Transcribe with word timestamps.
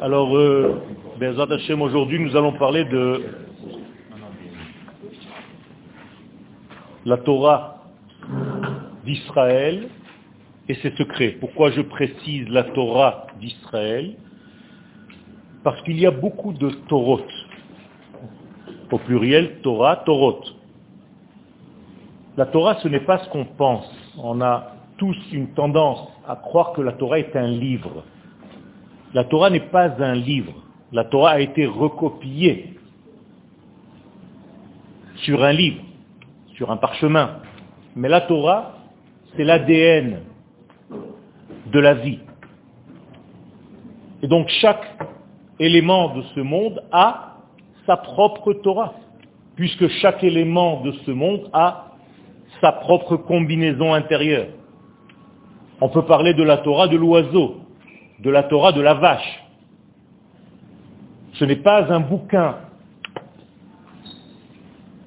Alors, 0.00 0.36
euh, 0.36 0.82
Bezat 1.18 1.46
aujourd'hui, 1.80 2.18
nous 2.18 2.36
allons 2.36 2.52
parler 2.52 2.84
de 2.84 3.22
la 7.04 7.16
Torah 7.18 7.84
d'Israël 9.04 9.88
et 10.68 10.74
ses 10.76 10.90
secrets. 10.92 11.36
Pourquoi 11.40 11.70
je 11.70 11.82
précise 11.82 12.48
la 12.48 12.64
Torah 12.64 13.26
d'Israël? 13.40 14.14
Parce 15.64 15.80
qu'il 15.82 15.98
y 16.00 16.06
a 16.06 16.10
beaucoup 16.10 16.52
de 16.52 16.70
Torot. 16.88 17.20
Au 18.90 18.98
pluriel, 18.98 19.60
Torah, 19.62 19.96
Torot. 20.04 20.40
La 22.36 22.46
Torah, 22.46 22.76
ce 22.82 22.88
n'est 22.88 23.00
pas 23.00 23.18
ce 23.18 23.28
qu'on 23.30 23.44
pense. 23.44 23.88
On 24.18 24.40
a 24.40 24.72
tous 24.98 25.16
une 25.32 25.48
tendance 25.54 26.08
à 26.26 26.36
croire 26.36 26.72
que 26.72 26.80
la 26.82 26.92
Torah 26.92 27.18
est 27.18 27.34
un 27.36 27.46
livre. 27.46 28.04
La 29.14 29.24
Torah 29.24 29.50
n'est 29.50 29.60
pas 29.60 29.90
un 30.02 30.14
livre. 30.14 30.54
La 30.92 31.04
Torah 31.04 31.32
a 31.32 31.40
été 31.40 31.66
recopiée 31.66 32.74
sur 35.16 35.42
un 35.44 35.52
livre, 35.52 35.82
sur 36.54 36.70
un 36.70 36.76
parchemin. 36.76 37.38
Mais 37.94 38.08
la 38.08 38.22
Torah, 38.22 38.74
c'est 39.36 39.44
l'ADN 39.44 40.20
de 41.72 41.80
la 41.80 41.94
vie. 41.94 42.20
Et 44.22 44.28
donc 44.28 44.48
chaque 44.48 44.84
élément 45.58 46.14
de 46.14 46.22
ce 46.34 46.40
monde 46.40 46.82
a 46.92 47.36
sa 47.86 47.96
propre 47.96 48.52
Torah, 48.54 48.94
puisque 49.56 49.88
chaque 49.88 50.22
élément 50.22 50.80
de 50.82 50.92
ce 51.04 51.10
monde 51.10 51.48
a 51.52 51.92
sa 52.60 52.72
propre 52.72 53.16
combinaison 53.16 53.92
intérieure. 53.92 54.48
On 55.80 55.88
peut 55.88 56.04
parler 56.04 56.34
de 56.34 56.44
la 56.44 56.58
Torah 56.58 56.86
de 56.86 56.96
l'oiseau, 56.96 57.61
de 58.20 58.30
la 58.30 58.42
Torah 58.44 58.72
de 58.72 58.80
la 58.80 58.94
vache. 58.94 59.42
Ce 61.34 61.44
n'est 61.44 61.56
pas 61.56 61.92
un 61.92 62.00
bouquin. 62.00 62.56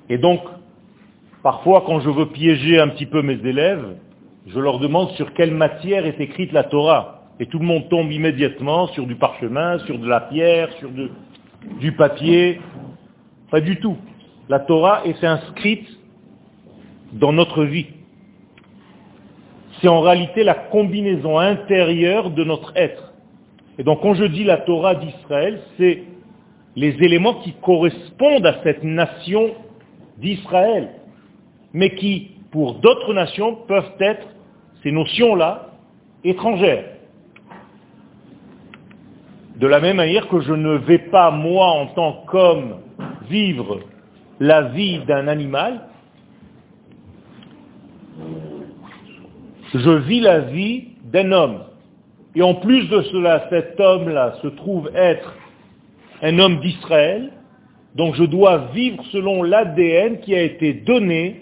Et 0.10 0.18
donc, 0.18 0.42
parfois 1.44 1.84
quand 1.86 2.00
je 2.00 2.10
veux 2.10 2.28
piéger 2.28 2.80
un 2.80 2.90
petit 2.90 3.06
peu 3.06 3.22
mes 3.22 3.40
élèves, 3.46 3.98
je 4.48 4.60
leur 4.60 4.80
demande 4.80 5.10
sur 5.12 5.34
quelle 5.34 5.54
matière 5.54 6.06
est 6.06 6.20
écrite 6.20 6.52
la 6.52 6.64
Torah. 6.64 7.24
Et 7.40 7.48
tout 7.48 7.60
le 7.60 7.66
monde 7.66 7.90
tombe 7.90 8.12
immédiatement 8.12 8.88
sur 8.88 9.08
du 9.08 9.16
parchemin, 9.16 9.80
sur 9.80 10.00
de 10.00 10.08
la 10.08 10.22
pierre, 10.22 10.72
sur 10.80 10.90
du 11.80 11.92
papier. 11.94 12.62
Pas 13.52 13.62
du 13.62 13.78
tout. 13.80 13.98
La 14.48 14.60
Torah 14.60 15.02
est 15.06 15.24
inscrite 15.24 15.88
dans 17.14 17.34
notre 17.34 17.64
vie. 17.64 17.88
C'est 19.82 19.88
en 19.88 20.02
réalité 20.02 20.44
la 20.44 20.54
combinaison 20.56 21.38
intérieure 21.38 22.32
de 22.32 22.44
notre 22.44 22.72
être. 22.76 23.14
Et 23.78 23.84
donc 23.84 24.02
quand 24.02 24.14
je 24.14 24.26
dis 24.26 24.44
la 24.44 24.58
Torah 24.58 24.96
d'Israël, 24.96 25.60
c'est 25.78 26.04
les 26.76 26.96
éléments 27.04 27.36
qui 27.36 27.54
correspondent 27.54 28.46
à 28.46 28.62
cette 28.64 28.84
nation 28.84 29.52
d'Israël, 30.18 30.90
mais 31.74 31.96
qui, 31.96 32.32
pour 32.52 32.76
d'autres 32.76 33.14
nations, 33.14 33.56
peuvent 33.68 33.94
être, 34.00 34.28
ces 34.84 34.92
notions-là, 34.92 35.72
étrangères. 36.24 36.86
De 39.58 39.68
la 39.68 39.80
même 39.80 39.98
manière 39.98 40.28
que 40.28 40.42
je 40.42 40.54
ne 40.54 40.78
vais 40.78 41.00
pas, 41.00 41.32
moi, 41.32 41.68
en 41.68 41.88
tant 41.88 42.24
qu'homme, 42.28 42.82
vivre 43.30 43.80
la 44.40 44.64
vie 44.64 45.00
d'un 45.06 45.28
animal, 45.28 45.82
je 49.80 49.90
vis 49.90 50.22
la 50.22 50.40
vie 50.40 50.86
d'un 51.04 51.32
homme. 51.32 51.64
Et 52.36 52.42
en 52.42 52.56
plus 52.56 52.88
de 52.90 53.02
cela, 53.04 53.48
cet 53.50 53.80
homme-là 53.80 54.36
se 54.42 54.48
trouve 54.48 54.90
être 54.94 55.36
un 56.22 56.40
homme 56.40 56.60
d'Israël, 56.60 57.32
donc 57.96 58.16
je 58.16 58.24
dois 58.24 58.70
vivre 58.74 59.04
selon 59.12 59.44
l'ADN 59.44 60.20
qui 60.20 60.36
a 60.36 60.42
été 60.42 60.74
donné 60.74 61.42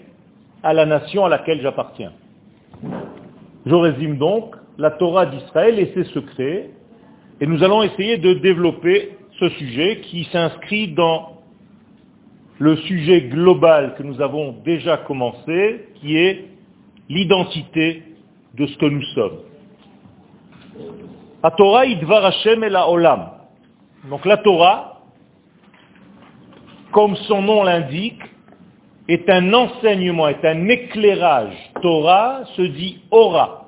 à 0.62 0.72
la 0.72 0.86
nation 0.86 1.24
à 1.24 1.28
laquelle 1.28 1.60
j'appartiens. 1.60 2.12
Je 3.66 3.74
résume 3.74 4.18
donc 4.18 4.54
la 4.78 4.90
Torah 4.90 5.26
d'Israël 5.26 5.78
et 5.78 5.92
ses 5.94 6.04
secrets, 6.12 6.70
et 7.40 7.46
nous 7.46 7.62
allons 7.62 7.82
essayer 7.82 8.18
de 8.18 8.34
développer 8.34 9.10
ce 9.40 9.48
sujet 9.50 10.00
qui 10.02 10.24
s'inscrit 10.24 10.88
dans 10.88 11.40
le 12.58 12.76
sujet 12.76 13.22
global 13.22 13.94
que 13.96 14.04
nous 14.04 14.20
avons 14.20 14.54
déjà 14.64 14.98
commencé, 14.98 15.86
qui 15.96 16.16
est 16.16 16.44
l'identité 17.08 18.02
de 18.56 18.66
ce 18.66 18.76
que 18.78 18.86
nous 18.86 19.02
sommes. 19.14 19.38
La 21.42 21.50
Torah 21.50 21.82
Hashem. 21.82 22.64
Donc 24.08 24.24
la 24.24 24.36
Torah, 24.38 25.00
comme 26.92 27.16
son 27.28 27.42
nom 27.42 27.64
l'indique, 27.64 28.22
est 29.08 29.28
un 29.28 29.52
enseignement, 29.52 30.28
est 30.28 30.44
un 30.44 30.68
éclairage. 30.68 31.54
Torah 31.82 32.44
se 32.56 32.62
dit 32.62 33.02
ora. 33.10 33.66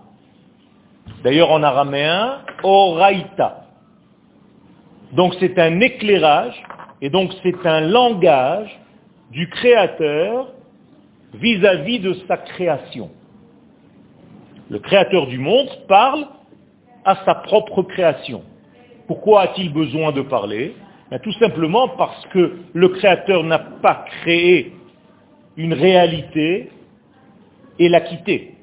D'ailleurs 1.23 1.51
en 1.51 1.63
araméen, 1.63 2.39
oraita. 2.63 3.65
Donc 5.13 5.35
c'est 5.41 5.59
un 5.59 5.81
éclairage, 5.81 6.61
et 7.01 7.11
donc 7.11 7.33
c'est 7.43 7.67
un 7.67 7.81
langage 7.81 8.71
du 9.31 9.49
Créateur 9.51 10.49
vis-à-vis 11.35 11.99
-vis 11.99 12.03
de 12.03 12.15
sa 12.27 12.37
création 12.39 13.11
le 14.69 14.79
créateur 14.79 15.27
du 15.27 15.39
monde, 15.39 15.69
parle 15.89 16.27
à 17.05 17.25
sa 17.25 17.35
propre 17.35 17.83
création. 17.83 18.43
Pourquoi 19.07 19.43
a-t-il 19.43 19.73
besoin 19.73 20.13
de 20.13 20.23
parler? 20.23 20.75
Ben, 21.11 21.21
Tout 21.21 21.33
simplement 21.33 21.89
parce 21.89 22.27
que 22.27 22.57
le 22.73 22.89
créateur 22.89 23.45
n'a 23.45 23.59
pas 23.59 24.05
créé 24.23 24.73
une 25.57 25.73
réalité 25.73 26.71
et 27.79 27.89
l'a 27.89 28.01
quittée. 28.01 28.55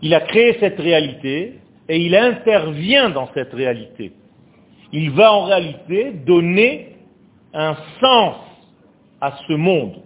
Il 0.00 0.14
a 0.14 0.20
créé 0.20 0.56
cette 0.60 0.78
réalité 0.78 1.54
et 1.88 1.98
il 1.98 2.14
intervient 2.14 3.10
dans 3.10 3.28
cette 3.34 3.52
réalité. 3.52 4.12
Il 4.92 5.10
va 5.10 5.32
en 5.32 5.44
réalité 5.44 6.12
donner 6.24 6.96
un 7.52 7.76
sens 8.00 8.36
à 9.20 9.36
ce 9.46 9.52
monde. 9.54 9.96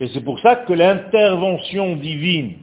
Et 0.00 0.08
c'est 0.08 0.22
pour 0.22 0.38
ça 0.40 0.56
que 0.56 0.72
l'intervention 0.72 1.96
divine 1.96 2.54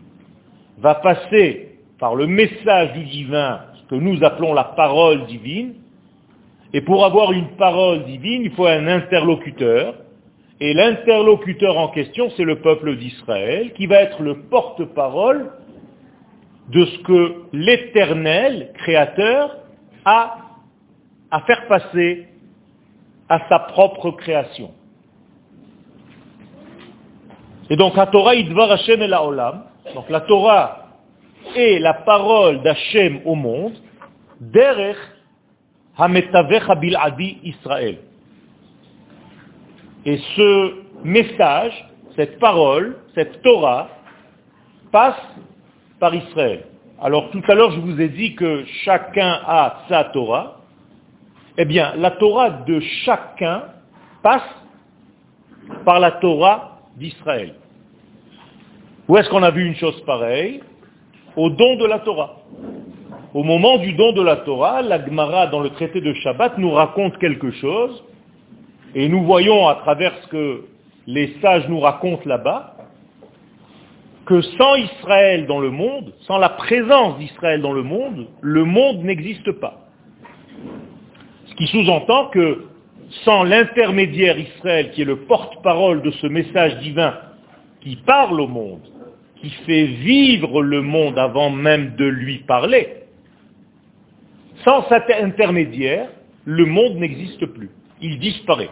va 0.81 0.95
passer 0.95 1.77
par 1.99 2.15
le 2.15 2.27
message 2.27 2.93
du 2.93 3.03
divin, 3.05 3.61
ce 3.75 3.89
que 3.89 3.95
nous 3.95 4.23
appelons 4.23 4.53
la 4.53 4.63
parole 4.63 5.25
divine, 5.27 5.75
et 6.73 6.81
pour 6.81 7.05
avoir 7.05 7.31
une 7.31 7.49
parole 7.57 8.05
divine, 8.05 8.41
il 8.43 8.51
faut 8.51 8.65
un 8.65 8.87
interlocuteur, 8.87 9.95
et 10.59 10.73
l'interlocuteur 10.73 11.77
en 11.77 11.89
question, 11.89 12.29
c'est 12.35 12.43
le 12.43 12.59
peuple 12.59 12.95
d'Israël, 12.97 13.73
qui 13.73 13.85
va 13.87 14.01
être 14.01 14.21
le 14.21 14.43
porte-parole 14.43 15.51
de 16.69 16.85
ce 16.85 16.99
que 16.99 17.35
l'éternel 17.53 18.71
créateur 18.75 19.57
a 20.05 20.37
à 21.29 21.41
faire 21.41 21.67
passer 21.67 22.27
à 23.29 23.47
sa 23.47 23.59
propre 23.59 24.11
création. 24.11 24.71
Et 27.69 27.77
donc, 27.77 27.97
à 27.97 28.05
Torah, 28.07 28.35
Idvar 28.35 28.71
Hashem 28.71 29.01
et 29.01 29.07
la 29.07 29.23
Olam, 29.23 29.63
donc 29.95 30.09
la 30.09 30.21
Torah 30.21 30.85
est 31.55 31.79
la 31.79 31.93
parole 31.93 32.61
d'Hachem 32.61 33.21
au 33.25 33.35
monde, 33.35 33.73
derech 34.39 34.97
hametavech 35.97 36.63
adi 36.69 37.39
Israël. 37.43 37.97
Et 40.05 40.17
ce 40.35 40.73
message, 41.03 41.73
cette 42.15 42.39
parole, 42.39 42.97
cette 43.15 43.41
Torah, 43.41 43.89
passe 44.91 45.21
par 45.99 46.13
Israël. 46.13 46.65
Alors 47.01 47.29
tout 47.31 47.41
à 47.47 47.55
l'heure, 47.55 47.71
je 47.71 47.79
vous 47.79 47.99
ai 47.99 48.09
dit 48.09 48.35
que 48.35 48.63
chacun 48.83 49.39
a 49.45 49.83
sa 49.89 50.05
Torah. 50.05 50.57
Eh 51.57 51.65
bien, 51.65 51.93
la 51.97 52.11
Torah 52.11 52.49
de 52.49 52.79
chacun 53.03 53.63
passe 54.21 54.41
par 55.85 55.99
la 55.99 56.11
Torah 56.11 56.79
d'Israël. 56.95 57.55
Où 59.11 59.17
est-ce 59.17 59.29
qu'on 59.29 59.43
a 59.43 59.51
vu 59.51 59.65
une 59.65 59.75
chose 59.75 60.01
pareille 60.05 60.61
Au 61.35 61.49
don 61.49 61.75
de 61.75 61.85
la 61.85 61.99
Torah. 61.99 62.37
Au 63.33 63.43
moment 63.43 63.77
du 63.77 63.91
don 63.91 64.13
de 64.13 64.21
la 64.21 64.37
Torah, 64.37 64.81
la 64.81 65.05
Gemara 65.05 65.47
dans 65.47 65.59
le 65.59 65.71
traité 65.71 65.99
de 65.99 66.13
Shabbat 66.13 66.57
nous 66.57 66.71
raconte 66.71 67.17
quelque 67.17 67.51
chose, 67.51 68.05
et 68.95 69.09
nous 69.09 69.25
voyons 69.25 69.67
à 69.67 69.75
travers 69.75 70.13
ce 70.21 70.27
que 70.29 70.63
les 71.07 71.35
sages 71.41 71.67
nous 71.67 71.81
racontent 71.81 72.21
là-bas, 72.23 72.77
que 74.25 74.39
sans 74.39 74.75
Israël 74.75 75.45
dans 75.45 75.59
le 75.59 75.71
monde, 75.71 76.13
sans 76.21 76.37
la 76.37 76.47
présence 76.47 77.17
d'Israël 77.17 77.61
dans 77.61 77.73
le 77.73 77.83
monde, 77.83 78.27
le 78.39 78.63
monde 78.63 79.03
n'existe 79.03 79.51
pas. 79.51 79.89
Ce 81.47 81.55
qui 81.55 81.67
sous-entend 81.67 82.27
que 82.27 82.63
sans 83.25 83.43
l'intermédiaire 83.43 84.39
Israël, 84.39 84.91
qui 84.91 85.01
est 85.01 85.05
le 85.13 85.17
porte-parole 85.25 86.01
de 86.01 86.11
ce 86.11 86.27
message 86.27 86.77
divin 86.77 87.13
qui 87.81 87.97
parle 87.97 88.39
au 88.39 88.47
monde, 88.47 88.79
qui 89.41 89.49
fait 89.65 89.85
vivre 89.85 90.61
le 90.61 90.81
monde 90.81 91.17
avant 91.17 91.49
même 91.49 91.95
de 91.95 92.05
lui 92.05 92.39
parler, 92.39 92.87
Sans 94.63 94.87
cet 94.89 95.09
intermédiaire, 95.09 96.09
le 96.45 96.65
monde 96.67 96.97
n'existe 96.97 97.47
plus. 97.47 97.71
Il 97.99 98.19
disparaît. 98.19 98.69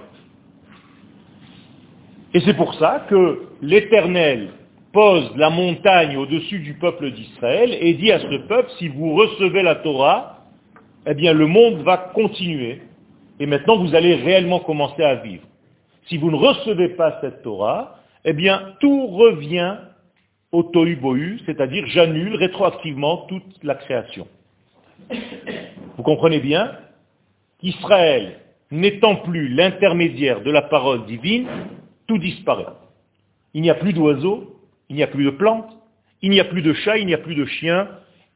Et 2.36 2.42
c'est 2.42 2.54
pour 2.54 2.75
ça 2.75 3.07
que 3.10 3.48
l'Éternel 3.63 4.50
pose 4.94 5.31
la 5.36 5.50
montagne 5.50 6.16
au-dessus 6.16 6.60
du 6.60 6.75
peuple 6.75 7.12
d'Israël 7.12 7.75
et 7.80 7.95
dit 7.95 8.12
à 8.12 8.19
ce 8.19 8.48
peuple, 8.48 8.69
si 8.77 8.88
vous 8.88 9.15
recevez 9.15 9.63
la 9.63 9.75
Torah, 9.75 10.45
eh 11.07 11.15
bien 11.15 11.33
le 11.33 11.48
monde 11.48 11.81
va 11.81 11.98
continuer. 11.98 12.83
Et 13.39 13.48
maintenant 13.48 13.77
vous 13.77 13.95
allez 13.95 14.13
réellement 14.13 14.60
commencer 14.60 15.01
à 15.01 15.15
vivre. 15.15 15.44
Si 16.07 16.18
vous 16.18 16.30
ne 16.30 16.36
recevez 16.36 16.89
pas 16.89 17.18
cette 17.22 17.42
Torah, 17.42 17.98
eh 18.25 18.33
bien 18.33 18.74
tout 18.80 19.07
revient 19.07 19.77
au 20.51 20.63
tohu 20.63 20.96
bohu, 20.96 21.40
c'est-à-dire 21.46 21.86
j'annule 21.88 22.36
rétroactivement 22.36 23.28
toute 23.28 23.63
la 23.63 23.75
création. 23.75 24.28
Vous 25.98 26.04
comprenez 26.04 26.40
bien 26.40 26.72
qu'Israël, 27.60 28.40
n'étant 28.72 29.18
plus 29.18 29.50
l'intermédiaire 29.50 30.42
de 30.42 30.51
la 30.51 30.62
parole 30.62 31.06
divine, 31.06 31.48
tout 32.07 32.18
disparaît. 32.18 32.66
Il 33.54 33.62
n'y 33.62 33.69
a 33.69 33.75
plus 33.75 33.94
d'oiseaux, 33.94 34.60
il 34.90 34.96
n'y 34.96 35.04
a 35.04 35.07
plus 35.07 35.25
de 35.25 35.31
plantes, 35.31 35.72
il 36.22 36.31
n'y 36.31 36.40
a 36.40 36.46
plus 36.46 36.62
de 36.62 36.74
chats, 36.74 36.98
il 36.98 37.06
n'y 37.06 37.13
a 37.13 37.18
plus 37.18 37.36
de 37.36 37.46
chiens, 37.46 37.88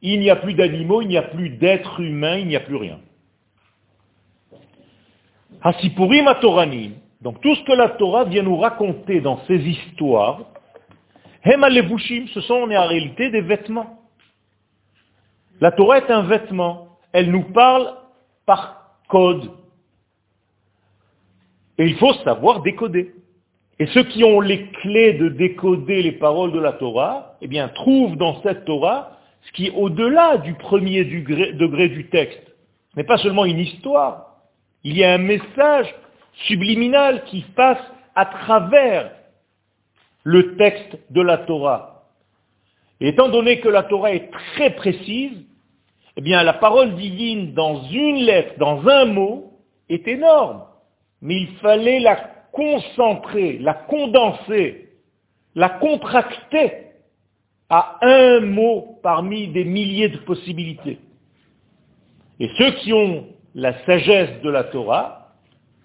il 0.02 0.20
n'y 0.20 0.30
a 0.30 0.36
plus 0.36 0.54
d'animaux, 0.54 1.02
il 1.02 1.08
n'y 1.08 1.16
a 1.16 1.22
plus 1.22 1.50
d'êtres 1.50 2.00
humains, 2.00 2.38
il 2.38 2.46
n'y 2.46 2.56
a 2.56 2.60
plus 2.60 2.76
rien. 2.76 2.98
Hasipurim 5.62 6.28
donc 7.22 7.40
tout 7.40 7.54
ce 7.54 7.64
que 7.64 7.72
la 7.72 7.88
Torah 7.90 8.24
vient 8.24 8.42
nous 8.42 8.58
raconter 8.58 9.22
dans 9.22 9.42
ces 9.46 9.56
histoires, 9.56 10.40
Hemalevushim, 11.44 12.26
ce 12.28 12.40
sont 12.40 12.54
en 12.54 12.66
réalité 12.66 13.30
des 13.30 13.42
vêtements. 13.42 14.00
La 15.60 15.72
Torah 15.72 15.98
est 15.98 16.10
un 16.10 16.22
vêtement. 16.22 16.88
Elle 17.12 17.30
nous 17.30 17.44
parle 17.44 17.94
par 18.46 18.98
code. 19.08 19.50
Et 21.78 21.86
il 21.86 21.96
faut 21.96 22.14
savoir 22.24 22.62
décoder. 22.62 23.14
Et 23.78 23.86
ceux 23.86 24.04
qui 24.04 24.24
ont 24.24 24.40
les 24.40 24.68
clés 24.68 25.14
de 25.14 25.28
décoder 25.28 26.02
les 26.02 26.12
paroles 26.12 26.52
de 26.52 26.60
la 26.60 26.72
Torah, 26.72 27.36
eh 27.40 27.48
bien, 27.48 27.68
trouvent 27.68 28.16
dans 28.16 28.40
cette 28.42 28.64
Torah 28.64 29.18
ce 29.42 29.52
qui 29.52 29.66
est 29.66 29.74
au-delà 29.74 30.38
du 30.38 30.54
premier 30.54 31.04
degré, 31.04 31.88
du 31.88 32.08
texte. 32.08 32.42
Ce 32.92 32.96
n'est 32.96 33.04
pas 33.04 33.18
seulement 33.18 33.44
une 33.44 33.58
histoire. 33.58 34.36
Il 34.84 34.96
y 34.96 35.04
a 35.04 35.12
un 35.12 35.18
message 35.18 35.94
subliminal 36.46 37.24
qui 37.24 37.42
passe 37.54 37.82
à 38.14 38.26
travers 38.26 39.10
le 40.24 40.56
texte 40.56 40.98
de 41.10 41.20
la 41.20 41.38
Torah. 41.38 42.06
Et 43.00 43.08
étant 43.08 43.28
donné 43.28 43.60
que 43.60 43.68
la 43.68 43.84
Torah 43.84 44.12
est 44.12 44.30
très 44.30 44.70
précise, 44.70 45.44
eh 46.16 46.20
bien, 46.20 46.42
la 46.42 46.54
parole 46.54 46.94
divine 46.96 47.54
dans 47.54 47.84
une 47.84 48.16
lettre, 48.24 48.54
dans 48.58 48.86
un 48.88 49.04
mot, 49.04 49.52
est 49.88 50.06
énorme. 50.08 50.64
Mais 51.20 51.36
il 51.36 51.48
fallait 51.58 52.00
la 52.00 52.16
concentrer, 52.52 53.58
la 53.58 53.74
condenser, 53.74 54.90
la 55.54 55.68
contracter 55.68 56.72
à 57.68 57.98
un 58.02 58.40
mot 58.40 58.98
parmi 59.02 59.48
des 59.48 59.64
milliers 59.64 60.08
de 60.08 60.18
possibilités. 60.18 60.98
Et 62.40 62.48
ceux 62.58 62.70
qui 62.76 62.92
ont 62.92 63.26
la 63.54 63.84
sagesse 63.84 64.40
de 64.42 64.50
la 64.50 64.64
Torah, 64.64 65.32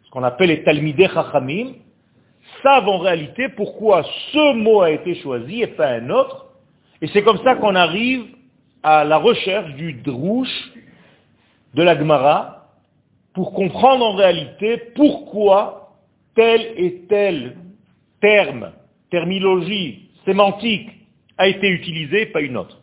ce 0.03 0.09
qu'on 0.11 0.23
appelle 0.23 0.49
les 0.49 0.63
Talmidei 0.63 1.07
Chachamim, 1.07 1.73
savent 2.63 2.87
en 2.87 2.99
réalité 2.99 3.49
pourquoi 3.49 4.03
ce 4.31 4.53
mot 4.53 4.81
a 4.81 4.91
été 4.91 5.15
choisi 5.15 5.61
et 5.61 5.67
pas 5.67 5.89
un 5.89 6.09
autre. 6.09 6.47
Et 7.01 7.07
c'est 7.07 7.23
comme 7.23 7.41
ça 7.43 7.55
qu'on 7.55 7.75
arrive 7.75 8.25
à 8.83 9.03
la 9.03 9.17
recherche 9.17 9.73
du 9.75 9.93
drouche 9.93 10.71
de 11.73 11.83
la 11.83 11.97
Gemara 11.97 12.67
pour 13.33 13.53
comprendre 13.53 14.05
en 14.05 14.15
réalité 14.15 14.77
pourquoi 14.95 15.95
tel 16.35 16.73
et 16.77 17.05
tel 17.07 17.55
terme, 18.21 18.71
terminologie, 19.11 20.09
sémantique 20.25 20.89
a 21.37 21.47
été 21.47 21.69
utilisé, 21.69 22.27
pas 22.27 22.41
une 22.41 22.57
autre. 22.57 22.79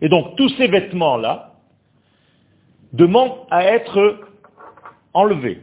Et 0.00 0.08
donc 0.08 0.36
tous 0.36 0.50
ces 0.56 0.68
vêtements-là 0.68 1.54
demandent 2.92 3.46
à 3.50 3.64
être 3.64 4.20
enlevés. 5.14 5.60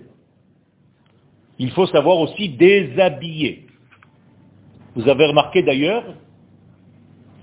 Il 1.62 1.70
faut 1.70 1.86
savoir 1.86 2.18
aussi 2.18 2.50
déshabiller. 2.50 3.68
Vous 4.96 5.08
avez 5.08 5.28
remarqué 5.28 5.62
d'ailleurs 5.62 6.04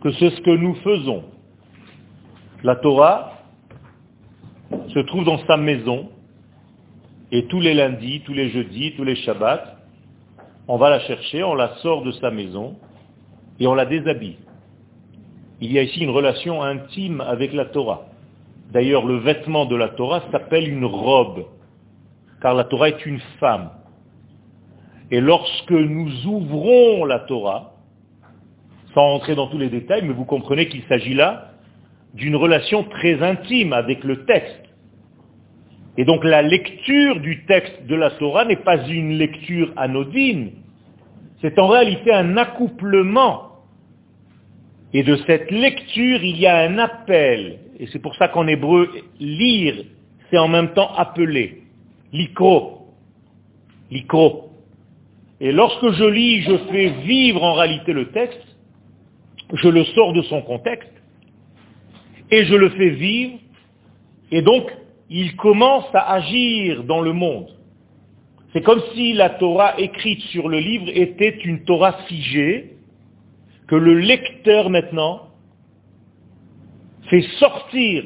que 0.01 0.11
c'est 0.15 0.31
ce 0.31 0.41
que 0.41 0.51
nous 0.51 0.75
faisons. 0.75 1.23
La 2.65 2.75
Torah 2.75 3.35
se 4.89 4.99
trouve 5.07 5.25
dans 5.25 5.39
sa 5.47 5.57
maison, 5.57 6.09
et 7.31 7.47
tous 7.47 7.61
les 7.61 7.75
lundis, 7.75 8.23
tous 8.23 8.33
les 8.33 8.49
jeudis, 8.49 8.93
tous 8.97 9.05
les 9.05 9.15
shabbats, 9.15 9.77
on 10.67 10.79
va 10.79 10.91
la 10.91 10.99
chercher, 10.99 11.45
on 11.45 11.55
la 11.55 11.77
sort 11.77 12.03
de 12.03 12.11
sa 12.11 12.33
maison 12.33 12.75
et 13.61 13.69
on 13.69 13.75
la 13.77 13.87
déshabille. 13.87 14.39
Il 15.61 15.71
y 15.71 15.79
a 15.79 15.83
ici 15.83 16.01
une 16.01 16.11
relation 16.11 16.61
intime 16.61 17.21
avec 17.21 17.53
la 17.53 17.67
Torah. 17.67 18.07
D'ailleurs, 18.73 19.07
le 19.07 19.19
vêtement 19.19 19.65
de 19.65 19.77
la 19.77 19.91
Torah 19.91 20.25
s'appelle 20.33 20.69
une 20.69 20.87
robe, 20.87 21.47
car 22.43 22.55
la 22.55 22.65
Torah 22.65 22.89
est 22.89 23.07
une 23.07 23.21
femme. 23.39 23.71
Et 25.11 25.21
lorsque 25.21 25.71
nous 25.71 26.27
ouvrons 26.27 27.05
la 27.05 27.21
Torah, 27.21 27.75
sans 28.95 29.15
entrer 29.15 29.35
dans 29.35 29.47
tous 29.49 29.59
les 29.59 29.71
détails, 29.71 30.03
mais 30.03 30.13
vous 30.13 30.25
comprenez 30.25 30.69
qu'il 30.69 30.83
s'agit 30.85 31.15
là 31.15 31.53
d'une 32.15 32.37
relation 32.37 32.85
très 32.85 33.23
intime 33.23 33.73
avec 33.73 34.05
le 34.05 34.25
texte. 34.25 34.65
Et 35.97 36.05
donc 36.05 36.25
la 36.25 36.43
lecture 36.43 37.21
du 37.21 37.45
texte 37.47 37.87
de 37.87 37.95
la 37.95 38.11
Torah 38.13 38.45
n'est 38.45 38.57
pas 38.57 38.87
une 38.87 39.19
lecture 39.19 39.73
anodine, 39.77 40.53
c'est 41.41 41.59
en 41.59 41.69
réalité 41.69 42.13
un 42.13 42.37
accouplement. 42.37 43.45
Et 44.93 45.03
de 45.03 45.17
cette 45.27 45.51
lecture, 45.51 46.23
il 46.23 46.39
y 46.39 46.47
a 46.47 46.59
un 46.59 46.79
appel. 46.79 47.59
Et 47.79 47.87
c'est 47.89 47.99
pour 47.99 48.17
ça 48.17 48.29
qu'en 48.29 48.47
hébreu, 48.47 48.91
lire, 49.21 49.85
c'est 50.31 50.39
en 50.39 50.49
même 50.49 50.73
temps 50.73 50.95
appeler. 50.97 51.63
L'ikro. 52.13 52.89
L'ikro. 53.91 54.48
Et 55.41 55.53
lorsque 55.53 55.91
je 55.91 56.05
lis, 56.05 56.43
je 56.43 56.57
fais 56.71 56.89
vivre 57.05 57.43
en 57.43 57.55
réalité 57.55 57.93
le 57.93 58.11
texte, 58.11 58.43
je 59.53 59.69
le 59.69 59.85
sors 59.85 60.13
de 60.13 60.23
son 60.23 60.43
contexte, 60.43 60.93
et 62.31 62.45
je 62.45 62.55
le 62.55 62.71
fais 62.71 62.91
vivre, 62.91 63.39
et 64.31 64.43
donc 64.43 64.71
il 65.09 65.37
commence 65.37 65.87
à 65.95 66.13
agir 66.15 66.85
dans 66.85 67.01
le 67.01 67.13
monde. 67.13 67.49
C'est 68.53 68.63
comme 68.63 68.83
si 68.95 69.13
la 69.13 69.31
Torah 69.31 69.79
écrite 69.79 70.21
sur 70.33 70.49
le 70.49 70.59
livre 70.59 70.89
était 70.89 71.37
une 71.45 71.65
Torah 71.65 71.93
figée, 72.09 72.77
que 73.69 73.77
le 73.77 73.95
lecteur 73.95 74.71
maintenant 74.71 75.29
fait 77.09 77.23
sortir 77.39 78.05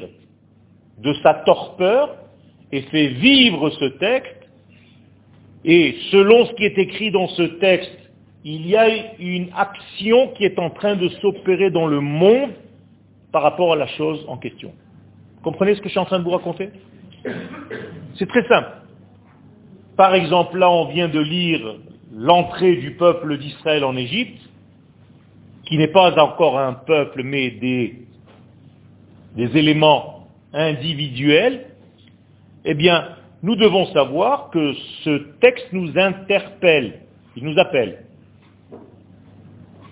de 0.99 1.13
sa 1.23 1.33
torpeur 1.45 2.15
et 2.71 2.81
fait 2.83 3.07
vivre 3.07 3.69
ce 3.71 3.85
texte, 3.85 4.42
et 5.65 5.95
selon 6.11 6.45
ce 6.45 6.53
qui 6.53 6.65
est 6.65 6.77
écrit 6.77 7.11
dans 7.11 7.27
ce 7.29 7.43
texte, 7.43 7.97
il 8.43 8.67
y 8.67 8.75
a 8.75 8.87
une 9.19 9.49
action 9.55 10.29
qui 10.29 10.43
est 10.43 10.59
en 10.59 10.69
train 10.69 10.95
de 10.95 11.07
s'opérer 11.21 11.71
dans 11.71 11.87
le 11.87 12.01
monde 12.01 12.51
par 13.31 13.41
rapport 13.41 13.73
à 13.73 13.75
la 13.75 13.87
chose 13.87 14.25
en 14.27 14.37
question. 14.37 14.73
Comprenez 15.41 15.75
ce 15.75 15.81
que 15.81 15.87
je 15.87 15.91
suis 15.91 15.99
en 15.99 16.05
train 16.05 16.19
de 16.19 16.23
vous 16.23 16.31
raconter? 16.31 16.69
C'est 18.15 18.27
très 18.27 18.45
simple. 18.47 18.69
Par 19.95 20.13
exemple, 20.13 20.57
là, 20.57 20.69
on 20.69 20.85
vient 20.91 21.07
de 21.07 21.19
lire 21.19 21.77
l'entrée 22.13 22.75
du 22.77 22.91
peuple 22.91 23.37
d'Israël 23.37 23.83
en 23.83 23.95
Égypte, 23.95 24.39
qui 25.65 25.77
n'est 25.77 25.87
pas 25.87 26.17
encore 26.21 26.59
un 26.59 26.73
peuple, 26.73 27.23
mais 27.23 27.51
des, 27.51 28.05
des 29.35 29.57
éléments 29.57 30.27
individuels. 30.53 31.67
Eh 32.65 32.73
bien, 32.73 33.07
nous 33.43 33.55
devons 33.55 33.85
savoir 33.93 34.49
que 34.49 34.73
ce 35.03 35.17
texte 35.39 35.67
nous 35.71 35.91
interpelle, 35.97 37.01
il 37.35 37.43
nous 37.43 37.59
appelle. 37.59 38.05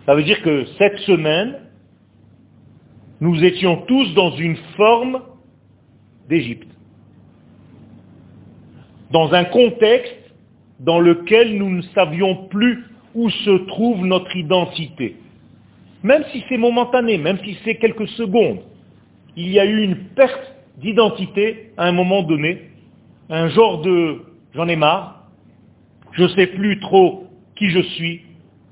Ça 0.06 0.16
veut 0.16 0.24
dire 0.24 0.42
que 0.42 0.66
cette 0.80 0.98
semaine, 1.00 1.60
nous 3.20 3.44
étions 3.44 3.84
tous 3.86 4.14
dans 4.16 4.32
une 4.32 4.58
forme 4.76 5.22
d'Égypte 6.28 6.72
dans 9.12 9.34
un 9.34 9.44
contexte 9.44 10.18
dans 10.80 11.00
lequel 11.00 11.58
nous 11.58 11.70
ne 11.70 11.82
savions 11.94 12.48
plus 12.48 12.86
où 13.14 13.30
se 13.30 13.68
trouve 13.68 14.06
notre 14.06 14.36
identité. 14.36 15.18
Même 16.02 16.24
si 16.32 16.44
c'est 16.50 16.58
momentané, 16.58 17.18
même 17.18 17.38
si 17.44 17.58
c'est 17.64 17.76
quelques 17.76 18.08
secondes, 18.10 18.62
il 19.36 19.50
y 19.50 19.60
a 19.60 19.66
eu 19.66 19.84
une 19.84 19.98
perte 20.16 20.56
d'identité 20.78 21.72
à 21.78 21.86
un 21.86 21.92
moment 21.92 22.24
donné, 22.24 22.71
un 23.30 23.48
genre 23.50 23.82
de 23.82 24.22
j'en 24.54 24.68
ai 24.68 24.76
marre, 24.76 25.28
je 26.14 26.24
ne 26.24 26.28
sais 26.30 26.48
plus 26.48 26.80
trop 26.80 27.28
qui 27.56 27.70
je 27.70 27.80
suis, 27.80 28.22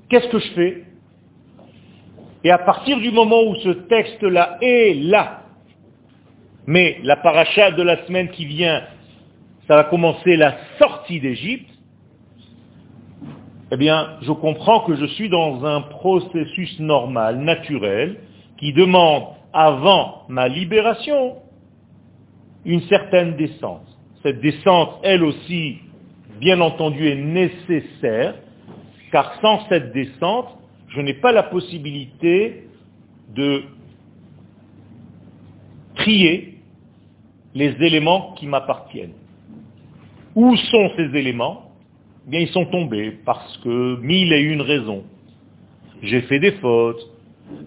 qu'est-ce 0.08 0.28
que 0.28 0.38
je 0.38 0.50
fais? 0.52 0.84
Et 2.44 2.50
à 2.50 2.58
partir 2.58 2.98
du 2.98 3.10
moment 3.10 3.42
où 3.42 3.54
ce 3.56 3.70
texte-là 3.70 4.58
est 4.60 4.94
là, 4.94 5.40
Mais 6.66 7.00
la 7.02 7.16
paracha 7.16 7.72
de 7.72 7.82
la 7.82 8.06
semaine 8.06 8.30
qui 8.30 8.44
vient, 8.44 8.84
ça 9.66 9.76
va 9.76 9.84
commencer 9.84 10.36
la 10.36 10.56
sortie 10.78 11.18
d'Égypte, 11.18 11.68
eh 13.72 13.76
bien, 13.76 14.18
je 14.22 14.30
comprends 14.30 14.80
que 14.80 14.94
je 14.94 15.06
suis 15.06 15.28
dans 15.28 15.64
un 15.64 15.80
processus 15.80 16.78
normal, 16.78 17.38
naturel, 17.38 18.20
qui 18.58 18.72
demande, 18.72 19.24
avant 19.52 20.22
ma 20.28 20.46
libération, 20.48 21.36
une 22.64 22.82
certaine 22.82 23.36
descente. 23.36 23.89
Cette 24.22 24.40
descente, 24.40 25.00
elle 25.02 25.24
aussi, 25.24 25.78
bien 26.38 26.60
entendu, 26.60 27.08
est 27.08 27.14
nécessaire, 27.14 28.34
car 29.12 29.40
sans 29.40 29.66
cette 29.68 29.92
descente, 29.92 30.48
je 30.88 31.00
n'ai 31.00 31.14
pas 31.14 31.32
la 31.32 31.44
possibilité 31.44 32.64
de 33.34 33.62
trier 35.96 36.58
les 37.54 37.74
éléments 37.80 38.34
qui 38.34 38.46
m'appartiennent. 38.46 39.14
Où 40.34 40.56
sont 40.56 40.90
ces 40.96 41.16
éléments? 41.16 41.70
Eh 42.26 42.30
Bien, 42.30 42.40
ils 42.40 42.48
sont 42.48 42.66
tombés 42.66 43.12
parce 43.24 43.58
que 43.58 44.00
mille 44.00 44.32
et 44.32 44.40
une 44.40 44.60
raisons. 44.60 45.04
J'ai 46.02 46.22
fait 46.22 46.38
des 46.38 46.52
fautes, 46.52 47.00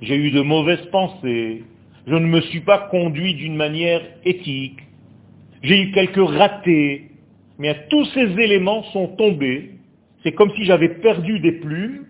j'ai 0.01 0.15
eu 0.15 0.31
de 0.31 0.41
mauvaises 0.41 0.86
pensées, 0.91 1.63
je 2.07 2.15
ne 2.15 2.25
me 2.25 2.41
suis 2.41 2.62
pas 2.62 2.88
conduit 2.89 3.36
d'une 3.36 3.55
manière 3.55 4.01
éthique, 4.25 4.79
j'ai 5.63 5.82
eu 5.82 5.91
quelques 5.91 6.29
ratés, 6.29 7.12
mais 7.58 7.88
tous 7.89 8.05
ces 8.13 8.39
éléments 8.39 8.84
sont 8.91 9.08
tombés. 9.15 9.72
C'est 10.22 10.34
comme 10.34 10.51
si 10.55 10.65
j'avais 10.65 10.89
perdu 10.89 11.39
des 11.39 11.53
plumes, 11.53 12.05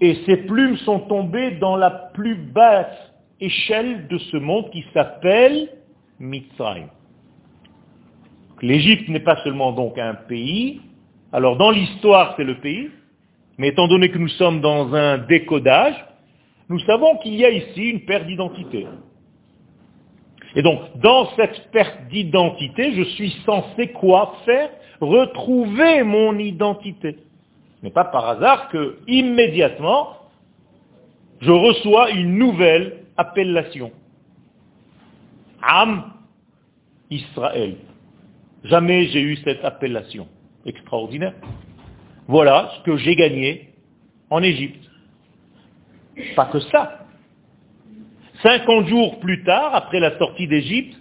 et 0.00 0.16
ces 0.26 0.36
plumes 0.38 0.76
sont 0.78 1.00
tombées 1.00 1.52
dans 1.52 1.76
la 1.76 1.90
plus 1.90 2.34
basse 2.34 3.12
échelle 3.40 4.08
de 4.08 4.18
ce 4.18 4.36
monde 4.36 4.70
qui 4.70 4.84
s'appelle 4.92 5.68
Mitzrayim. 6.18 6.88
L'Égypte 8.62 9.08
n'est 9.08 9.20
pas 9.20 9.42
seulement 9.42 9.72
donc 9.72 9.98
un 9.98 10.14
pays, 10.14 10.80
alors 11.32 11.56
dans 11.56 11.70
l'histoire 11.70 12.34
c'est 12.36 12.44
le 12.44 12.58
pays, 12.60 12.90
mais 13.58 13.68
étant 13.68 13.88
donné 13.88 14.10
que 14.10 14.18
nous 14.18 14.28
sommes 14.28 14.60
dans 14.60 14.94
un 14.94 15.18
décodage, 15.18 15.94
nous 16.68 16.78
savons 16.80 17.16
qu'il 17.18 17.34
y 17.34 17.44
a 17.44 17.50
ici 17.50 17.90
une 17.90 18.04
perte 18.04 18.26
d'identité. 18.26 18.86
Et 20.54 20.62
donc, 20.62 20.80
dans 20.96 21.30
cette 21.36 21.70
perte 21.70 22.08
d'identité, 22.08 22.92
je 22.92 23.02
suis 23.02 23.30
censé 23.46 23.88
quoi 23.88 24.34
faire? 24.44 24.70
Retrouver 25.00 26.02
mon 26.02 26.38
identité. 26.38 27.18
Ce 27.80 27.84
n'est 27.84 27.92
pas 27.92 28.04
par 28.04 28.28
hasard 28.28 28.68
que, 28.68 28.98
immédiatement, 29.08 30.16
je 31.40 31.50
reçois 31.50 32.10
une 32.10 32.36
nouvelle 32.36 33.04
appellation. 33.16 33.90
Am 35.62 36.12
Israël. 37.10 37.76
Jamais 38.64 39.06
j'ai 39.06 39.20
eu 39.20 39.36
cette 39.36 39.64
appellation 39.64 40.28
extraordinaire. 40.64 41.34
Voilà 42.28 42.70
ce 42.76 42.82
que 42.84 42.96
j'ai 42.96 43.16
gagné 43.16 43.70
en 44.30 44.42
Égypte. 44.42 44.88
Pas 46.36 46.46
que 46.46 46.60
ça. 46.60 47.01
50 48.42 48.86
jours 48.88 49.20
plus 49.20 49.44
tard, 49.44 49.74
après 49.74 50.00
la 50.00 50.18
sortie 50.18 50.46
d'Égypte, 50.46 50.96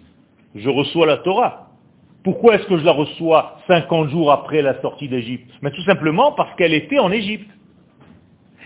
je 0.56 0.70
reçois 0.70 1.06
la 1.06 1.18
Torah. 1.18 1.70
Pourquoi 2.24 2.56
est-ce 2.56 2.66
que 2.66 2.78
je 2.78 2.86
la 2.86 2.92
reçois 2.92 3.58
50 3.68 4.10
jours 4.10 4.32
après 4.32 4.62
la 4.62 4.80
sortie 4.82 5.08
d'Égypte? 5.08 5.50
Mais 5.62 5.72
tout 5.72 5.82
simplement 5.84 6.34
parce 6.34 6.56
qu'elle 6.56 6.74
était 6.74 7.00
en 7.00 7.12
Égypte. 7.12 7.50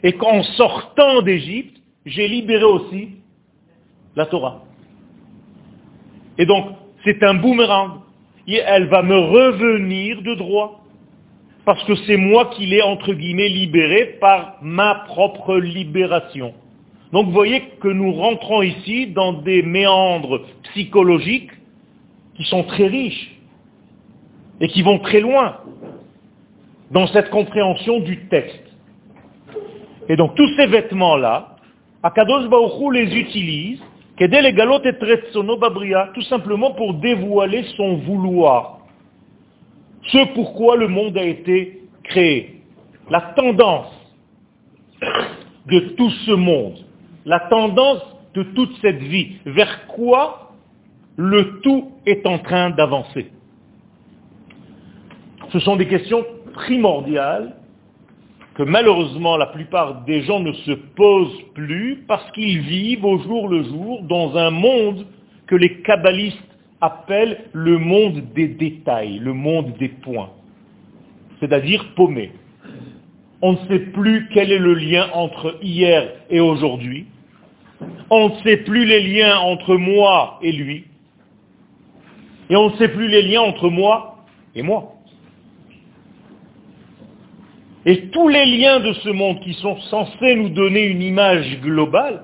Et 0.03 0.13
qu'en 0.13 0.43
sortant 0.43 1.21
d'Égypte, 1.21 1.77
j'ai 2.05 2.27
libéré 2.27 2.65
aussi 2.65 3.11
la 4.15 4.25
Torah. 4.25 4.63
Et 6.37 6.45
donc, 6.45 6.67
c'est 7.05 7.23
un 7.23 7.35
boomerang. 7.35 8.01
Et 8.47 8.57
elle 8.57 8.87
va 8.87 9.01
me 9.01 9.17
revenir 9.17 10.21
de 10.21 10.35
droit. 10.35 10.81
Parce 11.63 11.83
que 11.85 11.95
c'est 12.07 12.17
moi 12.17 12.51
qui 12.55 12.65
l'ai, 12.65 12.81
entre 12.81 13.13
guillemets, 13.13 13.47
libéré 13.47 14.17
par 14.19 14.57
ma 14.61 14.95
propre 15.07 15.55
libération. 15.55 16.53
Donc 17.11 17.27
vous 17.27 17.31
voyez 17.31 17.61
que 17.81 17.87
nous 17.87 18.13
rentrons 18.13 18.61
ici 18.61 19.07
dans 19.07 19.33
des 19.33 19.61
méandres 19.61 20.41
psychologiques 20.63 21.51
qui 22.35 22.43
sont 22.45 22.63
très 22.63 22.87
riches 22.87 23.35
et 24.59 24.67
qui 24.67 24.81
vont 24.81 24.99
très 24.99 25.21
loin 25.21 25.57
dans 26.91 27.07
cette 27.07 27.29
compréhension 27.29 27.99
du 27.99 28.27
texte. 28.27 28.61
Et 30.09 30.15
donc 30.15 30.35
tous 30.35 30.47
ces 30.55 30.67
vêtements-là, 30.67 31.55
Akadosh 32.03 32.47
Baruchou 32.49 32.91
les 32.91 33.15
utilise 33.15 33.79
tout 34.17 36.21
simplement 36.29 36.71
pour 36.71 36.93
dévoiler 36.93 37.63
son 37.75 37.97
vouloir. 37.97 38.79
Ce 40.03 40.33
pourquoi 40.33 40.77
le 40.77 40.87
monde 40.87 41.17
a 41.17 41.23
été 41.23 41.81
créé. 42.03 42.61
La 43.09 43.21
tendance 43.35 43.91
de 45.67 45.79
tout 45.97 46.11
ce 46.25 46.31
monde 46.31 46.77
la 47.25 47.39
tendance 47.41 48.01
de 48.33 48.43
toute 48.43 48.75
cette 48.81 49.01
vie, 49.01 49.37
vers 49.45 49.87
quoi 49.87 50.53
le 51.17 51.59
tout 51.61 51.91
est 52.05 52.25
en 52.27 52.39
train 52.39 52.69
d'avancer. 52.69 53.31
Ce 55.51 55.59
sont 55.59 55.75
des 55.75 55.87
questions 55.87 56.25
primordiales 56.53 57.55
que 58.55 58.63
malheureusement 58.63 59.37
la 59.37 59.47
plupart 59.47 60.05
des 60.05 60.21
gens 60.23 60.39
ne 60.39 60.53
se 60.53 60.71
posent 60.71 61.41
plus 61.53 62.03
parce 62.07 62.29
qu'ils 62.31 62.61
vivent 62.61 63.05
au 63.05 63.17
jour 63.19 63.49
le 63.49 63.63
jour 63.63 64.01
dans 64.03 64.37
un 64.37 64.49
monde 64.49 65.05
que 65.47 65.55
les 65.55 65.81
kabbalistes 65.81 66.39
appellent 66.81 67.45
le 67.53 67.77
monde 67.77 68.23
des 68.33 68.47
détails, 68.47 69.19
le 69.19 69.33
monde 69.33 69.73
des 69.77 69.89
points, 69.89 70.31
c'est-à-dire 71.39 71.93
paumé. 71.95 72.31
On 73.41 73.53
ne 73.53 73.57
sait 73.67 73.79
plus 73.79 74.29
quel 74.33 74.51
est 74.51 74.59
le 74.59 74.73
lien 74.73 75.07
entre 75.13 75.57
hier 75.61 76.09
et 76.29 76.39
aujourd'hui. 76.39 77.07
On 78.09 78.29
ne 78.29 78.35
sait 78.43 78.57
plus 78.57 78.85
les 78.85 79.01
liens 79.01 79.37
entre 79.37 79.75
moi 79.75 80.39
et 80.41 80.51
lui. 80.51 80.85
Et 82.49 82.55
on 82.55 82.69
ne 82.69 82.75
sait 82.77 82.89
plus 82.89 83.07
les 83.07 83.23
liens 83.23 83.41
entre 83.41 83.69
moi 83.69 84.25
et 84.53 84.61
moi. 84.61 84.93
Et 87.85 88.09
tous 88.09 88.27
les 88.27 88.45
liens 88.45 88.79
de 88.79 88.93
ce 88.93 89.09
monde 89.09 89.39
qui 89.41 89.53
sont 89.53 89.79
censés 89.81 90.35
nous 90.35 90.49
donner 90.49 90.85
une 90.85 91.01
image 91.01 91.59
globale, 91.61 92.23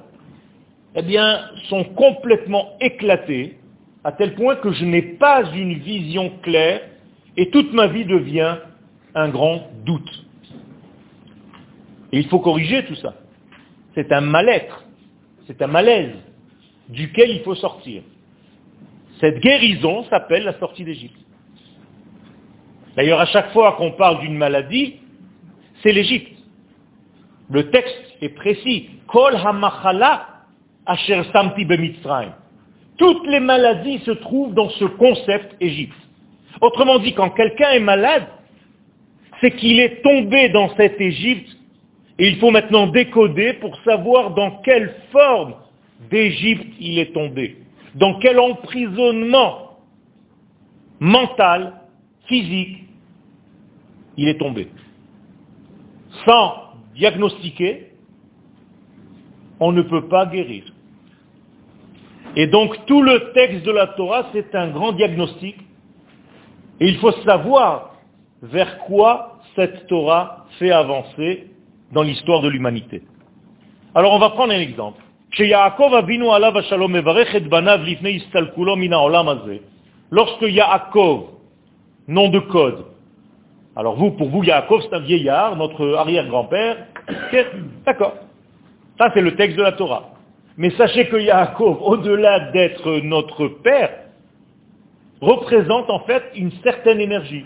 eh 0.96 1.04
bien, 1.04 1.42
sont 1.70 1.84
complètement 1.84 2.70
éclatés 2.82 3.58
à 4.04 4.12
tel 4.12 4.34
point 4.36 4.56
que 4.56 4.72
je 4.72 4.84
n'ai 4.86 5.04
pas 5.04 5.44
une 5.54 5.76
vision 5.76 6.32
claire 6.42 6.82
et 7.38 7.50
toute 7.50 7.74
ma 7.74 7.88
vie 7.88 8.06
devient 8.06 8.58
un 9.14 9.30
grand 9.30 9.70
doute. 9.86 10.26
Et 12.12 12.20
il 12.20 12.28
faut 12.28 12.40
corriger 12.40 12.84
tout 12.86 12.96
ça. 12.96 13.14
C'est 13.96 14.12
un 14.12 14.22
mal-être. 14.22 14.84
C'est 15.52 15.62
un 15.64 15.68
malaise 15.68 16.14
duquel 16.88 17.30
il 17.30 17.42
faut 17.42 17.56
sortir. 17.56 18.04
Cette 19.20 19.40
guérison 19.42 20.06
s'appelle 20.06 20.46
la 20.46 20.58
sortie 20.60 20.86
d'Égypte. 20.86 21.18
D'ailleurs, 22.96 23.20
à 23.20 23.26
chaque 23.26 23.52
fois 23.52 23.74
qu'on 23.74 23.92
parle 23.92 24.22
d'une 24.22 24.38
maladie, 24.38 24.96
c'est 25.84 25.92
l'Égypte. 25.92 26.32
Le 27.50 27.70
texte 27.70 28.02
est 28.22 28.30
précis. 28.30 28.92
Kol 29.08 29.36
hamachala 29.36 30.26
asher 30.86 31.22
samti 31.34 31.68
Toutes 32.98 33.28
les 33.28 33.42
maladies 33.42 34.00
se 34.06 34.12
trouvent 34.12 34.54
dans 34.54 34.70
ce 34.70 34.86
concept 34.86 35.58
Égypte. 35.60 35.98
Autrement 36.62 37.00
dit, 37.00 37.14
quand 37.14 37.32
quelqu'un 37.32 37.72
est 37.72 37.80
malade, 37.82 38.26
c'est 39.42 39.52
qu'il 39.52 39.82
est 39.82 40.02
tombé 40.02 40.48
dans 40.48 40.74
cette 40.78 41.02
Égypte 41.02 41.58
et 42.22 42.28
il 42.28 42.38
faut 42.38 42.52
maintenant 42.52 42.86
décoder 42.86 43.54
pour 43.54 43.76
savoir 43.82 44.36
dans 44.36 44.62
quelle 44.62 44.94
forme 45.12 45.56
d'Égypte 46.12 46.68
il 46.80 47.00
est 47.00 47.14
tombé, 47.14 47.58
dans 47.96 48.20
quel 48.20 48.40
emprisonnement 48.40 49.80
mental, 51.00 51.74
physique, 52.28 52.84
il 54.18 54.28
est 54.28 54.38
tombé. 54.38 54.68
Sans 56.24 56.76
diagnostiquer, 56.94 57.88
on 59.60 59.72
ne 59.72 59.82
peut 59.82 60.08
pas 60.08 60.28
guérir. 60.28 60.66
Et 62.36 62.46
donc 62.46 62.86
tout 62.86 63.02
le 63.02 63.32
texte 63.34 63.66
de 63.66 63.72
la 63.72 63.88
Torah, 63.88 64.30
c'est 64.32 64.54
un 64.54 64.70
grand 64.70 64.92
diagnostic. 64.92 65.56
Et 66.80 66.88
il 66.88 66.98
faut 66.98 67.14
savoir 67.24 67.96
vers 68.44 68.78
quoi 68.86 69.40
cette 69.56 69.88
Torah 69.88 70.46
fait 70.60 70.70
avancer 70.70 71.51
dans 71.92 72.04
l'histoire 72.04 72.42
de 72.42 72.50
l'humanité. 72.50 73.02
Alors 73.96 74.14
on 74.14 74.20
va 74.20 74.30
prendre 74.30 74.54
un 74.54 74.60
exemple. 74.60 75.02
Lorsque 80.12 80.42
Yaakov, 80.42 81.24
nom 82.08 82.30
de 82.30 82.40
code, 82.40 82.86
alors 83.76 83.96
vous, 83.96 84.12
pour 84.12 84.28
vous, 84.30 84.44
Yaakov, 84.44 84.82
c'est 84.82 84.96
un 84.96 85.00
vieillard, 85.00 85.56
notre 85.56 85.94
arrière-grand-père, 85.96 86.88
d'accord. 87.86 88.16
Ça, 88.98 89.10
c'est 89.14 89.22
le 89.22 89.36
texte 89.36 89.58
de 89.58 89.64
la 89.64 89.72
Torah. 89.72 90.12
Mais 90.58 90.72
sachez 90.72 91.08
que 91.08 91.16
Yaakov, 91.16 91.82
au-delà 91.82 92.52
d'être 92.52 93.00
notre 93.04 93.48
père, 93.48 93.92
représente 95.22 95.90
en 95.90 96.02
fait 96.02 96.24
une 96.36 96.52
certaine 96.64 97.00
énergie. 97.00 97.46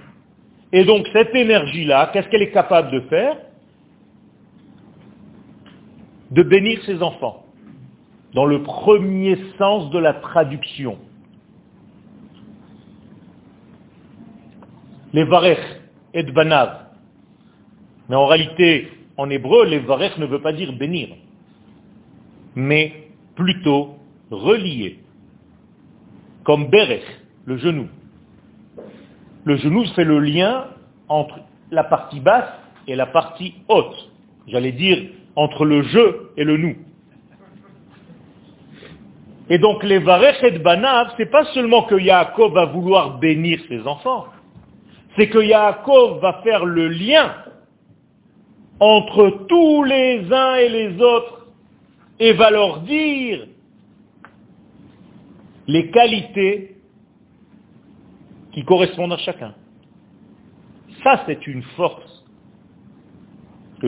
Et 0.71 0.83
donc 0.83 1.07
cette 1.13 1.35
énergie-là, 1.35 2.09
qu'est-ce 2.11 2.27
qu'elle 2.29 2.41
est 2.41 2.51
capable 2.51 2.91
de 2.91 3.01
faire? 3.01 3.37
De 6.35 6.43
bénir 6.43 6.83
ses 6.83 7.01
enfants, 7.01 7.45
dans 8.33 8.45
le 8.45 8.61
premier 8.61 9.37
sens 9.57 9.89
de 9.91 9.97
la 9.97 10.13
traduction. 10.13 10.97
Les 15.13 15.23
varech 15.23 15.59
et 16.13 16.23
banav. 16.23 16.87
Mais 18.09 18.17
en 18.17 18.25
réalité, 18.25 18.89
en 19.15 19.29
hébreu, 19.29 19.65
les 19.65 19.79
varech 19.79 20.17
ne 20.17 20.25
veut 20.25 20.41
pas 20.41 20.51
dire 20.51 20.73
bénir, 20.73 21.07
mais 22.53 23.07
plutôt 23.35 23.95
relier, 24.29 24.99
comme 26.43 26.67
berech, 26.67 27.05
le 27.45 27.57
genou. 27.57 27.87
Le 29.45 29.55
genou 29.55 29.85
fait 29.95 30.03
le 30.03 30.19
lien 30.19 30.65
entre 31.07 31.39
la 31.71 31.85
partie 31.85 32.19
basse 32.19 32.49
et 32.87 32.95
la 32.97 33.05
partie 33.05 33.55
haute. 33.69 34.11
J'allais 34.47 34.73
dire 34.73 35.11
entre 35.35 35.65
le 35.65 35.83
je 35.83 36.29
et 36.37 36.43
le 36.43 36.57
nous. 36.57 36.75
Et 39.49 39.59
donc 39.59 39.83
les 39.83 39.99
varech 39.99 40.41
et 40.43 40.57
banav, 40.59 41.13
c'est 41.17 41.29
pas 41.29 41.45
seulement 41.53 41.83
que 41.83 41.95
Yaakov 41.95 42.53
va 42.53 42.65
vouloir 42.65 43.19
bénir 43.19 43.59
ses 43.67 43.85
enfants, 43.85 44.27
c'est 45.15 45.29
que 45.29 45.39
Yaakov 45.39 46.19
va 46.19 46.41
faire 46.43 46.65
le 46.65 46.87
lien 46.87 47.35
entre 48.79 49.45
tous 49.47 49.83
les 49.83 50.31
uns 50.31 50.55
et 50.55 50.69
les 50.69 51.01
autres 51.01 51.47
et 52.19 52.33
va 52.33 52.49
leur 52.49 52.81
dire 52.81 53.47
les 55.67 55.89
qualités 55.91 56.77
qui 58.53 58.63
correspondent 58.63 59.13
à 59.13 59.17
chacun. 59.17 59.53
Ça, 61.03 61.23
c'est 61.25 61.45
une 61.47 61.63
force. 61.75 62.04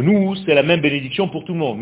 Nous, 0.01 0.36
c'est 0.46 0.54
la 0.54 0.63
même 0.63 0.82
bénédiction 0.82 1.27
pour 1.27 1.44
tout 1.44 1.54
le 1.54 1.60
monde. 1.60 1.82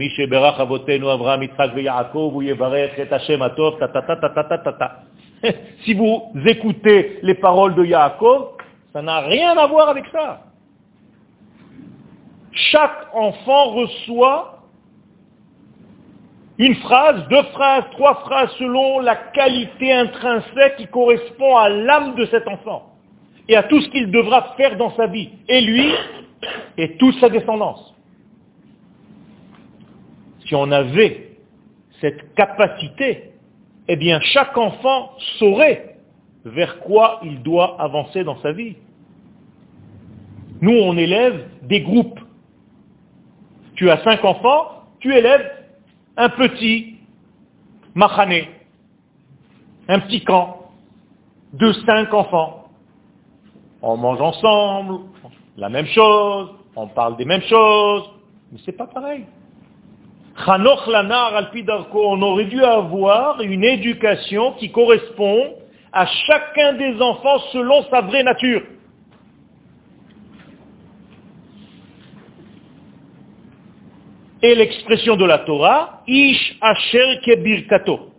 Si 5.83 5.93
vous 5.93 6.21
écoutez 6.45 7.19
les 7.21 7.35
paroles 7.35 7.75
de 7.75 7.83
Yaakov, 7.83 8.51
ça 8.93 9.01
n'a 9.01 9.19
rien 9.19 9.57
à 9.57 9.67
voir 9.67 9.89
avec 9.89 10.05
ça. 10.11 10.43
Chaque 12.51 13.07
enfant 13.13 13.71
reçoit 13.71 14.63
une 16.57 16.75
phrase, 16.75 17.27
deux 17.27 17.43
phrases, 17.51 17.83
trois 17.91 18.15
phrases 18.21 18.49
selon 18.57 19.01
la 19.01 19.15
qualité 19.15 19.91
intrinsèque 19.91 20.77
qui 20.77 20.87
correspond 20.87 21.57
à 21.57 21.67
l'âme 21.67 22.15
de 22.15 22.25
cet 22.27 22.47
enfant 22.47 22.93
et 23.49 23.57
à 23.57 23.63
tout 23.63 23.81
ce 23.81 23.89
qu'il 23.89 24.09
devra 24.09 24.53
faire 24.55 24.77
dans 24.77 24.95
sa 24.95 25.07
vie, 25.07 25.29
et 25.49 25.61
lui 25.61 25.91
et 26.77 26.97
toute 26.97 27.19
sa 27.19 27.29
descendance. 27.29 27.94
Si 30.45 30.55
on 30.55 30.71
avait 30.71 31.37
cette 32.01 32.33
capacité, 32.35 33.31
eh 33.87 33.95
bien 33.95 34.19
chaque 34.21 34.57
enfant 34.57 35.11
saurait 35.39 35.97
vers 36.43 36.79
quoi 36.79 37.19
il 37.23 37.41
doit 37.41 37.81
avancer 37.81 38.23
dans 38.23 38.39
sa 38.41 38.51
vie. 38.51 38.75
Nous, 40.61 40.77
on 40.77 40.95
élève 40.97 41.47
des 41.63 41.81
groupes. 41.81 42.19
Tu 43.75 43.89
as 43.89 44.03
cinq 44.03 44.23
enfants, 44.23 44.83
tu 44.99 45.13
élèves 45.13 45.51
un 46.15 46.29
petit 46.29 46.97
machané, 47.93 48.49
un 49.87 49.99
petit 49.99 50.23
camp 50.23 50.69
de 51.53 51.73
cinq 51.85 52.13
enfants. 52.13 52.69
On 53.81 53.97
mange 53.97 54.21
ensemble, 54.21 55.05
la 55.57 55.69
même 55.69 55.87
chose, 55.87 56.51
on 56.75 56.87
parle 56.87 57.17
des 57.17 57.25
mêmes 57.25 57.41
choses, 57.43 58.09
mais 58.51 58.59
c'est 58.65 58.71
pas 58.71 58.87
pareil. 58.87 59.25
On 60.37 62.21
aurait 62.21 62.45
dû 62.45 62.63
avoir 62.63 63.41
une 63.41 63.63
éducation 63.63 64.53
qui 64.53 64.71
correspond 64.71 65.55
à 65.93 66.05
chacun 66.05 66.73
des 66.73 67.01
enfants 67.01 67.39
selon 67.51 67.83
sa 67.89 68.01
vraie 68.01 68.23
nature. 68.23 68.61
et 74.45 74.53
l'expression 74.53 75.15
de 75.15 75.25
la 75.25 75.39
Torah, 75.39 76.03
Ish 76.07 76.57
Asher 76.61 77.19
Kebirkato. 77.23 78.11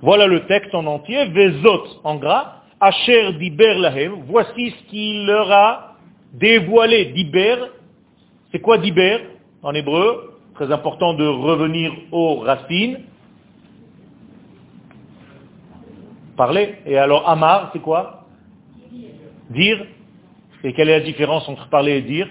Voilà 0.00 0.26
le 0.26 0.46
texte 0.46 0.74
en 0.74 0.86
entier, 0.86 1.26
Vezot 1.26 2.00
en 2.02 2.16
gras, 2.16 2.62
Asher 2.80 3.34
Diber 3.34 3.74
Lahem, 3.74 4.22
voici 4.26 4.70
ce 4.70 4.90
qu'il 4.90 5.26
leur 5.26 5.50
a 5.52 5.96
dévoilé. 6.32 7.06
Diber, 7.06 7.56
c'est 8.50 8.60
quoi 8.60 8.78
Diber 8.78 9.18
en 9.62 9.74
hébreu? 9.74 10.35
Très 10.56 10.72
important 10.72 11.12
de 11.12 11.26
revenir 11.26 11.92
aux 12.12 12.36
racines. 12.36 13.00
Parler. 16.34 16.76
Et 16.86 16.96
alors 16.96 17.28
Amar, 17.28 17.70
c'est 17.74 17.78
quoi? 17.78 18.24
Dire. 19.50 19.84
Et 20.64 20.72
quelle 20.72 20.88
est 20.88 20.98
la 20.98 21.04
différence 21.04 21.46
entre 21.46 21.68
parler 21.68 21.98
et 21.98 22.00
dire? 22.00 22.26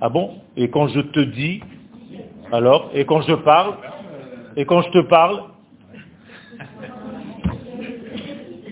Ah 0.00 0.08
bon? 0.08 0.38
Et 0.56 0.70
quand 0.70 0.88
je 0.88 1.00
te 1.00 1.20
dis, 1.20 1.60
alors? 2.50 2.90
Et 2.94 3.04
quand 3.04 3.20
je 3.20 3.34
parle? 3.34 3.74
Et 4.56 4.64
quand 4.64 4.80
je 4.82 4.90
te 4.90 5.00
parle? 5.00 5.42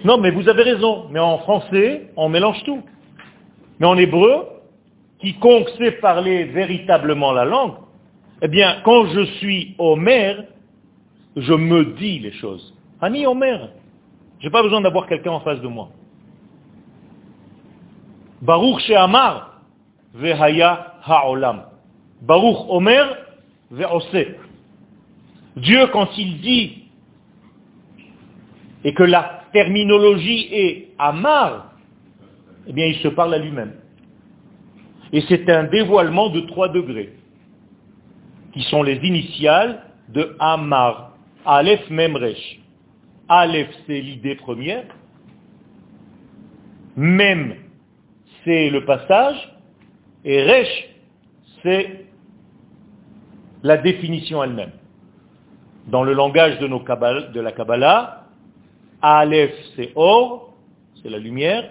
Non, 0.03 0.17
mais 0.17 0.31
vous 0.31 0.49
avez 0.49 0.63
raison. 0.63 1.09
Mais 1.11 1.21
en 1.21 1.39
français, 1.41 2.11
on 2.17 2.31
mélange 2.31 2.63
tout. 2.65 2.83
Mais 3.79 3.87
en 3.87 3.99
hébreu, 3.99 4.47
quiconque 5.23 5.69
sait 5.79 5.93
parler 5.93 6.45
véritablement 6.45 7.33
la 7.33 7.45
langue, 7.45 7.75
eh 8.43 8.49
bien, 8.49 8.81
quand 8.85 9.07
je 9.07 9.25
suis 9.37 9.75
Homer, 9.79 10.35
je 11.37 11.55
me 11.55 11.95
dis 11.97 12.19
les 12.19 12.33
choses. 12.33 12.75
Ani 13.01 13.25
Homer. 13.25 13.59
Je 14.41 14.47
n'ai 14.47 14.51
pas 14.51 14.63
besoin 14.63 14.81
d'avoir 14.81 15.07
quelqu'un 15.07 15.31
en 15.31 15.41
face 15.41 15.61
de 15.61 15.69
moi. 15.69 15.89
Baruch 18.43 18.81
Shehamar, 18.81 19.61
Vehaya 20.15 20.95
ha'olam. 21.05 21.63
Baruch 22.21 22.59
Omer 22.69 23.17
ve'ose. 23.71 24.27
Dieu, 25.57 25.87
quand 25.93 26.09
il 26.19 26.41
dit, 26.41 26.85
et 28.85 28.93
que 28.95 29.05
la 29.05 29.43
terminologie 29.53 30.49
est 30.51 30.89
Amar, 30.99 31.73
eh 32.67 32.73
bien, 32.73 32.87
il 32.87 32.97
se 32.97 33.09
parle 33.09 33.35
à 33.35 33.39
lui-même. 33.39 33.75
Et 35.13 35.23
c'est 35.29 35.49
un 35.51 35.65
dévoilement 35.65 36.31
de 36.31 36.41
trois 36.41 36.69
degrés, 36.69 37.13
qui 38.53 38.63
sont 38.63 38.83
les 38.83 38.97
initiales 38.97 39.83
de 40.09 40.37
Amar. 40.39 41.13
Aleph 41.45 41.89
Memresh. 41.91 42.61
Aleph, 43.29 43.69
c'est 43.87 44.01
l'idée 44.01 44.37
première. 44.37 44.85
Mem, 46.97 47.55
c'est 48.45 48.71
le 48.71 48.85
passage. 48.85 49.37
Et 50.25 50.43
Resh, 50.43 50.89
c'est 51.63 52.07
la 53.63 53.77
définition 53.77 54.43
elle-même. 54.43 54.73
Dans 55.89 56.05
le 56.05 56.13
langage 56.13 56.59
de, 56.59 56.67
de 56.67 57.41
la 57.41 57.53
Kabbalah, 57.53 58.27
Aleph 59.01 59.53
c'est 59.75 59.93
or, 59.97 60.55
c'est 61.03 61.11
la 61.11 61.19
lumière. 61.19 61.69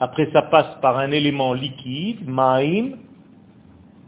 Après 0.00 0.30
ça 0.32 0.42
passe 0.42 0.80
par 0.80 0.98
un 0.98 1.10
élément 1.10 1.52
liquide, 1.52 2.28
Maim, 2.28 2.90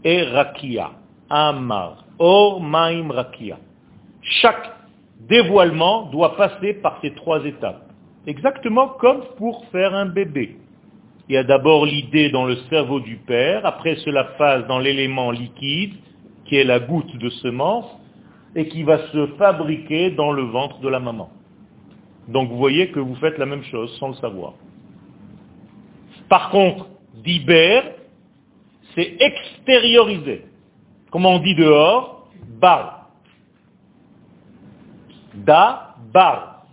et 0.05 0.23
Rakia, 0.23 0.91
Amar. 1.29 2.05
Or, 2.19 2.61
Maim, 2.61 3.11
Rakia. 3.11 3.59
Chaque 4.23 4.71
dévoilement 5.29 6.07
doit 6.07 6.37
passer 6.37 6.75
par 6.75 6.99
ces 7.03 7.13
trois 7.15 7.45
étapes. 7.45 7.83
Exactement 8.27 8.89
comme 8.89 9.23
pour 9.37 9.65
faire 9.67 9.95
un 9.95 10.07
bébé. 10.07 10.57
Il 11.29 11.35
y 11.35 11.39
a 11.39 11.45
d'abord 11.45 11.87
l'idée 11.87 12.31
dans 12.31 12.45
le 12.45 12.57
cerveau 12.69 13.01
du 13.01 13.17
père, 13.17 13.65
après 13.65 13.97
cela 13.97 14.25
passe 14.25 14.67
dans 14.67 14.79
l'élément 14.79 15.31
liquide, 15.31 15.95
qui 16.45 16.57
est 16.57 16.65
la 16.65 16.81
goutte 16.81 17.17
de 17.17 17.31
semence, 17.31 17.87
et 18.57 18.67
qui 18.69 18.83
va 18.83 18.99
se 19.09 19.27
fabriquer 19.39 20.11
dans 20.11 20.33
le 20.33 20.43
ventre 20.43 20.81
de 20.81 20.89
la 20.89 20.99
maman. 20.99 21.31
Donc 22.29 22.51
vous 22.51 22.57
voyez 22.57 22.91
que 22.91 23.01
vous 23.01 23.15
faites 23.17 23.39
la 23.39 23.47
même 23.47 23.63
chose 23.65 23.97
sans 23.99 24.09
le 24.09 24.15
savoir. 24.15 24.55
Par 26.31 26.51
contre, 26.51 26.87
d'Iber, 27.17 27.83
c'est 28.95 29.17
extérioriser. 29.21 30.47
Comment 31.11 31.35
on 31.35 31.39
dit 31.41 31.57
dehors 31.57 32.29
Bar. 32.61 33.09
Da, 35.35 35.97
bar. 36.13 36.65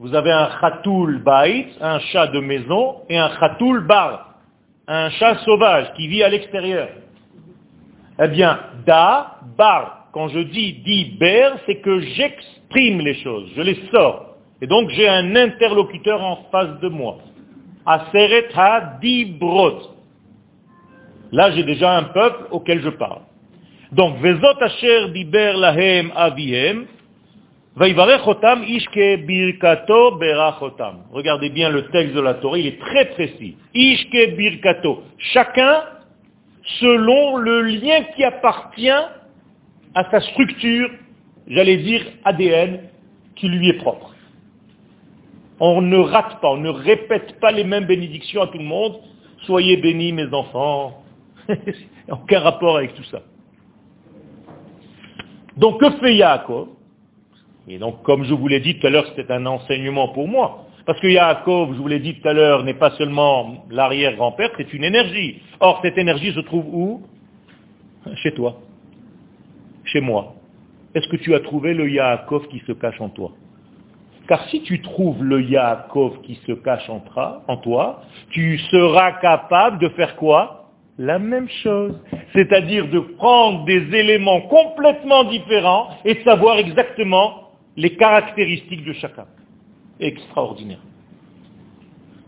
Vous 0.00 0.14
avez 0.14 0.32
un 0.32 0.50
chatoul 0.60 1.22
bait, 1.22 1.68
un 1.80 2.00
chat 2.00 2.26
de 2.26 2.40
maison, 2.40 3.02
et 3.08 3.16
un 3.16 3.30
chatoul 3.38 3.86
bar, 3.86 4.34
un 4.86 5.10
chat 5.10 5.38
sauvage 5.44 5.92
qui 5.94 6.08
vit 6.08 6.22
à 6.22 6.28
l'extérieur. 6.28 6.88
Eh 8.20 8.28
bien, 8.28 8.58
da, 8.84 9.38
bar, 9.56 10.08
quand 10.12 10.28
je 10.28 10.40
dis 10.40 10.72
diber, 10.84 11.50
c'est 11.66 11.76
que 11.76 12.00
j'exprime 12.00 13.00
les 13.00 13.14
choses, 13.22 13.48
je 13.56 13.62
les 13.62 13.80
sors. 13.92 14.36
Et 14.60 14.66
donc 14.66 14.90
j'ai 14.90 15.08
un 15.08 15.36
interlocuteur 15.36 16.20
en 16.20 16.36
face 16.50 16.80
de 16.80 16.88
moi. 16.88 17.18
Aseret 17.88 18.50
ha-dibrot. 18.54 19.96
Là, 21.32 21.50
j'ai 21.52 21.62
déjà 21.62 21.96
un 21.96 22.04
peuple 22.04 22.48
auquel 22.50 22.82
je 22.82 22.90
parle. 22.90 23.22
Donc, 23.92 24.18
Vezot 24.18 24.60
asher 24.60 25.08
diber 25.14 25.54
lahem 25.54 26.12
avihem, 26.14 26.86
ishke 27.80 29.26
birkato 29.26 30.18
berachotam. 30.18 31.04
Regardez 31.12 31.48
bien 31.48 31.70
le 31.70 31.88
texte 31.88 32.14
de 32.14 32.20
la 32.20 32.34
Torah, 32.34 32.58
il 32.58 32.66
est 32.66 32.78
très 32.78 33.06
précis. 33.06 33.56
Ishke 33.74 34.36
birkato. 34.36 35.04
Chacun 35.32 35.84
selon 36.80 37.36
le 37.38 37.62
lien 37.62 38.02
qui 38.14 38.24
appartient 38.24 38.90
à 39.94 40.10
sa 40.10 40.20
structure, 40.20 40.90
j'allais 41.46 41.78
dire 41.78 42.04
ADN, 42.24 42.80
qui 43.36 43.48
lui 43.48 43.70
est 43.70 43.78
propre. 43.78 44.14
On 45.60 45.82
ne 45.82 45.96
rate 45.96 46.40
pas, 46.40 46.50
on 46.50 46.56
ne 46.58 46.68
répète 46.68 47.40
pas 47.40 47.50
les 47.50 47.64
mêmes 47.64 47.86
bénédictions 47.86 48.42
à 48.42 48.46
tout 48.46 48.58
le 48.58 48.64
monde. 48.64 49.00
Soyez 49.46 49.76
bénis 49.76 50.12
mes 50.12 50.32
enfants. 50.32 51.02
Aucun 52.08 52.40
rapport 52.40 52.76
avec 52.76 52.94
tout 52.94 53.04
ça. 53.04 53.22
Donc 55.56 55.80
que 55.80 55.90
fait 55.98 56.14
Yaakov? 56.14 56.68
Et 57.66 57.78
donc 57.78 58.02
comme 58.02 58.24
je 58.24 58.34
vous 58.34 58.48
l'ai 58.48 58.60
dit 58.60 58.78
tout 58.78 58.86
à 58.86 58.90
l'heure, 58.90 59.06
c'était 59.16 59.32
un 59.32 59.46
enseignement 59.46 60.08
pour 60.08 60.28
moi. 60.28 60.66
Parce 60.86 61.00
que 61.00 61.06
Yaakov, 61.08 61.74
je 61.74 61.78
vous 61.80 61.88
l'ai 61.88 61.98
dit 61.98 62.14
tout 62.14 62.26
à 62.26 62.32
l'heure, 62.32 62.64
n'est 62.64 62.72
pas 62.72 62.92
seulement 62.92 63.66
l'arrière-grand-père, 63.68 64.50
c'est 64.56 64.72
une 64.72 64.84
énergie. 64.84 65.42
Or, 65.60 65.80
cette 65.82 65.98
énergie 65.98 66.32
se 66.32 66.40
trouve 66.40 66.64
où? 66.66 67.02
Chez 68.22 68.32
toi. 68.32 68.60
Chez 69.84 70.00
moi. 70.00 70.34
Est-ce 70.94 71.06
que 71.08 71.16
tu 71.16 71.34
as 71.34 71.40
trouvé 71.40 71.74
le 71.74 71.90
Yaakov 71.90 72.48
qui 72.48 72.60
se 72.60 72.72
cache 72.72 73.00
en 73.00 73.10
toi? 73.10 73.32
Car 74.28 74.46
si 74.50 74.62
tu 74.62 74.82
trouves 74.82 75.24
le 75.24 75.42
Yaakov 75.42 76.20
qui 76.20 76.38
se 76.46 76.52
cache 76.52 76.88
en, 76.90 77.56
toi, 77.56 78.02
tu 78.30 78.58
seras 78.70 79.12
capable 79.12 79.78
de 79.78 79.88
faire 79.88 80.16
quoi? 80.16 80.66
La 80.98 81.18
même 81.18 81.48
chose. 81.62 81.98
C'est-à-dire 82.34 82.88
de 82.88 82.98
prendre 83.00 83.64
des 83.64 83.94
éléments 83.96 84.42
complètement 84.42 85.24
différents 85.24 85.88
et 86.04 86.16
de 86.16 86.22
savoir 86.24 86.58
exactement 86.58 87.52
les 87.76 87.96
caractéristiques 87.96 88.84
de 88.84 88.92
chacun 88.92 89.26
extraordinaire. 89.98 90.82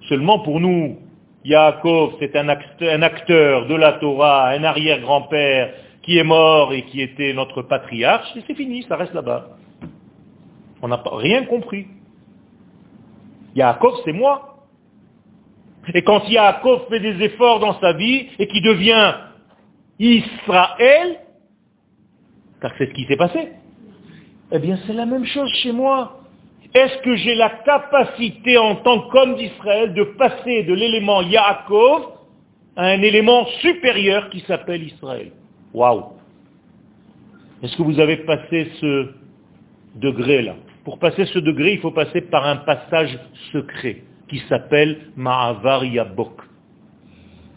Seulement 0.09 0.39
pour 0.39 0.59
nous, 0.59 0.99
Yaakov, 1.45 2.15
c'est 2.19 2.35
un 2.35 2.49
acteur 2.49 3.67
de 3.67 3.75
la 3.75 3.93
Torah, 3.95 4.49
un 4.49 4.65
arrière-grand-père 4.65 5.75
qui 6.03 6.17
est 6.17 6.25
mort 6.25 6.73
et 6.73 6.83
qui 6.83 7.03
était 7.03 7.35
notre 7.35 7.61
patriarche, 7.63 8.29
et 8.37 8.43
c'est 8.47 8.55
fini, 8.55 8.85
ça 8.89 8.97
reste 8.97 9.13
là-bas. 9.13 9.49
On 10.83 10.89
n'a 10.89 11.03
rien 11.13 11.45
compris. 11.45 11.87
Yaakov, 13.55 14.01
c'est 14.05 14.13
moi. 14.13 14.67
Et 15.93 16.03
quand 16.03 16.29
Yaakov 16.29 16.89
fait 16.89 17.01
des 17.01 17.23
efforts 17.25 17.61
dans 17.61 17.79
sa 17.81 17.93
vie 17.95 18.29
et 18.39 18.47
qui 18.47 18.61
devient 18.61 19.15
Israël, 19.99 21.21
car 22.61 22.73
c'est 22.79 22.87
ce 22.87 22.93
qui 22.93 23.05
s'est 23.07 23.17
passé, 23.17 23.49
eh 24.53 24.59
bien 24.59 24.79
c'est 24.87 24.93
la 24.93 25.07
même 25.07 25.25
chose 25.25 25.51
chez 25.63 25.73
moi. 25.73 26.21
Est-ce 26.73 26.99
que 27.03 27.17
j'ai 27.17 27.35
la 27.35 27.51
capacité 27.51 28.57
en 28.57 28.77
tant 28.77 29.09
qu'homme 29.09 29.35
d'Israël 29.37 29.93
de 29.95 30.05
passer 30.05 30.63
de 30.63 30.75
l'élément 30.75 31.23
Yaakov 31.23 32.03
à 32.77 32.87
un 32.87 33.03
élément 33.03 33.47
supérieur 33.61 34.31
qui 34.31 34.41
s'appelle 34.41 34.85
Israël? 34.85 35.33
Waouh 35.75 36.05
Est-ce 37.63 37.77
que 37.77 37.83
vous 37.83 37.99
avez 37.99 38.19
passé 38.19 38.71
ce 38.81 39.11
degré-là? 39.97 40.55
Pour 40.85 40.99
passer 40.99 41.27
ce 41.27 41.39
degré, 41.39 41.75
il 41.75 41.81
faut 41.81 41.91
passer 41.91 42.23
par 42.23 42.47
un 42.47 42.57
passage 42.57 43.19
secret 43.53 44.03
qui 44.29 44.39
s'appelle 44.49 45.11
Ma'avar 45.17 45.85
Yabok. 45.85 46.41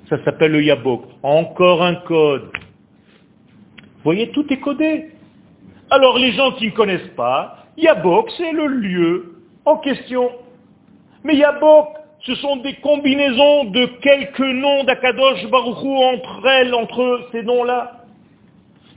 Ça 0.09 0.23
s'appelle 0.25 0.51
le 0.51 0.63
Yabok. 0.63 1.03
Encore 1.23 1.83
un 1.83 1.95
code. 1.95 2.49
Vous 2.53 4.03
voyez, 4.03 4.29
tout 4.31 4.45
est 4.51 4.59
codé. 4.59 5.11
Alors 5.89 6.17
les 6.17 6.33
gens 6.33 6.51
qui 6.53 6.67
ne 6.67 6.71
connaissent 6.71 7.11
pas, 7.15 7.65
Yabok, 7.77 8.29
c'est 8.37 8.51
le 8.51 8.67
lieu 8.67 9.35
en 9.65 9.77
question. 9.77 10.29
Mais 11.23 11.35
Yabok, 11.35 11.87
ce 12.25 12.35
sont 12.35 12.57
des 12.57 12.75
combinaisons 12.75 13.65
de 13.65 13.85
quelques 14.01 14.39
noms 14.39 14.83
d'Akadosh 14.83 15.45
Baruchou 15.49 15.95
entre 15.95 16.45
elles, 16.47 16.73
entre 16.73 17.27
ces 17.31 17.43
noms-là, 17.43 18.02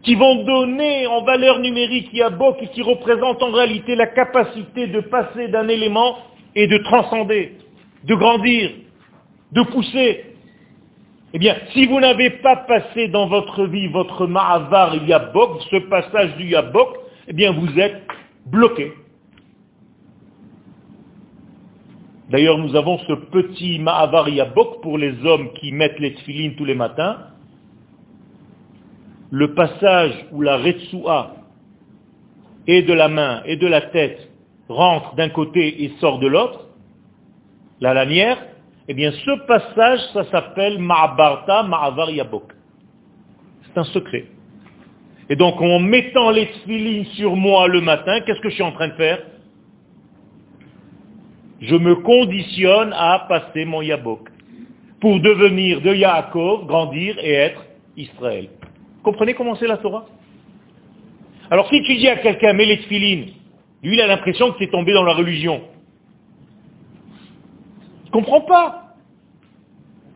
qui 0.07 0.15
vont 0.15 0.45
donner 0.45 1.09
en 1.09 1.25
valeur 1.25 1.59
numérique 1.59 2.13
Yabok 2.13 2.63
et 2.63 2.69
qui 2.69 2.81
représentent 2.81 3.43
en 3.43 3.51
réalité 3.51 3.97
la 3.97 4.07
capacité 4.07 4.87
de 4.87 5.01
passer 5.01 5.49
d'un 5.49 5.67
élément 5.67 6.17
et 6.55 6.69
de 6.69 6.79
transcender, 6.79 7.57
de 8.05 8.15
grandir, 8.15 8.71
de 9.51 9.63
pousser. 9.63 10.27
Eh 11.35 11.39
bien, 11.41 11.57
si 11.73 11.87
vous 11.87 11.99
n'avez 11.99 12.31
pas 12.31 12.55
passé 12.55 13.09
dans 13.09 13.27
votre 13.27 13.67
vie 13.67 13.89
votre 13.89 14.29
Ma'avar 14.29 14.95
Yabok, 14.95 15.63
ce 15.73 15.77
passage 15.77 16.37
du 16.37 16.51
Yabok, 16.51 16.97
eh 17.27 17.33
bien 17.33 17.51
vous 17.51 17.77
êtes 17.77 18.01
bloqué. 18.47 18.93
D'ailleurs, 22.31 22.59
nous 22.59 22.77
avons 22.77 22.99
ce 23.09 23.13
petit 23.13 23.81
Ma'avar 23.81 24.29
Yabok 24.29 24.83
pour 24.83 24.99
les 24.99 25.15
hommes 25.27 25.53
qui 25.55 25.73
mettent 25.73 25.99
les 25.99 26.15
tfilines 26.15 26.55
tous 26.55 26.65
les 26.65 26.77
matins. 26.77 27.19
Le 29.31 29.55
passage 29.55 30.27
où 30.33 30.41
la 30.41 30.57
Retsua 30.57 31.37
et 32.67 32.83
de 32.83 32.93
la 32.93 33.09
main 33.09 33.43
et 33.45 33.57
de 33.57 33.67
la 33.67 33.81
tête 33.81 34.31
rentre 34.69 35.15
d'un 35.15 35.29
côté 35.29 35.85
et 35.85 35.93
sort 36.01 36.19
de 36.19 36.27
l'autre, 36.27 36.67
la 37.81 37.95
lanière, 37.95 38.39
eh 38.89 38.95
bien 38.95 39.13
ce 39.13 39.47
passage, 39.47 40.01
ça 40.13 40.25
s'appelle 40.31 40.79
Ma'abarta 40.79 41.63
Ma'avar 41.65 42.11
Yabok. 42.11 42.53
C'est 43.65 43.79
un 43.79 43.85
secret. 43.85 44.27
Et 45.29 45.37
donc 45.37 45.61
en 45.61 45.81
mettant 45.81 46.31
les 46.31 46.47
tfilines 46.47 47.07
sur 47.17 47.35
moi 47.35 47.67
le 47.69 47.81
matin, 47.81 48.21
qu'est-ce 48.21 48.41
que 48.41 48.49
je 48.49 48.55
suis 48.55 48.63
en 48.63 48.73
train 48.73 48.89
de 48.89 48.95
faire? 48.95 49.23
Je 51.61 51.75
me 51.75 51.97
conditionne 51.97 52.93
à 52.93 53.27
passer 53.29 53.65
mon 53.65 53.83
Yabok 53.83 54.29
pour 55.01 55.21
devenir 55.21 55.81
de 55.81 55.95
Yaakov, 55.95 56.67
grandir 56.67 57.17
et 57.19 57.33
être 57.33 57.65
Israël. 57.97 58.49
Comprenez 59.07 59.35
comment 59.35 59.55
c'est 59.55 59.69
la 59.69 59.77
Torah? 59.77 60.05
Alors 61.49 61.69
si 61.69 61.81
tu 61.83 61.95
dis 61.95 62.09
à 62.09 62.17
quelqu'un, 62.17 62.55
mets 62.55 62.65
les 62.65 62.79
lui 62.89 63.33
il 63.85 64.01
a 64.01 64.09
l'impression 64.09 64.51
que 64.51 64.59
tu 64.59 64.65
es 64.65 64.67
tombé 64.67 64.93
dans 64.93 65.05
la 65.05 65.15
religion. 65.15 65.63
Il 68.03 68.07
ne 68.07 68.11
comprend 68.11 68.41
pas. 68.41 68.97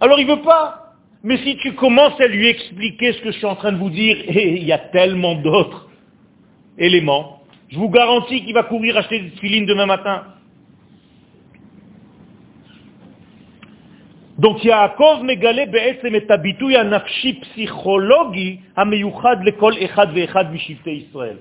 Alors 0.00 0.18
il 0.18 0.26
ne 0.26 0.34
veut 0.34 0.42
pas. 0.42 0.96
Mais 1.22 1.36
si 1.36 1.56
tu 1.58 1.74
commences 1.74 2.20
à 2.20 2.26
lui 2.26 2.48
expliquer 2.48 3.12
ce 3.12 3.20
que 3.20 3.30
je 3.30 3.36
suis 3.36 3.46
en 3.46 3.54
train 3.54 3.70
de 3.70 3.78
vous 3.78 3.90
dire, 3.90 4.16
et 4.26 4.56
il 4.56 4.64
y 4.64 4.72
a 4.72 4.78
tellement 4.78 5.36
d'autres 5.36 5.88
éléments, 6.76 7.42
je 7.68 7.78
vous 7.78 7.90
garantis 7.90 8.44
qu'il 8.44 8.54
va 8.54 8.64
courir 8.64 8.96
acheter 8.96 9.20
des 9.20 9.30
filines 9.38 9.66
demain 9.66 9.86
matin. 9.86 10.24
Donc 14.39 14.63
Yaakov 14.65 15.23
megale 15.23 15.65
בעצם 15.71 16.15
את 16.15 16.31
הביטוי 16.31 16.75
psychologi 17.41 18.59
המיוחד 18.75 19.37
לכל 19.45 19.73
אחד 19.85 20.07
ואחד 20.15 20.53
משבטי 20.53 21.05
Israël. 21.07 21.37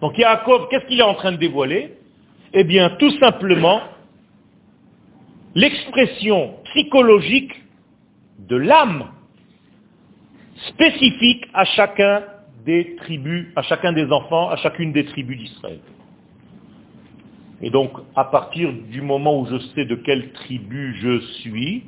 Donc 0.00 0.18
Yaakov, 0.18 0.68
qu'est-ce 0.68 0.86
qu'il 0.86 1.00
est 1.00 1.02
en 1.02 1.14
train 1.14 1.32
de 1.32 1.38
dévoiler 1.38 1.94
Eh 2.52 2.62
bien, 2.62 2.90
tout 3.00 3.10
simplement, 3.18 3.80
l'expression 5.54 6.54
psychologique 6.66 7.52
de 8.38 8.56
l'âme 8.56 9.06
spécifique 10.68 11.46
à 11.52 11.64
chacun 11.64 12.22
des 12.64 12.96
tribus, 12.96 13.48
à 13.56 13.62
chacun 13.62 13.92
des 13.92 14.10
enfants, 14.10 14.50
à 14.50 14.56
chacune 14.56 14.92
des 14.92 15.04
tribus 15.04 15.38
d'Israël. 15.38 15.80
Et 17.60 17.70
donc, 17.70 17.92
à 18.14 18.24
partir 18.24 18.72
du 18.90 19.00
moment 19.00 19.40
où 19.40 19.46
je 19.46 19.58
sais 19.74 19.84
de 19.84 19.94
quelle 19.94 20.32
tribu 20.32 20.96
je 21.00 21.20
suis, 21.40 21.84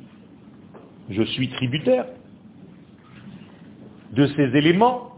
je 1.12 1.22
suis 1.22 1.48
tributaire 1.48 2.06
de 4.12 4.26
ces 4.28 4.56
éléments. 4.56 5.08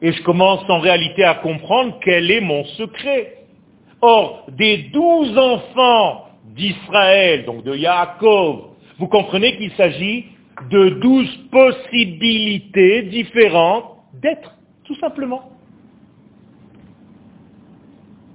Et 0.00 0.12
je 0.12 0.22
commence 0.22 0.62
en 0.68 0.78
réalité 0.78 1.24
à 1.24 1.34
comprendre 1.34 1.98
quel 2.04 2.30
est 2.30 2.40
mon 2.40 2.64
secret. 2.64 3.38
Or, 4.00 4.46
des 4.56 4.90
douze 4.92 5.36
enfants 5.36 6.26
d'Israël, 6.54 7.44
donc 7.44 7.64
de 7.64 7.74
Yaakov, 7.74 8.68
vous 8.98 9.08
comprenez 9.08 9.56
qu'il 9.56 9.72
s'agit 9.72 10.26
de 10.70 10.90
douze 11.00 11.36
possibilités 11.50 13.02
différentes 13.02 13.96
d'être, 14.14 14.56
tout 14.84 14.96
simplement. 14.96 15.50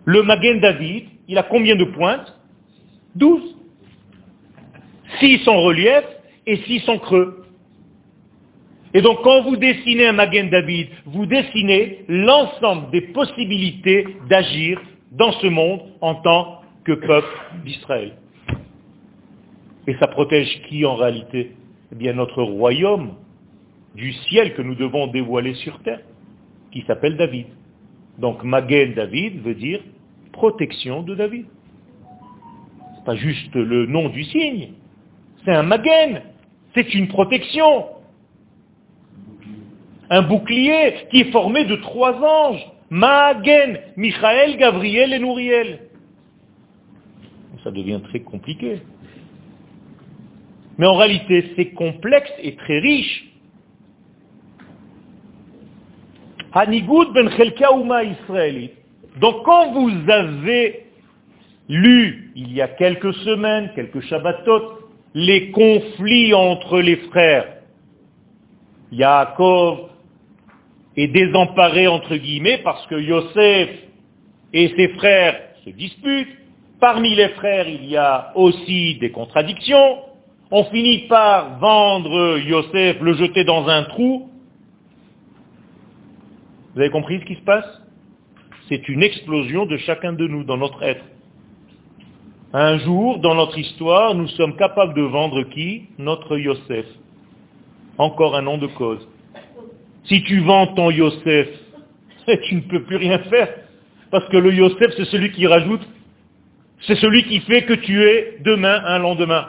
Le 0.06 0.22
Magen 0.24 0.60
David, 0.60 1.06
il 1.30 1.38
a 1.38 1.44
combien 1.44 1.76
de 1.76 1.86
pointes? 1.86 2.38
Douze. 3.16 3.56
Six 5.20 5.40
sont 5.40 5.62
relief 5.62 6.04
et 6.46 6.58
six 6.58 6.80
sont 6.82 7.00
creux. 7.00 7.46
Et 8.94 9.02
donc 9.02 9.22
quand 9.24 9.44
vous 9.44 9.56
dessinez 9.56 10.08
un 10.08 10.14
Magen 10.14 10.50
David, 10.50 10.88
vous 11.06 11.26
dessinez 11.26 12.06
l'ensemble 12.08 12.92
des 12.92 13.02
possibilités 13.02 14.06
d'agir 14.30 14.82
dans 15.12 15.32
ce 15.34 15.48
monde 15.48 15.82
en 16.02 16.16
tant 16.16 16.62
que 16.84 16.94
peuple 16.94 17.28
d'Israël. 17.66 18.14
Et 19.88 19.96
ça 19.96 20.08
protège 20.08 20.62
qui 20.68 20.86
en 20.86 20.96
réalité? 20.96 21.52
Eh 21.92 21.96
bien 21.96 22.14
notre 22.14 22.44
royaume 22.44 23.16
du 23.96 24.14
ciel 24.14 24.54
que 24.54 24.62
nous 24.62 24.76
devons 24.76 25.08
dévoiler 25.08 25.54
sur 25.56 25.80
terre, 25.80 26.02
qui 26.72 26.82
s'appelle 26.88 27.18
David. 27.18 27.48
Donc 28.18 28.44
Magen 28.44 28.94
David 28.94 29.42
veut 29.42 29.56
dire 29.56 29.82
protection 30.32 31.04
de 31.04 31.16
David. 31.16 31.46
C'est 32.96 33.06
pas 33.06 33.16
juste 33.16 33.54
le 33.56 33.86
nom 33.86 34.10
du 34.10 34.24
signe, 34.24 34.70
c'est 35.46 35.52
un 35.52 35.64
Magen, 35.64 36.22
c'est 36.74 36.94
une 36.94 37.08
protection. 37.08 37.86
Un 40.10 40.22
bouclier 40.24 41.08
qui 41.12 41.22
est 41.22 41.32
formé 41.32 41.66
de 41.66 41.76
trois 41.78 42.14
anges. 42.22 42.66
Magen, 42.90 43.80
Michael, 43.96 44.58
Gabriel 44.58 45.14
et 45.14 45.20
Nouriel. 45.20 45.80
Ça 47.64 47.72
devient 47.72 48.02
très 48.04 48.20
compliqué. 48.20 48.82
Mais 50.78 50.86
en 50.86 50.96
réalité, 50.96 51.54
c'est 51.56 51.70
complexe 51.72 52.32
et 52.40 52.56
très 52.56 52.80
riche. 52.80 53.30
Hanigoud 56.52 57.14
ben 57.14 57.30
Chelka 57.32 57.70
israélite. 58.04 58.74
Donc 59.20 59.44
quand 59.44 59.72
vous 59.74 59.92
avez 60.10 60.86
lu, 61.70 62.32
il 62.36 62.54
y 62.54 62.62
a 62.62 62.68
quelques 62.68 63.14
semaines, 63.16 63.72
quelques 63.76 64.02
Shabbatot, 64.02 64.83
les 65.14 65.52
conflits 65.52 66.34
entre 66.34 66.80
les 66.80 66.98
frères, 66.98 67.48
Yaakov 68.92 69.90
est 70.96 71.08
désemparé 71.08 71.88
entre 71.88 72.16
guillemets 72.16 72.60
parce 72.64 72.86
que 72.88 72.96
Yosef 72.96 73.70
et 74.54 74.74
ses 74.76 74.90
frères 74.90 75.40
se 75.66 75.72
disputent. 75.72 76.38
Parmi 76.80 77.16
les 77.16 77.30
frères, 77.30 77.68
il 77.68 77.86
y 77.86 77.98
a 77.98 78.32
aussi 78.36 78.96
des 78.96 79.12
contradictions. 79.12 80.00
On 80.52 80.66
finit 80.66 81.08
par 81.08 81.58
vendre 81.60 82.38
Yosef, 82.40 83.00
le 83.02 83.14
jeter 83.14 83.44
dans 83.44 83.68
un 83.68 83.84
trou. 83.84 84.30
Vous 86.74 86.82
avez 86.82 86.90
compris 86.90 87.20
ce 87.20 87.26
qui 87.26 87.36
se 87.36 87.42
passe? 87.42 87.66
C'est 88.68 88.88
une 88.90 89.04
explosion 89.04 89.66
de 89.66 89.78
chacun 89.78 90.14
de 90.14 90.28
nous 90.28 90.44
dans 90.44 90.58
notre 90.58 90.84
être. 90.84 91.04
Un 92.56 92.78
jour, 92.78 93.18
dans 93.18 93.34
notre 93.34 93.58
histoire, 93.58 94.14
nous 94.14 94.28
sommes 94.28 94.56
capables 94.58 94.94
de 94.94 95.02
vendre 95.02 95.42
qui? 95.42 95.88
Notre 95.98 96.38
Yosef. 96.38 96.86
Encore 97.98 98.36
un 98.36 98.44
nom 98.44 98.60
de 98.60 98.68
cause. 98.68 99.08
Si 100.04 100.22
tu 100.22 100.40
vends 100.42 100.68
ton 100.68 100.92
Yosef, 100.92 101.48
tu 102.44 102.56
ne 102.56 102.62
peux 102.62 102.84
plus 102.84 102.98
rien 102.98 103.18
faire. 103.18 103.50
Parce 104.12 104.30
que 104.30 104.38
le 104.38 104.54
Yosef, 104.54 104.94
c'est 104.96 105.06
celui 105.06 105.32
qui 105.32 105.48
rajoute, 105.48 105.82
c'est 106.82 106.96
celui 106.98 107.24
qui 107.24 107.40
fait 107.40 107.64
que 107.64 107.74
tu 107.74 108.04
es 108.04 108.38
demain 108.42 108.84
un 108.86 109.00
lendemain. 109.00 109.48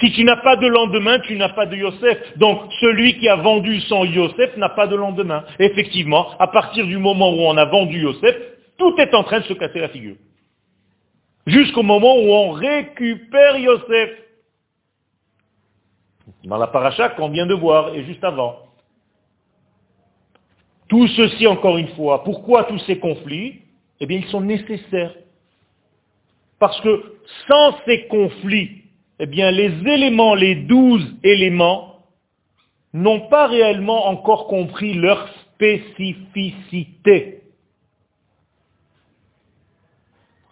Si 0.00 0.10
tu 0.12 0.24
n'as 0.24 0.36
pas 0.36 0.56
de 0.56 0.66
lendemain, 0.66 1.18
tu 1.18 1.36
n'as 1.36 1.50
pas 1.50 1.66
de 1.66 1.76
Yosef. 1.76 2.38
Donc 2.38 2.72
celui 2.80 3.18
qui 3.18 3.28
a 3.28 3.36
vendu 3.36 3.82
son 3.82 4.06
Yosef 4.06 4.56
n'a 4.56 4.70
pas 4.70 4.86
de 4.86 4.96
lendemain. 4.96 5.44
Effectivement, 5.58 6.28
à 6.38 6.46
partir 6.46 6.86
du 6.86 6.96
moment 6.96 7.34
où 7.34 7.40
on 7.40 7.56
a 7.58 7.66
vendu 7.66 8.00
Yosef, 8.00 8.34
tout 8.78 8.94
est 8.96 9.14
en 9.14 9.24
train 9.24 9.40
de 9.40 9.44
se 9.44 9.52
casser 9.52 9.80
la 9.80 9.90
figure. 9.90 10.16
Jusqu'au 11.50 11.82
moment 11.82 12.14
où 12.16 12.30
on 12.30 12.50
récupère 12.52 13.58
Yosef. 13.58 14.10
Dans 16.44 16.58
la 16.58 16.68
paracha 16.68 17.08
qu'on 17.10 17.28
vient 17.28 17.46
de 17.46 17.54
voir, 17.54 17.92
et 17.94 18.04
juste 18.04 18.22
avant. 18.22 18.56
Tout 20.88 21.08
ceci, 21.08 21.48
encore 21.48 21.76
une 21.76 21.88
fois, 21.88 22.22
pourquoi 22.22 22.64
tous 22.64 22.78
ces 22.80 23.00
conflits? 23.00 23.62
Eh 23.98 24.06
bien, 24.06 24.18
ils 24.18 24.28
sont 24.28 24.40
nécessaires. 24.40 25.14
Parce 26.60 26.80
que 26.82 27.16
sans 27.48 27.76
ces 27.84 28.06
conflits, 28.06 28.84
eh 29.18 29.26
bien, 29.26 29.50
les 29.50 29.72
éléments, 29.88 30.36
les 30.36 30.54
douze 30.54 31.16
éléments, 31.24 32.06
n'ont 32.92 33.28
pas 33.28 33.48
réellement 33.48 34.06
encore 34.06 34.46
compris 34.46 34.94
leur 34.94 35.28
spécificité. 35.54 37.39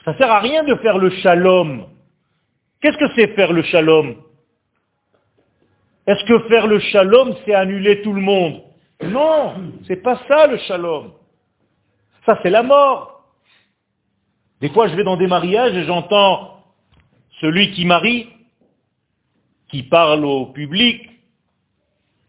Ça 0.09 0.17
sert 0.17 0.31
à 0.31 0.41
rien 0.41 0.65
de 0.65 0.75
faire 0.77 0.97
le 0.97 1.11
shalom. 1.11 1.85
Qu'est-ce 2.81 2.97
que 2.97 3.13
c'est 3.15 3.35
faire 3.35 3.53
le 3.53 3.61
shalom? 3.61 4.15
Est-ce 6.07 6.25
que 6.25 6.49
faire 6.49 6.67
le 6.67 6.79
shalom, 6.79 7.35
c'est 7.45 7.53
annuler 7.53 8.01
tout 8.01 8.15
le 8.15 8.23
monde? 8.23 8.63
Non, 9.03 9.53
c'est 9.87 10.03
pas 10.03 10.19
ça 10.27 10.47
le 10.47 10.57
shalom. 10.57 11.13
Ça, 12.25 12.39
c'est 12.43 12.49
la 12.49 12.63
mort. 12.63 13.23
Des 14.63 14.71
fois, 14.71 14.89
je 14.89 14.95
vais 14.95 15.05
dans 15.05 15.19
des 15.19 15.27
mariages 15.27 15.77
et 15.77 15.85
j'entends 15.85 16.63
celui 17.43 17.73
qui 17.73 17.85
marie, 17.85 18.31
qui 19.69 19.83
parle 19.83 20.25
au 20.25 20.47
public, 20.47 21.07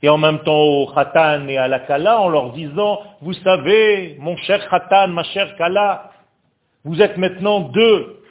et 0.02 0.10
en 0.10 0.18
même 0.18 0.40
temps 0.40 0.64
au 0.64 0.88
khatan 0.88 1.48
et 1.48 1.58
à 1.58 1.70
la 1.70 1.80
kala, 1.80 2.20
en 2.20 2.28
leur 2.28 2.52
disant, 2.52 3.00
vous 3.22 3.32
savez, 3.36 4.18
mon 4.20 4.36
cher 4.36 4.68
khatan, 4.68 5.08
ma 5.08 5.24
chère 5.24 5.56
kala, 5.56 6.12
vous 6.84 7.02
êtes 7.02 7.18
maintenant 7.18 7.62
deux. 7.62 8.24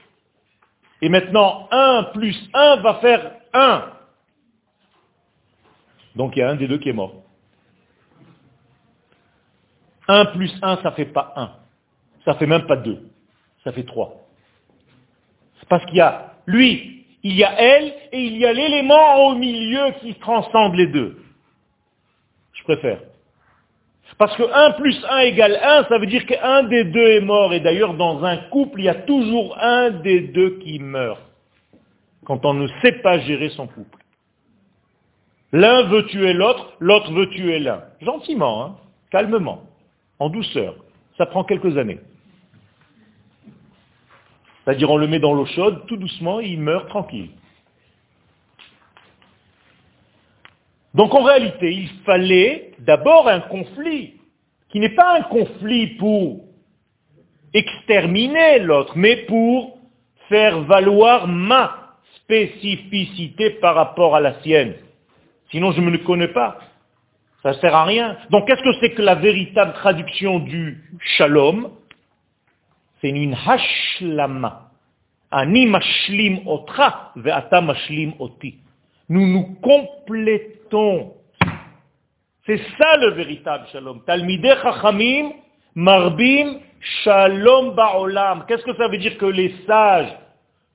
Et 1.00 1.08
maintenant, 1.08 1.68
un 1.70 2.04
plus 2.14 2.36
un 2.54 2.76
va 2.76 2.94
faire 2.96 3.32
un. 3.52 3.92
Donc 6.16 6.34
il 6.34 6.40
y 6.40 6.42
a 6.42 6.50
un 6.50 6.56
des 6.56 6.66
deux 6.66 6.78
qui 6.78 6.88
est 6.88 6.94
mort. 6.94 7.14
Un 10.08 10.24
plus 10.26 10.52
un, 10.62 10.76
ça 10.78 10.90
ne 10.90 10.94
fait 10.94 11.04
pas 11.04 11.32
un. 11.36 11.52
Ça 12.24 12.32
ne 12.32 12.38
fait 12.38 12.46
même 12.46 12.66
pas 12.66 12.76
deux. 12.76 13.08
Ça 13.62 13.72
fait 13.72 13.84
trois. 13.84 14.26
Parce 15.68 15.84
qu'il 15.84 15.96
y 15.96 16.00
a 16.00 16.34
lui, 16.46 17.06
il 17.22 17.36
y 17.36 17.44
a 17.44 17.52
elle, 17.60 17.94
et 18.10 18.24
il 18.24 18.38
y 18.38 18.46
a 18.46 18.52
l'élément 18.52 19.26
au 19.26 19.34
milieu 19.34 19.92
qui 20.00 20.14
transcende 20.14 20.74
les 20.74 20.86
deux. 20.86 21.22
Je 22.54 22.62
préfère. 22.64 23.00
Parce 24.16 24.34
que 24.36 24.42
1 24.42 24.72
plus 24.72 24.98
1 25.08 25.18
égale 25.20 25.58
1, 25.62 25.84
ça 25.84 25.98
veut 25.98 26.06
dire 26.06 26.24
qu'un 26.26 26.62
des 26.64 26.84
deux 26.84 27.08
est 27.08 27.20
mort. 27.20 27.52
Et 27.52 27.60
d'ailleurs, 27.60 27.94
dans 27.94 28.24
un 28.24 28.36
couple, 28.36 28.80
il 28.80 28.84
y 28.84 28.88
a 28.88 28.94
toujours 28.94 29.56
un 29.60 29.90
des 29.90 30.20
deux 30.20 30.58
qui 30.58 30.78
meurt. 30.78 31.20
Quand 32.24 32.44
on 32.44 32.54
ne 32.54 32.68
sait 32.82 32.92
pas 33.02 33.18
gérer 33.20 33.50
son 33.50 33.66
couple. 33.66 33.98
L'un 35.52 35.84
veut 35.84 36.06
tuer 36.06 36.32
l'autre, 36.32 36.74
l'autre 36.78 37.12
veut 37.12 37.28
tuer 37.30 37.58
l'un. 37.58 37.82
Gentiment, 38.00 38.64
hein, 38.64 38.76
calmement, 39.10 39.62
en 40.18 40.28
douceur. 40.28 40.74
Ça 41.16 41.26
prend 41.26 41.44
quelques 41.44 41.76
années. 41.78 42.00
C'est-à-dire 44.64 44.90
on 44.90 44.98
le 44.98 45.06
met 45.06 45.18
dans 45.18 45.32
l'eau 45.32 45.46
chaude, 45.46 45.86
tout 45.86 45.96
doucement, 45.96 46.40
il 46.40 46.60
meurt 46.60 46.88
tranquille. 46.88 47.30
Donc 50.94 51.14
en 51.14 51.22
réalité, 51.22 51.72
il 51.72 51.88
fallait 52.04 52.72
d'abord 52.78 53.28
un 53.28 53.40
conflit, 53.40 54.14
qui 54.70 54.80
n'est 54.80 54.94
pas 54.94 55.18
un 55.18 55.22
conflit 55.22 55.96
pour 55.96 56.44
exterminer 57.52 58.58
l'autre, 58.60 58.92
mais 58.96 59.16
pour 59.26 59.78
faire 60.28 60.60
valoir 60.62 61.26
ma 61.26 61.94
spécificité 62.16 63.50
par 63.50 63.74
rapport 63.74 64.14
à 64.14 64.20
la 64.20 64.40
sienne. 64.42 64.74
Sinon, 65.50 65.72
je 65.72 65.80
ne 65.80 65.90
me 65.90 65.98
connais 65.98 66.28
pas. 66.28 66.58
Ça 67.42 67.50
ne 67.50 67.54
sert 67.54 67.74
à 67.74 67.84
rien. 67.84 68.18
Donc, 68.30 68.46
qu'est-ce 68.46 68.62
que 68.62 68.72
c'est 68.80 68.92
que 68.92 69.02
la 69.02 69.14
véritable 69.14 69.72
traduction 69.74 70.38
du 70.40 70.82
shalom? 71.16 71.70
C'est 73.00 73.10
une 73.10 73.34
hashlama. 73.34 74.70
Ani 75.30 75.66
mashlim 75.66 76.40
otra 76.46 77.12
ve'ata 77.16 77.60
mashlim 77.60 78.14
oti. 78.18 78.58
Nous 79.08 79.26
nous 79.26 79.56
complétons. 79.62 81.14
C'est 82.44 82.60
ça 82.78 82.96
le 82.98 83.12
véritable 83.12 83.66
shalom. 83.72 84.02
Talmideh 84.04 84.54
chachamim 84.62 85.32
marbim 85.74 86.60
shalom 87.02 87.74
ba'olam. 87.74 88.44
Qu'est-ce 88.46 88.64
que 88.64 88.74
ça 88.76 88.88
veut 88.88 88.98
dire 88.98 89.16
que 89.18 89.26
les 89.26 89.54
sages 89.66 90.14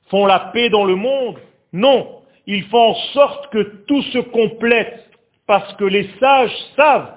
font 0.10 0.26
la 0.26 0.52
paix 0.54 0.69
dans 0.69 0.86
le 0.86 0.96
monde? 0.96 1.39
Non. 1.72 2.22
Ils 2.46 2.63
font 2.65 2.91
en 2.91 2.96
sorte 3.13 3.52
que 3.52 3.84
tout 3.88 4.02
se 4.04 4.19
complète. 4.19 5.10
Parce 5.46 5.74
que 5.76 5.86
les 5.86 6.10
sages 6.19 6.56
savent 6.76 7.13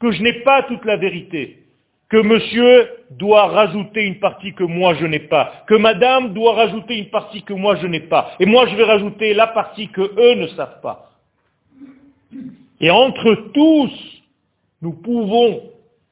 que 0.00 0.12
je 0.12 0.22
n'ai 0.22 0.42
pas 0.44 0.62
toute 0.62 0.84
la 0.84 0.96
vérité 0.96 1.63
que 2.08 2.16
monsieur 2.18 2.88
doit 3.10 3.46
rajouter 3.46 4.04
une 4.04 4.20
partie 4.20 4.54
que 4.54 4.64
moi 4.64 4.94
je 4.94 5.06
n'ai 5.06 5.20
pas, 5.20 5.64
que 5.66 5.74
madame 5.74 6.32
doit 6.34 6.54
rajouter 6.54 6.98
une 6.98 7.10
partie 7.10 7.42
que 7.42 7.54
moi 7.54 7.76
je 7.76 7.86
n'ai 7.86 8.00
pas, 8.00 8.32
et 8.38 8.46
moi 8.46 8.66
je 8.66 8.76
vais 8.76 8.84
rajouter 8.84 9.34
la 9.34 9.48
partie 9.48 9.88
que 9.88 10.02
eux 10.02 10.34
ne 10.34 10.46
savent 10.48 10.80
pas. 10.80 11.10
Et 12.80 12.90
entre 12.90 13.50
tous, 13.54 14.22
nous 14.82 14.92
pouvons 14.92 15.62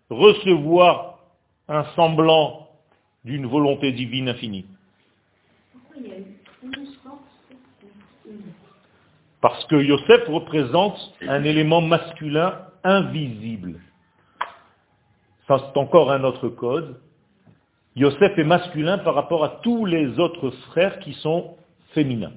recevoir 0.08 1.18
un 1.68 1.84
semblant 1.96 2.68
d'une 3.24 3.46
volonté 3.46 3.92
divine 3.92 4.28
infinie. 4.28 4.66
Parce 9.40 9.64
que 9.66 9.76
Yosef 9.76 10.28
représente 10.28 11.14
un 11.26 11.42
élément 11.44 11.80
masculin 11.80 12.60
invisible. 12.84 13.80
C'est 15.58 15.78
encore 15.78 16.10
un 16.10 16.24
autre 16.24 16.48
code. 16.48 17.00
Yosef 17.96 18.38
est 18.38 18.44
masculin 18.44 18.98
par 18.98 19.14
rapport 19.14 19.44
à 19.44 19.60
tous 19.62 19.84
les 19.84 20.18
autres 20.18 20.50
frères 20.70 20.98
qui 21.00 21.12
sont 21.14 21.56
féminins. 21.94 22.32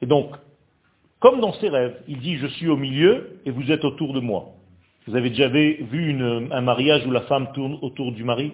Et 0.00 0.06
donc, 0.06 0.30
comme 1.20 1.40
dans 1.40 1.52
ses 1.54 1.68
rêves, 1.68 1.96
il 2.08 2.18
dit, 2.18 2.36
je 2.36 2.46
suis 2.46 2.68
au 2.68 2.76
milieu 2.76 3.40
et 3.44 3.50
vous 3.50 3.70
êtes 3.70 3.84
autour 3.84 4.12
de 4.12 4.20
moi. 4.20 4.46
Vous 5.06 5.16
avez 5.16 5.30
déjà 5.30 5.48
vu 5.48 6.18
un 6.50 6.60
mariage 6.60 7.06
où 7.06 7.10
la 7.10 7.22
femme 7.22 7.52
tourne 7.52 7.78
autour 7.82 8.12
du 8.12 8.24
mari? 8.24 8.52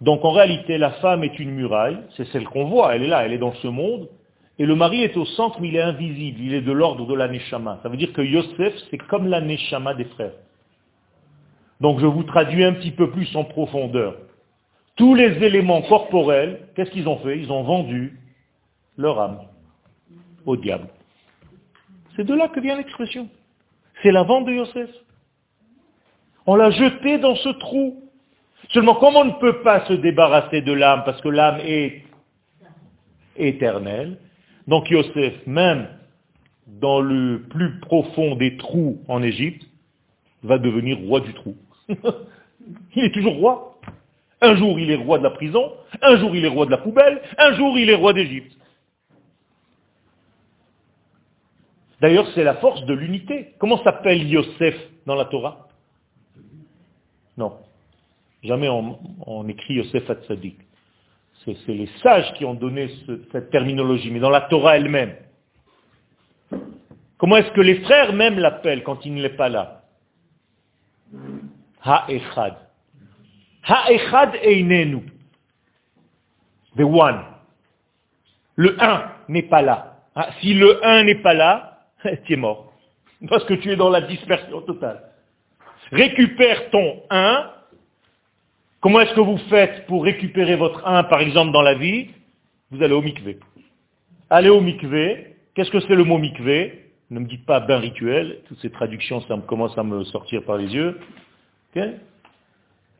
Donc 0.00 0.24
en 0.24 0.30
réalité, 0.30 0.78
la 0.78 0.92
femme 0.92 1.24
est 1.24 1.38
une 1.38 1.50
muraille, 1.50 1.98
c'est 2.16 2.26
celle 2.28 2.44
qu'on 2.44 2.66
voit, 2.66 2.94
elle 2.94 3.02
est 3.02 3.08
là, 3.08 3.26
elle 3.26 3.32
est 3.32 3.38
dans 3.38 3.54
ce 3.54 3.66
monde, 3.66 4.08
et 4.58 4.64
le 4.64 4.74
mari 4.76 5.02
est 5.02 5.16
au 5.16 5.24
centre, 5.24 5.60
mais 5.60 5.68
il 5.68 5.76
est 5.76 5.82
invisible, 5.82 6.40
il 6.40 6.54
est 6.54 6.60
de 6.60 6.72
l'ordre 6.72 7.06
de 7.06 7.14
la 7.14 7.28
Neshama. 7.28 7.80
Ça 7.82 7.88
veut 7.88 7.96
dire 7.96 8.12
que 8.12 8.22
Yosef, 8.22 8.74
c'est 8.90 8.98
comme 8.98 9.26
la 9.26 9.40
Neshama 9.40 9.94
des 9.94 10.04
frères. 10.04 10.34
Donc 11.80 12.00
je 12.00 12.06
vous 12.06 12.24
traduis 12.24 12.64
un 12.64 12.72
petit 12.72 12.90
peu 12.90 13.10
plus 13.10 13.34
en 13.36 13.44
profondeur. 13.44 14.16
Tous 14.96 15.14
les 15.14 15.44
éléments 15.44 15.82
corporels, 15.82 16.68
qu'est-ce 16.74 16.90
qu'ils 16.90 17.08
ont 17.08 17.18
fait? 17.18 17.38
Ils 17.38 17.52
ont 17.52 17.62
vendu 17.62 18.18
leur 18.96 19.20
âme 19.20 19.40
au 20.44 20.56
diable. 20.56 20.88
C'est 22.16 22.24
de 22.24 22.34
là 22.34 22.48
que 22.48 22.58
vient 22.58 22.76
l'expression. 22.76 23.28
C'est 24.02 24.10
la 24.10 24.24
vente 24.24 24.46
de 24.46 24.52
Yosef. 24.52 24.90
On 26.46 26.56
l'a 26.56 26.70
jeté 26.70 27.18
dans 27.18 27.36
ce 27.36 27.50
trou. 27.50 28.02
Seulement, 28.70 28.96
comme 28.96 29.16
on 29.16 29.24
ne 29.24 29.38
peut 29.38 29.62
pas 29.62 29.86
se 29.86 29.92
débarrasser 29.92 30.62
de 30.62 30.72
l'âme, 30.72 31.02
parce 31.04 31.20
que 31.20 31.28
l'âme 31.28 31.60
est 31.62 32.02
éternelle, 33.36 34.18
donc 34.66 34.90
Yosef, 34.90 35.46
même 35.46 35.88
dans 36.66 37.00
le 37.00 37.44
plus 37.48 37.78
profond 37.80 38.34
des 38.34 38.56
trous 38.56 39.00
en 39.08 39.22
Égypte, 39.22 39.66
va 40.42 40.58
devenir 40.58 40.98
roi 40.98 41.20
du 41.20 41.32
trou. 41.34 41.56
il 42.96 43.04
est 43.04 43.12
toujours 43.12 43.36
roi. 43.36 43.78
Un 44.40 44.54
jour, 44.54 44.78
il 44.78 44.90
est 44.90 44.96
roi 44.96 45.18
de 45.18 45.24
la 45.24 45.30
prison, 45.30 45.72
un 46.00 46.16
jour, 46.16 46.36
il 46.36 46.44
est 46.44 46.48
roi 46.48 46.66
de 46.66 46.70
la 46.70 46.78
poubelle, 46.78 47.20
un 47.38 47.54
jour, 47.54 47.76
il 47.76 47.90
est 47.90 47.94
roi 47.96 48.12
d'Égypte. 48.12 48.56
D'ailleurs, 52.00 52.28
c'est 52.34 52.44
la 52.44 52.54
force 52.54 52.84
de 52.84 52.94
l'unité. 52.94 53.54
Comment 53.58 53.82
s'appelle 53.82 54.22
Yosef 54.28 54.76
dans 55.06 55.16
la 55.16 55.24
Torah? 55.24 55.68
Non. 57.36 57.58
Jamais 58.44 58.68
on, 58.68 59.48
écrit 59.48 59.74
Yosef 59.74 60.08
Hatzadik. 60.08 60.58
C'est 61.44 61.56
les 61.68 61.88
sages 62.02 62.32
qui 62.34 62.44
ont 62.44 62.54
donné 62.54 62.90
cette 63.32 63.50
terminologie, 63.50 64.10
mais 64.10 64.20
dans 64.20 64.30
la 64.30 64.42
Torah 64.42 64.76
elle-même. 64.76 65.14
Comment 67.16 67.36
est-ce 67.38 67.50
que 67.50 67.60
les 67.60 67.80
frères 67.80 68.12
même 68.12 68.38
l'appellent 68.38 68.84
quand 68.84 69.04
il 69.04 69.14
n'est 69.14 69.28
pas 69.30 69.48
là? 69.48 69.77
Ha-echad. 71.84 72.56
Ha-echad 73.62 74.34
einenu. 74.42 75.02
The 76.76 76.82
one. 76.82 77.24
Le 78.56 78.76
un 78.82 79.10
n'est 79.28 79.42
pas 79.42 79.62
là. 79.62 79.98
Ah, 80.14 80.30
si 80.40 80.54
le 80.54 80.84
un 80.84 81.04
n'est 81.04 81.22
pas 81.22 81.34
là, 81.34 81.80
tu 82.24 82.32
es 82.32 82.36
mort. 82.36 82.72
Parce 83.28 83.44
que 83.44 83.54
tu 83.54 83.70
es 83.70 83.76
dans 83.76 83.90
la 83.90 84.00
dispersion 84.00 84.60
totale. 84.62 85.02
Récupère 85.92 86.70
ton 86.70 87.02
1. 87.10 87.50
Comment 88.80 89.00
est-ce 89.00 89.14
que 89.14 89.20
vous 89.20 89.38
faites 89.48 89.86
pour 89.86 90.04
récupérer 90.04 90.56
votre 90.56 90.86
1, 90.86 91.04
par 91.04 91.20
exemple, 91.20 91.52
dans 91.52 91.62
la 91.62 91.74
vie? 91.74 92.10
Vous 92.70 92.82
allez 92.82 92.94
au 92.94 93.02
mikvé. 93.02 93.38
Allez 94.30 94.50
au 94.50 94.60
mikvé. 94.60 95.36
Qu'est-ce 95.54 95.70
que 95.70 95.80
c'est 95.80 95.94
le 95.94 96.04
mot 96.04 96.18
mikvé? 96.18 96.92
Ne 97.10 97.20
me 97.20 97.26
dites 97.26 97.46
pas 97.46 97.60
bain 97.60 97.78
rituel. 97.78 98.40
Toutes 98.46 98.60
ces 98.60 98.70
traductions, 98.70 99.20
ça 99.22 99.36
commence 99.46 99.76
à 99.78 99.82
me 99.82 100.04
sortir 100.04 100.44
par 100.44 100.58
les 100.58 100.72
yeux. 100.72 101.00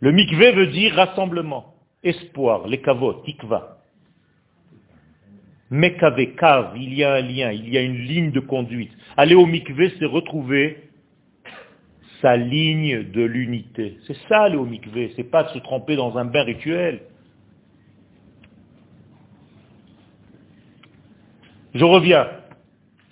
Le 0.00 0.12
mikvé 0.12 0.52
veut 0.52 0.68
dire 0.68 0.94
rassemblement, 0.94 1.74
espoir, 2.02 2.66
les 2.68 2.80
kavot, 2.80 3.14
tikva. 3.24 3.78
Mekave, 5.70 6.34
cave, 6.36 6.72
il 6.76 6.94
y 6.94 7.04
a 7.04 7.14
un 7.14 7.20
lien, 7.20 7.52
il 7.52 7.68
y 7.68 7.76
a 7.76 7.82
une 7.82 7.98
ligne 7.98 8.30
de 8.30 8.40
conduite. 8.40 8.92
Aller 9.16 9.34
au 9.34 9.44
mikvé, 9.44 9.92
c'est 9.98 10.06
retrouver 10.06 10.88
sa 12.22 12.36
ligne 12.36 13.10
de 13.10 13.22
l'unité. 13.22 13.98
C'est 14.06 14.16
ça 14.28 14.42
aller 14.42 14.56
au 14.56 14.64
mikvé, 14.64 15.12
c'est 15.16 15.30
pas 15.30 15.44
de 15.44 15.50
se 15.50 15.58
tromper 15.58 15.96
dans 15.96 16.16
un 16.16 16.24
bain 16.24 16.44
rituel. 16.44 17.00
Je 21.74 21.84
reviens. 21.84 22.28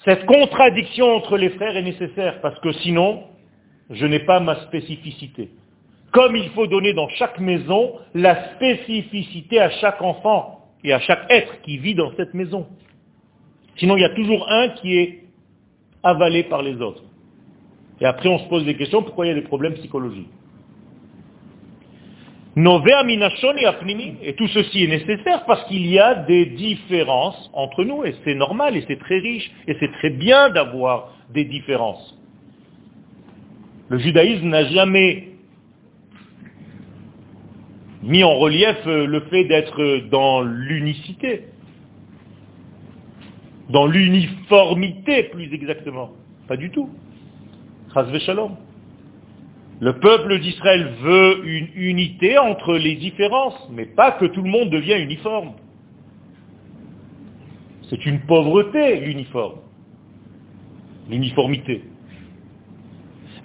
Cette 0.05 0.25
contradiction 0.25 1.15
entre 1.15 1.37
les 1.37 1.51
frères 1.51 1.77
est 1.77 1.83
nécessaire 1.83 2.41
parce 2.41 2.59
que 2.61 2.73
sinon, 2.73 3.25
je 3.91 4.07
n'ai 4.07 4.21
pas 4.21 4.41
ma 4.41 4.57
spécificité. 4.63 5.51
Comme 6.13 6.37
il 6.37 6.49
faut 6.51 6.67
donner 6.67 6.93
dans 6.93 7.09
chaque 7.11 7.39
maison 7.41 7.95
la 8.15 8.55
spécificité 8.55 9.61
à 9.61 9.71
chaque 9.71 10.01
enfant 10.03 10.67
et 10.83 10.93
à 10.93 11.01
chaque 11.01 11.27
être 11.31 11.61
qui 11.63 11.79
vit 11.79 11.95
dans 11.95 12.13
cette 12.17 12.35
maison. 12.35 12.67
Sinon, 13.77 13.97
il 13.97 14.01
y 14.01 14.05
a 14.05 14.15
toujours 14.15 14.51
un 14.51 14.69
qui 14.71 14.97
est 14.97 15.25
avalé 16.03 16.45
par 16.45 16.63
les 16.63 16.81
autres. 16.81 17.03
Et 18.01 18.07
après, 18.07 18.29
on 18.29 18.39
se 18.39 18.49
pose 18.49 18.65
des 18.65 18.77
questions, 18.77 19.03
pourquoi 19.03 19.27
il 19.27 19.29
y 19.31 19.33
a 19.33 19.35
des 19.35 19.43
problèmes 19.43 19.75
psychologiques? 19.75 20.29
Et 24.23 24.35
tout 24.35 24.49
ceci 24.49 24.85
est 24.85 24.87
nécessaire 24.87 25.45
parce 25.45 25.65
qu'il 25.65 25.87
y 25.87 25.99
a 25.99 26.15
des 26.15 26.47
différences 26.47 27.51
entre 27.53 27.85
nous, 27.85 28.05
et 28.05 28.15
c'est 28.25 28.35
normal, 28.35 28.77
et 28.77 28.85
c'est 28.89 28.99
très 28.99 29.19
riche, 29.19 29.51
et 29.67 29.77
c'est 29.79 29.93
très 29.93 30.09
bien 30.11 30.49
d'avoir 30.49 31.13
des 31.35 31.45
différences. 31.45 32.19
Le 33.89 33.99
judaïsme 33.99 34.49
n'a 34.49 34.65
jamais 34.65 35.29
mis 38.03 38.25
en 38.25 38.35
relief 38.35 38.77
euh, 38.87 39.07
le 39.07 39.21
fait 39.23 39.45
d'être 39.45 40.09
dans 40.11 40.43
l'unicité, 40.43 41.45
dans 43.71 43.87
l'uniformité 43.87 45.25
plus 45.25 45.53
exactement. 45.53 46.13
Pas 46.49 46.57
du 46.57 46.71
tout. 46.71 46.91
Le 49.81 49.93
peuple 49.99 50.39
d'Israël 50.41 50.93
veut 51.03 51.47
une 51.47 51.69
unité 51.75 52.39
entre 52.39 52.77
les 52.77 52.95
différences, 52.95 53.69
mais 53.71 53.87
pas 53.87 54.13
que 54.13 54.27
tout 54.27 54.43
le 54.43 54.51
monde 54.51 54.71
devienne 54.71 55.03
uniforme. 55.03 55.53
C'est 57.89 58.05
une 58.05 58.21
pauvreté, 58.21 59.01
l'uniforme. 59.01 59.61
L'uniformité. 61.09 61.85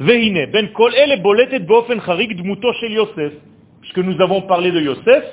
Ben 0.01 0.71
kol 0.73 0.93
Yosef 2.89 3.33
puisque 3.81 3.97
nous 3.97 4.21
avons 4.21 4.41
parlé 4.43 4.71
de 4.71 4.79
Yosef, 4.79 5.23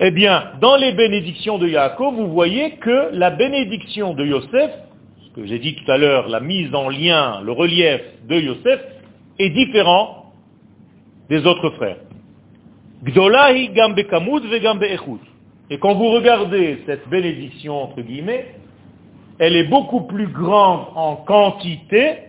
eh 0.00 0.10
bien, 0.12 0.52
dans 0.60 0.76
les 0.76 0.92
bénédictions 0.92 1.58
de 1.58 1.66
Yaakov, 1.66 2.14
vous 2.14 2.28
voyez 2.28 2.72
que 2.76 3.10
la 3.12 3.30
bénédiction 3.30 4.14
de 4.14 4.24
Yosef, 4.24 4.70
ce 5.20 5.30
que 5.34 5.46
j'ai 5.46 5.58
dit 5.58 5.74
tout 5.74 5.90
à 5.90 5.98
l'heure, 5.98 6.28
la 6.28 6.40
mise 6.40 6.72
en 6.74 6.88
lien, 6.88 7.40
le 7.42 7.52
relief 7.52 8.00
de 8.28 8.36
Yosef, 8.36 8.80
est 9.38 9.50
différent 9.50 10.32
des 11.28 11.44
autres 11.46 11.70
frères. 11.70 11.96
Et 15.70 15.78
quand 15.78 15.94
vous 15.94 16.10
regardez 16.10 16.78
cette 16.86 17.08
bénédiction, 17.08 17.82
entre 17.82 18.00
guillemets, 18.02 18.54
elle 19.38 19.56
est 19.56 19.64
beaucoup 19.64 20.02
plus 20.02 20.28
grande 20.28 20.86
en 20.94 21.16
quantité 21.16 22.27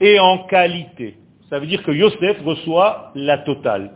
et 0.00 0.18
en 0.18 0.38
qualité. 0.46 1.16
Ça 1.48 1.58
veut 1.58 1.66
dire 1.66 1.82
que 1.82 1.92
Yosef 1.92 2.42
reçoit 2.44 3.12
la 3.14 3.38
totale. 3.38 3.92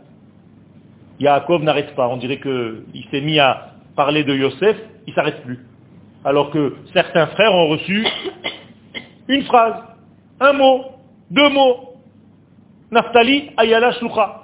Yaakov 1.19 1.63
n'arrête 1.63 1.93
pas. 1.95 2.07
On 2.07 2.17
dirait 2.17 2.39
qu'il 2.39 3.05
s'est 3.11 3.21
mis 3.21 3.39
à 3.39 3.71
parler 3.95 4.23
de 4.23 4.33
Yosef, 4.33 4.77
il 5.07 5.13
s'arrête 5.13 5.43
plus. 5.43 5.59
Alors 6.23 6.49
que 6.51 6.75
certains 6.93 7.27
frères 7.27 7.53
ont 7.53 7.67
reçu 7.67 8.05
une 9.27 9.43
phrase, 9.43 9.75
un 10.39 10.53
mot, 10.53 10.85
deux 11.29 11.49
mots. 11.49 11.95
Naftali 12.91 13.51
ayala 13.57 13.91
shlucha. 13.93 14.43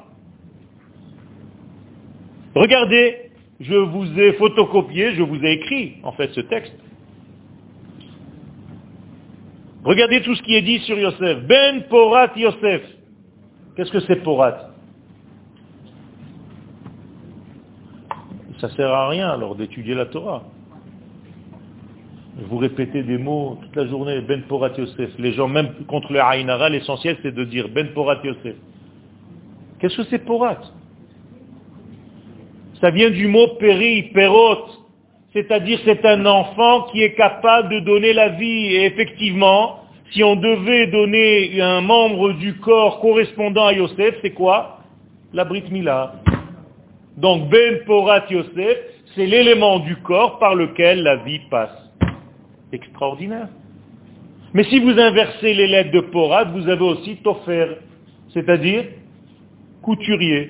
Regardez, 2.56 3.32
je 3.60 3.76
vous 3.76 4.20
ai 4.20 4.34
photocopié, 4.34 5.16
je 5.16 5.24
vous 5.24 5.44
ai 5.44 5.54
écrit 5.54 5.98
en 6.04 6.12
fait 6.12 6.32
ce 6.34 6.42
texte. 6.42 6.74
Regardez 9.84 10.22
tout 10.22 10.36
ce 10.36 10.42
qui 10.44 10.56
est 10.56 10.62
dit 10.62 10.80
sur 10.80 10.98
Yosef. 10.98 11.44
Ben 11.46 11.84
Porat 11.90 12.32
Yosef. 12.36 12.82
Qu'est-ce 13.76 13.92
que 13.92 14.00
c'est 14.02 14.18
Porat? 14.18 14.72
Ça 18.60 18.70
sert 18.70 18.92
à 18.92 19.08
rien 19.10 19.30
alors 19.30 19.56
d'étudier 19.56 19.94
la 19.94 20.08
Torah. 20.08 20.44
Vous 22.50 22.58
répétez 22.58 23.04
des 23.04 23.18
mots 23.18 23.58
toute 23.62 23.76
la 23.76 23.88
journée, 23.88 24.22
Ben 24.22 24.44
Porat 24.44 24.72
Yosef. 24.78 25.12
Les 25.18 25.34
gens, 25.34 25.48
même 25.48 25.74
contre 25.88 26.12
le 26.12 26.22
Aïnara, 26.22 26.70
l'essentiel 26.70 27.18
c'est 27.22 27.34
de 27.34 27.44
dire 27.44 27.70
Ben 27.70 27.94
Porat 27.94 28.20
Yosef. 28.24 28.56
Qu'est-ce 29.80 29.98
que 29.98 30.04
c'est 30.04 30.26
Porat? 30.26 30.62
Ça 32.82 32.92
vient 32.92 33.10
du 33.10 33.28
mot 33.28 33.48
péri, 33.60 34.04
perot. 34.14 34.66
C'est-à-dire 35.38 35.80
c'est 35.86 36.04
un 36.04 36.26
enfant 36.26 36.88
qui 36.92 37.04
est 37.04 37.14
capable 37.14 37.70
de 37.70 37.80
donner 37.82 38.12
la 38.12 38.30
vie. 38.30 38.74
Et 38.74 38.86
effectivement, 38.86 39.82
si 40.12 40.24
on 40.24 40.36
devait 40.36 40.88
donner 40.88 41.62
un 41.62 41.82
membre 41.82 42.34
du 42.34 42.56
corps 42.56 43.00
correspondant 43.02 43.68
à 43.68 43.74
Yosef, 43.74 44.16
c'est 44.24 44.32
quoi? 44.32 44.80
La 45.34 45.46
Brit 45.46 45.66
Mila. 45.70 46.16
Donc 47.18 47.50
Ben 47.50 47.84
Porat 47.86 48.24
Yosef, 48.32 48.78
c'est 49.14 49.28
l'élément 49.28 49.78
du 49.78 49.98
corps 49.98 50.40
par 50.40 50.56
lequel 50.56 51.04
la 51.04 51.18
vie 51.18 51.42
passe. 51.52 51.94
Extraordinaire. 52.72 53.50
Mais 54.56 54.64
si 54.64 54.80
vous 54.80 54.98
inversez 54.98 55.54
les 55.54 55.68
lettres 55.68 55.92
de 55.92 56.00
Porat, 56.00 56.46
vous 56.46 56.68
avez 56.68 56.84
aussi 56.84 57.18
Tofer, 57.18 57.78
c'est-à-dire 58.34 58.86
couturier. 59.84 60.50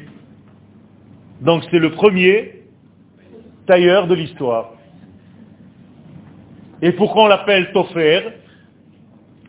Donc 1.42 1.64
c'est 1.72 1.80
le 1.80 1.92
premier 1.92 2.54
tailleur 3.66 4.08
de 4.08 4.16
l'histoire. 4.16 4.77
Et 6.82 6.92
pourquoi 6.92 7.24
on 7.24 7.28
l'appelle 7.28 7.72
Tofer 7.72 8.22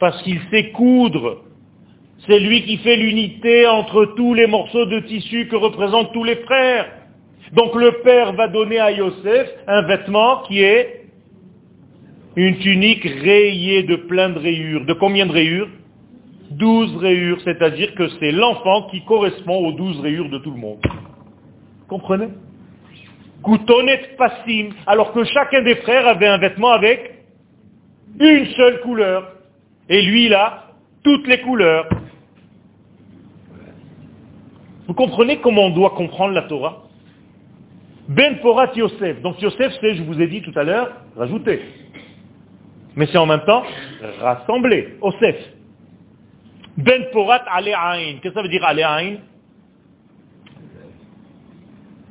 Parce 0.00 0.22
qu'il 0.22 0.40
sait 0.50 0.70
coudre. 0.70 1.42
C'est 2.26 2.40
lui 2.40 2.62
qui 2.62 2.78
fait 2.78 2.96
l'unité 2.96 3.66
entre 3.66 4.14
tous 4.16 4.34
les 4.34 4.46
morceaux 4.46 4.86
de 4.86 5.00
tissu 5.00 5.48
que 5.48 5.56
représentent 5.56 6.12
tous 6.12 6.24
les 6.24 6.36
frères. 6.36 6.86
Donc 7.52 7.74
le 7.74 8.02
père 8.02 8.32
va 8.32 8.48
donner 8.48 8.78
à 8.78 8.90
Yosef 8.90 9.48
un 9.66 9.82
vêtement 9.82 10.42
qui 10.42 10.62
est 10.62 11.06
une 12.36 12.58
tunique 12.58 13.04
rayée 13.04 13.82
de 13.82 13.96
plein 13.96 14.30
de 14.30 14.38
rayures. 14.38 14.84
De 14.84 14.92
combien 14.92 15.26
de 15.26 15.32
rayures? 15.32 15.68
Douze 16.50 16.96
rayures, 16.96 17.40
c'est-à-dire 17.44 17.94
que 17.94 18.08
c'est 18.20 18.32
l'enfant 18.32 18.88
qui 18.90 19.04
correspond 19.04 19.66
aux 19.66 19.72
douze 19.72 20.00
rayures 20.00 20.30
de 20.30 20.38
tout 20.38 20.50
le 20.50 20.58
monde. 20.58 20.78
Comprenez? 21.88 22.28
Coutonnet 23.42 24.00
passim, 24.16 24.70
alors 24.86 25.12
que 25.12 25.24
chacun 25.24 25.62
des 25.62 25.76
frères 25.76 26.06
avait 26.08 26.26
un 26.26 26.38
vêtement 26.38 26.70
avec 26.70 27.17
une 28.20 28.46
seule 28.46 28.80
couleur. 28.80 29.32
Et 29.88 30.02
lui, 30.02 30.28
là, 30.28 30.68
toutes 31.02 31.26
les 31.26 31.40
couleurs. 31.40 31.88
Vous 34.86 34.94
comprenez 34.94 35.38
comment 35.38 35.66
on 35.66 35.70
doit 35.70 35.90
comprendre 35.90 36.34
la 36.34 36.42
Torah? 36.42 36.84
Ben 38.08 38.38
Porat 38.40 38.72
Yosef. 38.74 39.20
Donc 39.20 39.40
Yosef, 39.42 39.72
c'est, 39.80 39.94
je 39.96 40.02
vous 40.02 40.20
ai 40.20 40.26
dit 40.26 40.40
tout 40.40 40.52
à 40.56 40.64
l'heure, 40.64 40.92
rajouter. 41.16 41.60
Mais 42.96 43.06
c'est 43.06 43.18
en 43.18 43.26
même 43.26 43.44
temps 43.44 43.62
rassembler. 44.20 44.96
Osef. 45.02 45.36
Ben 46.78 47.04
Porat. 47.12 47.44
Qu'est-ce 47.62 48.20
que 48.20 48.32
ça 48.32 48.42
veut 48.42 48.48
dire 48.48 48.64
Ale'ain 48.64 49.18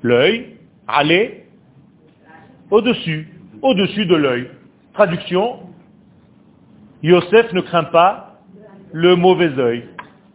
L'œil, 0.04 0.58
aller 0.88 1.46
au-dessus, 2.70 3.28
au-dessus 3.62 4.06
de 4.06 4.16
l'œil. 4.16 4.50
Traduction, 4.94 5.60
Yosef 7.04 7.54
ne 7.54 7.62
craint 7.62 7.84
pas 7.86 8.40
le 8.92 9.16
mauvais 9.16 9.58
œil. 9.60 9.84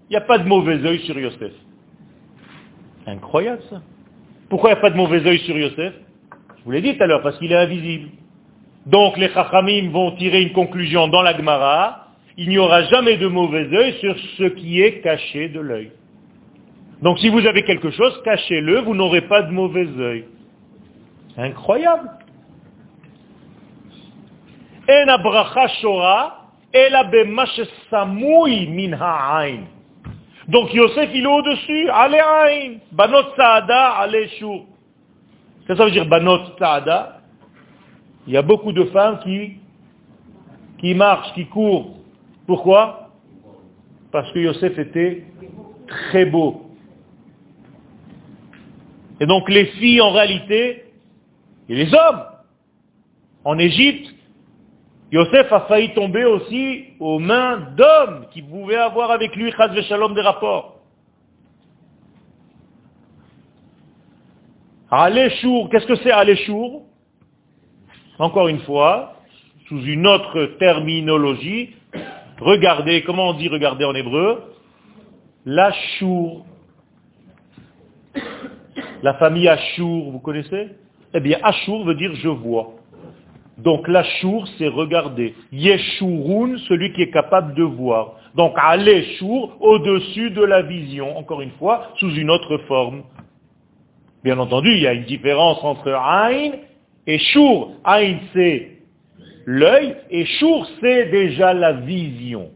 Il 0.08 0.12
n'y 0.12 0.16
a 0.16 0.20
pas 0.20 0.38
de 0.38 0.46
mauvais 0.46 0.84
œil 0.84 1.00
sur 1.00 1.18
Yosef. 1.18 1.52
Incroyable 3.06 3.62
ça. 3.70 3.80
Pourquoi 4.48 4.70
il 4.70 4.74
n'y 4.74 4.78
a 4.78 4.82
pas 4.82 4.90
de 4.90 4.96
mauvais 4.96 5.26
œil 5.26 5.38
sur 5.40 5.56
Yosef? 5.56 5.94
Je 6.58 6.64
vous 6.64 6.70
l'ai 6.70 6.82
dit 6.82 6.96
tout 6.96 7.02
à 7.02 7.06
l'heure, 7.06 7.22
parce 7.22 7.38
qu'il 7.38 7.50
est 7.50 7.56
invisible. 7.56 8.10
Donc 8.86 9.16
les 9.16 9.28
Chachamim 9.30 9.90
vont 9.90 10.12
tirer 10.16 10.42
une 10.42 10.52
conclusion 10.52 11.08
dans 11.08 11.22
la 11.22 11.36
Gemara, 11.36 12.08
il 12.36 12.48
n'y 12.48 12.58
aura 12.58 12.84
jamais 12.84 13.16
de 13.16 13.26
mauvais 13.26 13.68
œil 13.74 13.94
sur 14.00 14.16
ce 14.38 14.44
qui 14.44 14.80
est 14.80 15.00
caché 15.00 15.48
de 15.48 15.60
l'œil. 15.60 15.92
Donc 17.02 17.18
si 17.18 17.28
vous 17.28 17.44
avez 17.46 17.64
quelque 17.64 17.90
chose, 17.90 18.20
cachez-le, 18.24 18.80
vous 18.80 18.94
n'aurez 18.94 19.22
pas 19.22 19.42
de 19.42 19.52
mauvais 19.52 19.88
œil. 19.98 20.24
Incroyable. 21.36 22.10
Donc 30.48 30.74
Yosef, 30.74 31.10
il 31.14 31.24
est 31.24 31.26
au-dessus. 31.26 31.88
Allez 31.90 32.18
aïn. 32.18 32.78
Banot 32.92 33.34
saada, 33.36 33.90
allez 33.92 34.28
chou. 34.40 34.66
Ça 35.66 35.74
veut 35.74 35.90
dire 35.90 36.06
banot 36.06 36.56
saada? 36.58 37.20
Il 38.26 38.32
y 38.32 38.36
a 38.36 38.42
beaucoup 38.42 38.72
de 38.72 38.84
femmes 38.84 39.18
qui, 39.22 39.58
qui 40.78 40.94
marchent, 40.94 41.32
qui 41.34 41.46
courent. 41.46 41.96
Pourquoi? 42.46 43.10
Parce 44.10 44.30
que 44.32 44.38
Yosef 44.38 44.78
était 44.78 45.24
très 45.86 46.24
beau. 46.24 46.70
Et 49.20 49.26
donc 49.26 49.48
les 49.48 49.66
filles, 49.66 50.00
en 50.00 50.10
réalité, 50.10 50.84
et 51.68 51.74
les 51.74 51.94
hommes, 51.94 52.24
en 53.44 53.58
Égypte, 53.58 54.14
Yosef 55.12 55.52
a 55.52 55.60
failli 55.68 55.92
tomber 55.92 56.24
aussi 56.24 56.84
aux 56.98 57.18
mains 57.18 57.68
d'hommes 57.76 58.26
qui 58.30 58.40
pouvaient 58.40 58.76
avoir 58.76 59.10
avec 59.10 59.36
lui, 59.36 59.52
Chaz 59.52 59.78
Shalom, 59.82 60.14
des 60.14 60.22
rapports. 60.22 60.80
Aléchour, 64.90 65.68
qu'est-ce 65.68 65.86
que 65.86 65.96
c'est 65.96 66.10
Aléchour 66.10 66.84
Encore 68.18 68.48
une 68.48 68.60
fois, 68.60 69.16
sous 69.68 69.82
une 69.82 70.06
autre 70.06 70.56
terminologie, 70.58 71.76
regardez, 72.40 73.02
comment 73.02 73.30
on 73.30 73.34
dit 73.34 73.48
regardez 73.48 73.84
en 73.84 73.94
hébreu? 73.94 74.54
L'achour. 75.44 76.46
La 79.02 79.14
famille 79.14 79.48
Achour, 79.48 80.10
vous 80.10 80.20
connaissez? 80.20 80.70
Eh 81.12 81.20
bien, 81.20 81.38
Achour 81.42 81.84
veut 81.84 81.96
dire 81.96 82.14
je 82.14 82.28
vois. 82.28 82.76
Donc 83.62 83.86
l'Achour, 83.86 84.48
c'est 84.58 84.66
regarder. 84.66 85.34
Yeshurun, 85.52 86.58
celui 86.68 86.92
qui 86.92 87.02
est 87.02 87.10
capable 87.10 87.54
de 87.54 87.62
voir. 87.62 88.16
Donc 88.34 88.54
Aléchour, 88.56 89.56
au-dessus 89.60 90.30
de 90.30 90.42
la 90.42 90.62
vision, 90.62 91.16
encore 91.16 91.42
une 91.42 91.52
fois, 91.52 91.92
sous 91.98 92.12
une 92.12 92.30
autre 92.30 92.58
forme. 92.66 93.04
Bien 94.24 94.38
entendu, 94.38 94.72
il 94.72 94.80
y 94.80 94.86
a 94.88 94.92
une 94.92 95.04
différence 95.04 95.62
entre 95.62 95.92
Ain 95.92 96.52
et 97.06 97.18
Shur. 97.18 97.70
Ain, 97.84 98.16
c'est 98.32 98.78
l'œil, 99.46 99.96
et 100.10 100.24
Shur, 100.24 100.66
c'est 100.80 101.10
déjà 101.10 101.54
la 101.54 101.72
vision. 101.72 102.50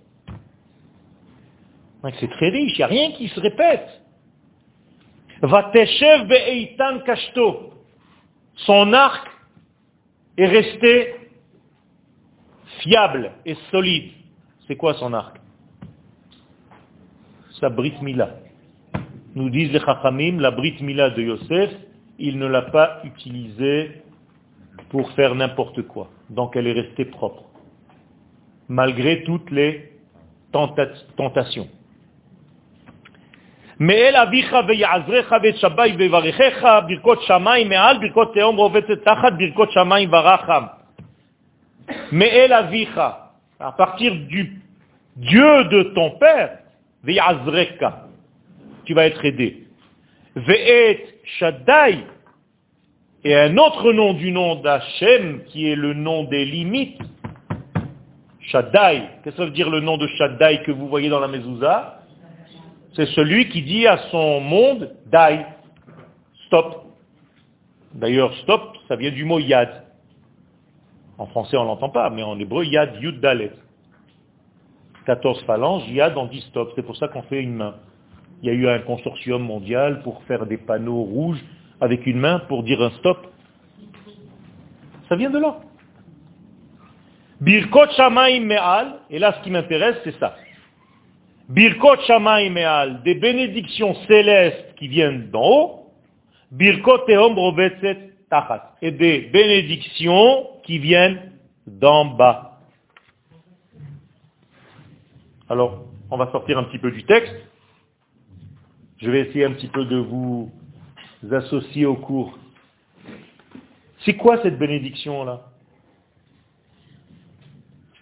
C'est 2.21 2.31
très 2.31 2.51
riche, 2.51 2.73
il 2.75 2.79
n'y 2.79 2.85
a 2.85 2.89
rien 2.89 3.13
qui 3.13 3.29
se 3.29 3.41
répète. 3.41 3.89
Son 8.57 8.93
arc 8.93 9.36
est 10.37 10.47
resté 10.47 11.14
fiable 12.80 13.32
et 13.45 13.55
solide. 13.70 14.12
C'est 14.66 14.76
quoi 14.76 14.95
son 14.95 15.12
arc? 15.12 15.39
Sa 17.61 17.70
brit 17.70 17.95
mila. 18.03 18.37
Nous 19.34 19.51
disent 19.51 19.72
les 19.72 19.80
chachamim, 19.80 20.41
la 20.41 20.51
brit 20.51 20.76
mila 20.80 21.11
de 21.11 21.22
Yosef, 21.22 21.70
il 22.18 22.39
ne 22.39 22.47
l'a 22.47 22.62
pas 22.62 23.01
utilisée 23.05 24.03
pour 24.91 25.11
faire 25.12 25.34
n'importe 25.34 25.82
quoi. 25.82 26.11
Donc 26.30 26.57
elle 26.57 26.66
est 26.66 26.72
restée 26.72 27.05
propre. 27.05 27.45
Malgré 28.68 29.22
toutes 29.24 29.51
les 29.51 29.93
tentations. 30.53 31.68
Mais 33.80 34.14
avicha 34.16 34.62
ויעזרך 34.68 35.34
ואת 35.44 35.56
שבי 35.58 35.96
ויברכך 35.98 36.66
ברכות 36.88 37.22
שמיים 37.24 37.70
מעל 37.70 37.98
ברכות 37.98 38.34
תהום 38.34 38.56
רובצת 38.56 39.04
תחת 39.04 39.34
ברכות 39.38 39.72
שמיים 39.72 40.14
ורחם. 40.14 40.64
מאל 42.12 42.54
אביך, 42.54 43.02
à 43.60 43.72
partir 43.72 44.12
du 44.30 44.62
Dieu 45.16 45.64
de 45.66 45.84
ton 45.96 46.12
père, 46.12 46.60
ויעזרeka, 47.04 48.06
tu 48.86 48.94
vas 48.94 49.08
être 49.08 49.26
aidé. 49.26 49.64
Ve'et 50.36 51.04
Shaddai, 51.39 52.04
et 53.24 53.36
un 53.36 53.58
autre 53.58 53.94
nom 53.94 54.14
du 54.14 54.32
nom 54.32 54.56
d'Hachem, 54.56 55.44
qui 55.46 55.72
est 55.72 55.76
le 55.76 55.94
nom 55.94 56.26
des 56.26 56.46
limites, 56.46 57.02
Shaddai, 58.42 59.04
qu'est-ce 59.24 59.36
que 59.36 59.42
ça 59.42 59.46
veut 59.46 59.52
dire 59.52 59.70
le 59.72 59.80
nom 59.80 59.98
de 59.98 60.08
Shaddai 60.08 60.62
que 60.64 60.72
vous 60.72 60.88
voyez 60.88 61.10
dans 61.10 61.20
la 61.20 61.28
mezouza 61.28 61.95
C'est 62.97 63.07
celui 63.11 63.51
qui 63.51 63.63
dit 63.63 63.87
à 63.87 63.99
son 64.11 64.41
monde, 64.41 64.91
die, 65.07 65.45
stop. 66.47 66.87
D'ailleurs, 67.95 68.35
stop, 68.39 68.77
ça 68.89 68.97
vient 68.97 69.11
du 69.11 69.25
mot 69.25 69.39
yad. 69.39 69.85
En 71.19 71.27
français, 71.27 71.59
on 71.59 71.63
ne 71.63 71.69
l'entend 71.69 71.91
pas, 71.91 72.09
mais 72.09 72.23
en 72.23 72.39
hébreu, 72.39 72.65
yad, 72.65 72.97
yud, 73.01 73.21
dalet. 73.21 73.53
14 75.05 75.45
phalanges, 75.45 75.89
yad, 75.91 76.17
on 76.17 76.27
dit 76.27 76.41
stop. 76.49 76.73
C'est 76.75 76.83
pour 76.83 76.97
ça 76.97 77.09
qu'on 77.09 77.23
fait 77.23 77.43
une 77.43 77.55
main. 77.55 77.75
Il 78.43 78.49
y 78.49 78.51
a 78.51 78.55
eu 78.55 78.67
un 78.69 78.79
consortium 78.81 79.43
mondial 79.43 80.03
pour 80.03 80.23
faire 80.25 80.47
des 80.47 80.57
panneaux 80.59 81.03
rouges 81.03 81.43
avec 81.81 82.07
une 82.07 82.19
main 82.19 82.41
pour 82.49 82.63
dire 82.63 82.83
un 82.83 82.91
stop. 82.93 83.31
Ça 85.09 85.17
vient 85.17 85.31
de 85.31 85.39
là. 85.39 85.59
Birkot 87.41 87.91
Shamaim 87.97 88.41
Me'al, 88.41 89.01
et 89.11 89.19
là 89.19 89.35
ce 89.39 89.45
qui 89.45 89.51
m'intéresse, 89.51 89.97
c'est 90.05 90.19
ça. 90.19 90.37
Birkot 91.49 92.01
Shamaim 92.07 92.51
Me'al, 92.51 93.03
des 93.03 93.15
bénédictions 93.15 93.95
célestes 94.07 94.75
qui 94.77 94.89
viennent 94.89 95.31
d'en 95.31 95.49
haut, 95.49 95.93
Birkot 96.51 96.99
Teom 97.07 97.39
Rovetzet 97.39 98.11
tachat. 98.29 98.75
Et 98.83 98.91
des 98.91 99.21
bénédictions 99.21 100.49
qui 100.65 100.79
viennent 100.79 101.33
d'en 101.67 102.05
bas. 102.07 102.61
Alors, 105.49 105.85
on 106.11 106.17
va 106.17 106.31
sortir 106.33 106.59
un 106.59 106.65
petit 106.65 106.79
peu 106.79 106.91
du 106.91 107.05
texte. 107.05 107.35
Je 108.99 109.11
vais 109.11 109.21
essayer 109.21 109.45
un 109.45 109.53
petit 109.53 109.69
peu 109.69 109.85
de 109.85 109.97
vous 109.97 110.51
associer 111.31 111.87
au 111.87 111.97
cours. 111.97 112.39
C'est 114.05 114.15
quoi 114.15 114.43
cette 114.43 114.59
bénédiction-là? 114.59 115.45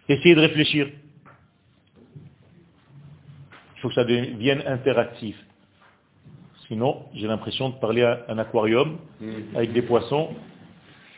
Essayez 0.08 0.34
de 0.34 0.40
réfléchir. 0.40 0.88
Faut 3.84 3.90
que 3.90 3.96
ça 3.96 4.04
devienne 4.04 4.62
interactif. 4.64 5.36
Sinon, 6.68 7.04
j'ai 7.12 7.26
l'impression 7.26 7.68
de 7.68 7.74
parler 7.74 8.02
à 8.02 8.24
un 8.28 8.38
aquarium 8.38 8.96
avec 9.54 9.74
des 9.74 9.82
poissons. 9.82 10.30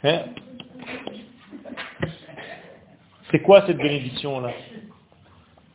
Hein? 0.02 0.24
C'est 3.30 3.38
quoi 3.38 3.64
cette 3.68 3.76
bénédiction-là? 3.76 4.50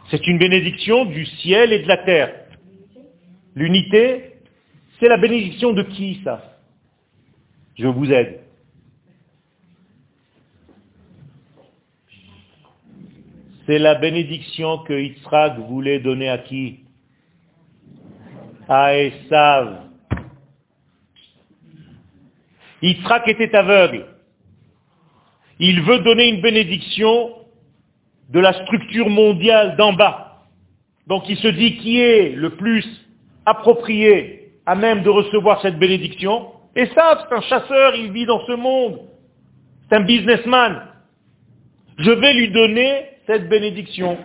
C'est 0.09 0.27
une 0.27 0.37
bénédiction 0.37 1.05
du 1.05 1.25
ciel 1.25 1.71
et 1.71 1.79
de 1.79 1.87
la 1.87 1.95
terre. 1.95 2.35
L'unité, 3.55 4.33
c'est 4.99 5.07
la 5.07 5.15
bénédiction 5.15 5.71
de 5.71 5.83
qui 5.83 6.19
ça? 6.25 6.57
Je 7.75 7.87
vous 7.87 8.11
aide. 8.11 8.41
C'est 13.65 13.79
la 13.79 13.95
bénédiction 13.95 14.79
que 14.79 14.91
Yitzhak 14.91 15.57
voulait 15.57 15.99
donner 15.99 16.27
à 16.27 16.39
qui? 16.39 16.80
À 18.74 18.95
Esav. 18.95 19.82
Yitzhak 22.82 23.28
était 23.28 23.53
aveugle. 23.53 24.05
Il 25.59 25.82
veut 25.82 25.99
donner 25.99 26.30
une 26.30 26.39
bénédiction 26.39 27.32
de 28.30 28.39
la 28.39 28.53
structure 28.63 29.09
mondiale 29.09 29.76
d'en 29.76 29.91
bas. 29.91 30.45
Donc 31.07 31.28
il 31.28 31.36
se 31.36 31.49
dit 31.49 31.80
qui 31.80 31.99
est 31.99 32.30
le 32.30 32.51
plus 32.51 32.86
approprié 33.45 34.53
à 34.65 34.76
même 34.76 35.03
de 35.03 35.09
recevoir 35.09 35.61
cette 35.61 35.78
bénédiction? 35.78 36.47
Esav, 36.74 37.26
c'est 37.28 37.36
un 37.36 37.41
chasseur, 37.41 37.93
il 37.97 38.13
vit 38.13 38.26
dans 38.26 38.45
ce 38.45 38.53
monde. 38.53 39.01
C'est 39.89 39.97
un 39.97 40.05
businessman. 40.05 40.82
Je 41.97 42.11
vais 42.11 42.34
lui 42.36 42.49
donner 42.51 43.03
cette 43.28 43.49
bénédiction. 43.49 44.17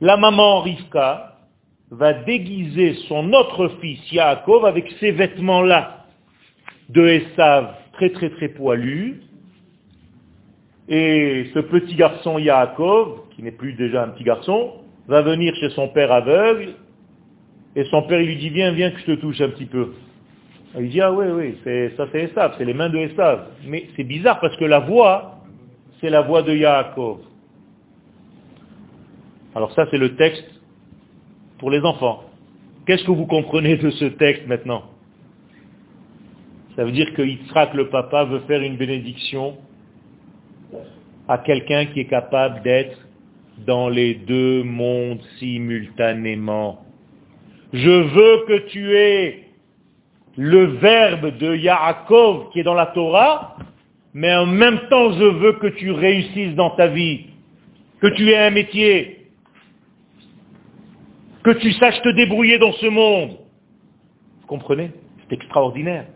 La 0.00 0.16
maman 0.16 0.62
Rivka 0.62 1.35
va 1.90 2.12
déguiser 2.12 2.94
son 3.08 3.32
autre 3.32 3.68
fils 3.80 4.12
Yaakov 4.12 4.64
avec 4.66 4.90
ces 4.98 5.12
vêtements-là 5.12 6.06
de 6.88 7.06
Esav 7.06 7.74
très 7.92 8.10
très 8.10 8.30
très 8.30 8.48
poilu. 8.48 9.22
Et 10.88 11.46
ce 11.54 11.60
petit 11.60 11.94
garçon 11.94 12.38
Yaakov, 12.38 13.28
qui 13.34 13.42
n'est 13.42 13.52
plus 13.52 13.72
déjà 13.74 14.04
un 14.04 14.08
petit 14.08 14.24
garçon, 14.24 14.74
va 15.08 15.22
venir 15.22 15.54
chez 15.56 15.70
son 15.70 15.88
père 15.88 16.12
aveugle, 16.12 16.74
et 17.74 17.84
son 17.84 18.02
père 18.02 18.20
lui 18.20 18.36
dit, 18.36 18.50
viens, 18.50 18.72
viens 18.72 18.90
que 18.90 18.98
je 19.00 19.06
te 19.06 19.20
touche 19.20 19.40
un 19.40 19.50
petit 19.50 19.66
peu. 19.66 19.92
Il 20.78 20.88
dit, 20.88 21.00
ah 21.00 21.12
oui, 21.12 21.26
oui, 21.28 21.90
ça 21.96 22.06
c'est 22.12 22.24
Esav, 22.24 22.54
c'est 22.58 22.64
les 22.64 22.74
mains 22.74 22.88
de 22.88 22.98
Esav. 22.98 23.46
Mais 23.66 23.88
c'est 23.96 24.04
bizarre 24.04 24.40
parce 24.40 24.56
que 24.56 24.64
la 24.64 24.80
voix, 24.80 25.40
c'est 26.00 26.10
la 26.10 26.22
voix 26.22 26.42
de 26.42 26.54
Yaakov. 26.54 27.18
Alors 29.54 29.72
ça, 29.72 29.86
c'est 29.90 29.98
le 29.98 30.16
texte 30.16 30.55
pour 31.58 31.70
les 31.70 31.80
enfants. 31.80 32.24
Qu'est-ce 32.86 33.04
que 33.04 33.10
vous 33.10 33.26
comprenez 33.26 33.76
de 33.76 33.90
ce 33.90 34.04
texte 34.04 34.46
maintenant? 34.46 34.84
Ça 36.76 36.84
veut 36.84 36.92
dire 36.92 37.12
que 37.14 37.22
Yitzhak, 37.22 37.74
le 37.74 37.88
papa, 37.88 38.24
veut 38.24 38.40
faire 38.40 38.62
une 38.62 38.76
bénédiction 38.76 39.56
à 41.26 41.38
quelqu'un 41.38 41.86
qui 41.86 42.00
est 42.00 42.06
capable 42.06 42.62
d'être 42.62 42.98
dans 43.66 43.88
les 43.88 44.14
deux 44.14 44.62
mondes 44.62 45.22
simultanément. 45.38 46.84
Je 47.72 47.90
veux 47.90 48.44
que 48.46 48.66
tu 48.68 48.94
aies 48.94 49.44
le 50.36 50.64
verbe 50.76 51.38
de 51.38 51.56
Yaakov 51.56 52.50
qui 52.52 52.60
est 52.60 52.64
dans 52.64 52.74
la 52.74 52.86
Torah, 52.86 53.56
mais 54.12 54.34
en 54.34 54.46
même 54.46 54.80
temps 54.90 55.12
je 55.12 55.24
veux 55.24 55.52
que 55.54 55.68
tu 55.68 55.90
réussisses 55.90 56.54
dans 56.54 56.70
ta 56.70 56.88
vie, 56.88 57.26
que 58.00 58.08
tu 58.08 58.28
aies 58.30 58.38
un 58.38 58.50
métier, 58.50 59.15
que 61.46 61.52
tu 61.52 61.70
saches 61.74 62.02
te 62.02 62.08
débrouiller 62.08 62.58
dans 62.58 62.72
ce 62.72 62.86
monde. 62.86 63.38
Vous 64.40 64.46
comprenez? 64.48 64.90
C'est 65.20 65.36
extraordinaire. 65.36 66.06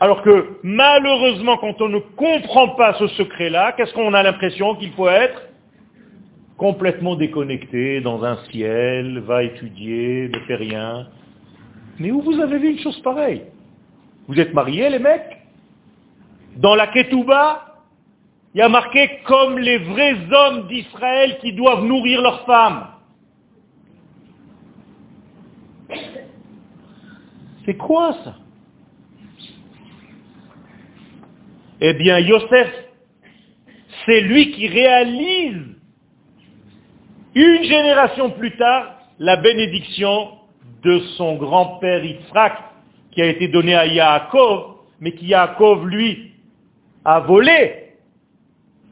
Alors 0.00 0.22
que 0.22 0.58
malheureusement, 0.64 1.56
quand 1.58 1.80
on 1.80 1.88
ne 1.88 2.00
comprend 2.00 2.70
pas 2.70 2.94
ce 2.94 3.06
secret-là, 3.06 3.72
qu'est-ce 3.76 3.94
qu'on 3.94 4.12
a 4.12 4.24
l'impression 4.24 4.74
qu'il 4.74 4.90
faut 4.92 5.08
être? 5.08 5.40
Complètement 6.56 7.14
déconnecté 7.14 8.00
dans 8.00 8.24
un 8.24 8.38
ciel, 8.50 9.20
va 9.20 9.44
étudier, 9.44 10.28
ne 10.34 10.40
fait 10.46 10.56
rien. 10.56 11.06
Mais 12.00 12.10
où 12.10 12.20
vous 12.20 12.40
avez 12.40 12.58
vu 12.58 12.72
une 12.72 12.80
chose 12.80 13.00
pareille? 13.02 13.42
Vous 14.26 14.40
êtes 14.40 14.52
mariés, 14.52 14.90
les 14.90 14.98
mecs? 14.98 15.38
Dans 16.56 16.74
la 16.74 16.88
Ketouba, 16.88 17.84
il 18.52 18.58
y 18.58 18.62
a 18.62 18.68
marqué 18.68 19.20
comme 19.26 19.60
les 19.60 19.78
vrais 19.78 20.16
hommes 20.32 20.66
d'Israël 20.66 21.38
qui 21.40 21.52
doivent 21.52 21.84
nourrir 21.84 22.20
leurs 22.20 22.44
femmes. 22.46 22.86
C'est 27.64 27.76
quoi 27.76 28.14
ça? 28.24 28.36
Eh 31.80 31.94
bien, 31.94 32.18
Yosef, 32.18 32.72
c'est 34.06 34.20
lui 34.20 34.52
qui 34.52 34.68
réalise 34.68 35.62
une 37.34 37.62
génération 37.64 38.30
plus 38.30 38.56
tard 38.56 38.98
la 39.18 39.36
bénédiction 39.36 40.32
de 40.82 40.98
son 41.16 41.36
grand-père 41.36 42.04
Yitzhak 42.04 42.52
qui 43.12 43.22
a 43.22 43.26
été 43.26 43.48
donné 43.48 43.74
à 43.74 43.86
Yaakov, 43.86 44.76
mais 45.00 45.12
qui 45.12 45.26
Yaakov, 45.26 45.86
lui, 45.86 46.32
a 47.04 47.20
volé 47.20 47.94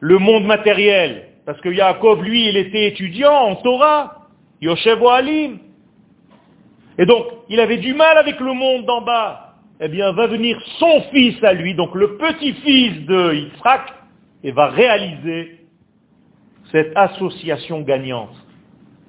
le 0.00 0.18
monde 0.18 0.44
matériel. 0.44 1.28
Parce 1.46 1.60
que 1.60 1.68
Yaakov, 1.68 2.22
lui, 2.22 2.48
il 2.48 2.56
était 2.56 2.86
étudiant 2.86 3.32
en 3.32 3.56
Torah, 3.56 4.28
Yoshev 4.60 5.04
Alim. 5.06 5.58
Et 6.98 7.06
donc, 7.06 7.26
il 7.48 7.60
avait 7.60 7.78
du 7.78 7.94
mal 7.94 8.18
avec 8.18 8.40
le 8.40 8.52
monde 8.52 8.84
d'en 8.84 9.02
bas. 9.02 9.54
Eh 9.80 9.88
bien, 9.88 10.12
va 10.12 10.26
venir 10.26 10.60
son 10.78 11.00
fils 11.12 11.42
à 11.42 11.54
lui, 11.54 11.74
donc 11.74 11.94
le 11.94 12.18
petit-fils 12.18 13.06
de 13.06 13.34
Yitzhak, 13.34 13.94
et 14.44 14.52
va 14.52 14.66
réaliser 14.66 15.60
cette 16.70 16.92
association 16.96 17.80
gagnante. 17.80 18.34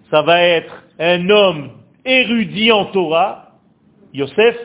Ça 0.10 0.22
va 0.22 0.42
être 0.42 0.84
un 1.00 1.30
homme 1.30 1.72
érudit 2.06 2.72
en 2.72 2.86
Torah, 2.86 3.52
Yosef, 4.14 4.58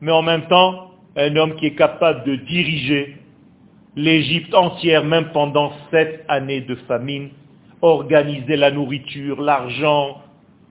mais 0.00 0.12
en 0.12 0.22
même 0.22 0.46
temps 0.46 0.90
un 1.16 1.34
homme 1.36 1.56
qui 1.56 1.66
est 1.66 1.74
capable 1.74 2.24
de 2.24 2.36
diriger 2.36 3.16
l'Égypte 3.96 4.54
entière, 4.54 5.04
même 5.04 5.32
pendant 5.32 5.72
sept 5.90 6.22
années 6.28 6.60
de 6.60 6.74
famine, 6.86 7.30
organiser 7.80 8.56
la 8.56 8.70
nourriture, 8.70 9.40
l'argent, 9.40 10.20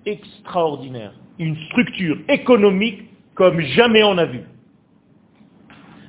extraordinaire 0.06 1.14
une 1.40 1.58
structure 1.68 2.18
économique 2.30 3.04
comme 3.36 3.60
jamais 3.60 4.04
on 4.04 4.18
a 4.18 4.26
vu. 4.26 4.42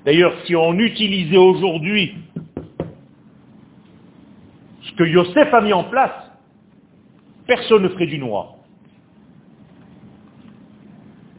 D'ailleurs, 0.04 0.34
si 0.44 0.54
on 0.54 0.74
utilisait 0.74 1.36
aujourd'hui 1.36 2.14
ce 4.82 4.92
que 4.92 5.04
Yosef 5.04 5.52
a 5.52 5.60
mis 5.60 5.72
en 5.72 5.84
place, 5.84 6.14
personne 7.46 7.82
ne 7.82 7.88
ferait 7.88 8.06
du 8.06 8.18
noir. 8.18 8.54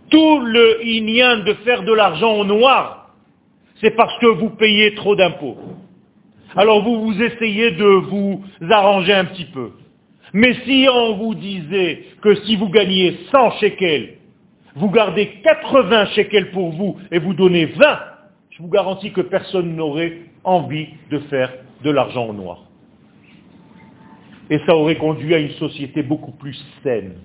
Tout 0.09 0.39
le 0.39 0.85
inyan 0.85 1.43
de 1.43 1.53
faire 1.65 1.83
de 1.83 1.93
l'argent 1.93 2.33
au 2.33 2.45
noir, 2.45 3.13
c'est 3.81 3.91
parce 3.91 4.17
que 4.19 4.27
vous 4.27 4.49
payez 4.49 4.95
trop 4.95 5.15
d'impôts. 5.15 5.57
Alors 6.55 6.83
vous 6.83 7.05
vous 7.05 7.21
essayez 7.21 7.71
de 7.71 7.85
vous 7.85 8.43
arranger 8.69 9.13
un 9.13 9.25
petit 9.25 9.45
peu. 9.45 9.71
Mais 10.33 10.53
si 10.65 10.87
on 10.91 11.15
vous 11.15 11.35
disait 11.35 12.03
que 12.21 12.35
si 12.43 12.55
vous 12.55 12.69
gagnez 12.69 13.17
100 13.31 13.51
shekels, 13.59 14.15
vous 14.75 14.89
gardez 14.89 15.27
80 15.43 16.07
shekels 16.07 16.51
pour 16.51 16.71
vous 16.71 16.97
et 17.11 17.19
vous 17.19 17.33
donnez 17.33 17.65
20, 17.65 17.99
je 18.51 18.61
vous 18.61 18.69
garantis 18.69 19.11
que 19.11 19.21
personne 19.21 19.75
n'aurait 19.75 20.19
envie 20.43 20.87
de 21.09 21.19
faire 21.19 21.51
de 21.83 21.91
l'argent 21.91 22.25
au 22.25 22.33
noir. 22.33 22.63
Et 24.49 24.59
ça 24.65 24.75
aurait 24.75 24.97
conduit 24.97 25.33
à 25.33 25.39
une 25.39 25.51
société 25.51 26.03
beaucoup 26.03 26.31
plus 26.31 26.57
saine. 26.83 27.15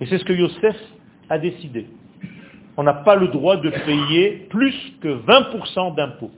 Et 0.00 0.06
c'est 0.06 0.18
ce 0.18 0.24
que 0.24 0.32
Yosef 0.32 0.76
a 1.28 1.38
décidé. 1.38 1.86
On 2.76 2.82
n'a 2.82 2.94
pas 2.94 3.16
le 3.16 3.28
droit 3.28 3.56
de 3.56 3.70
payer 3.70 4.46
plus 4.50 4.74
que 5.00 5.08
20% 5.08 5.94
d'impôts. 5.94 6.30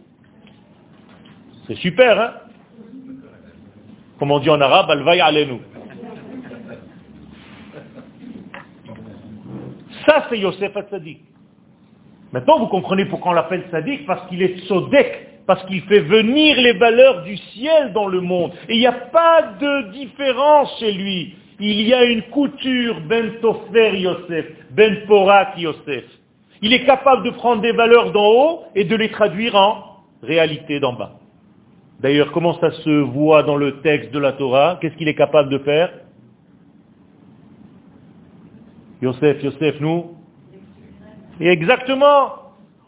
C'est 1.67 1.77
super, 1.77 2.21
hein? 2.21 2.33
Comme 4.25 4.33
on 4.33 4.39
dit 4.39 4.49
en 4.49 4.59
arabe, 4.59 4.91
al 4.91 5.47
nous. 5.47 5.61
Ça, 10.07 10.25
c'est 10.31 10.39
Yosef 10.39 10.75
Hatzadik. 10.75 11.21
Maintenant, 12.33 12.59
vous 12.59 12.69
comprenez 12.69 13.05
pourquoi 13.05 13.33
on 13.33 13.35
l'appelle 13.35 13.65
sadique, 13.71 14.07
parce 14.07 14.27
qu'il 14.31 14.41
est 14.41 14.61
sodek, 14.67 15.45
parce 15.47 15.63
qu'il 15.67 15.83
fait 15.83 16.01
venir 16.01 16.57
les 16.59 16.73
valeurs 16.73 17.23
du 17.25 17.37
ciel 17.37 17.93
dans 17.93 18.07
le 18.07 18.23
monde. 18.23 18.53
Et 18.71 18.77
il 18.77 18.79
n'y 18.79 18.87
a 18.87 18.93
pas 18.93 19.43
de 19.61 19.91
différence 19.93 20.75
chez 20.81 20.93
lui. 20.93 21.35
Il 21.61 21.83
y 21.83 21.93
a 21.93 22.05
une 22.05 22.23
couture 22.23 23.03
ben 23.03 23.31
tofer 23.43 23.99
Yosef, 23.99 24.47
ben 24.71 25.05
porak 25.07 25.59
Yosef. 25.59 26.05
Il 26.63 26.73
est 26.73 26.87
capable 26.87 27.25
de 27.25 27.31
prendre 27.31 27.61
des 27.61 27.73
valeurs 27.73 28.11
d'en 28.11 28.27
haut 28.27 28.63
et 28.75 28.85
de 28.85 28.97
les 28.97 29.11
traduire 29.11 29.55
en 29.55 29.99
réalité 30.23 30.81
d'en 30.81 30.95
bas. 30.95 31.19
D'ailleurs, 32.05 32.33
comment 32.33 32.53
ça 32.61 32.71
se 32.71 33.01
voit 33.01 33.45
dans 33.45 33.57
le 33.57 33.81
texte 33.81 34.11
de 34.11 34.19
la 34.19 34.33
Torah? 34.33 34.77
Qu'est-ce 34.79 34.95
qu'il 34.97 35.09
est 35.09 35.15
capable 35.15 35.49
de 35.49 35.57
faire? 35.57 35.91
Yosef, 39.01 39.43
Yosef, 39.43 39.81
nous? 39.81 40.15
Et 41.41 41.49
exactement. 41.49 42.35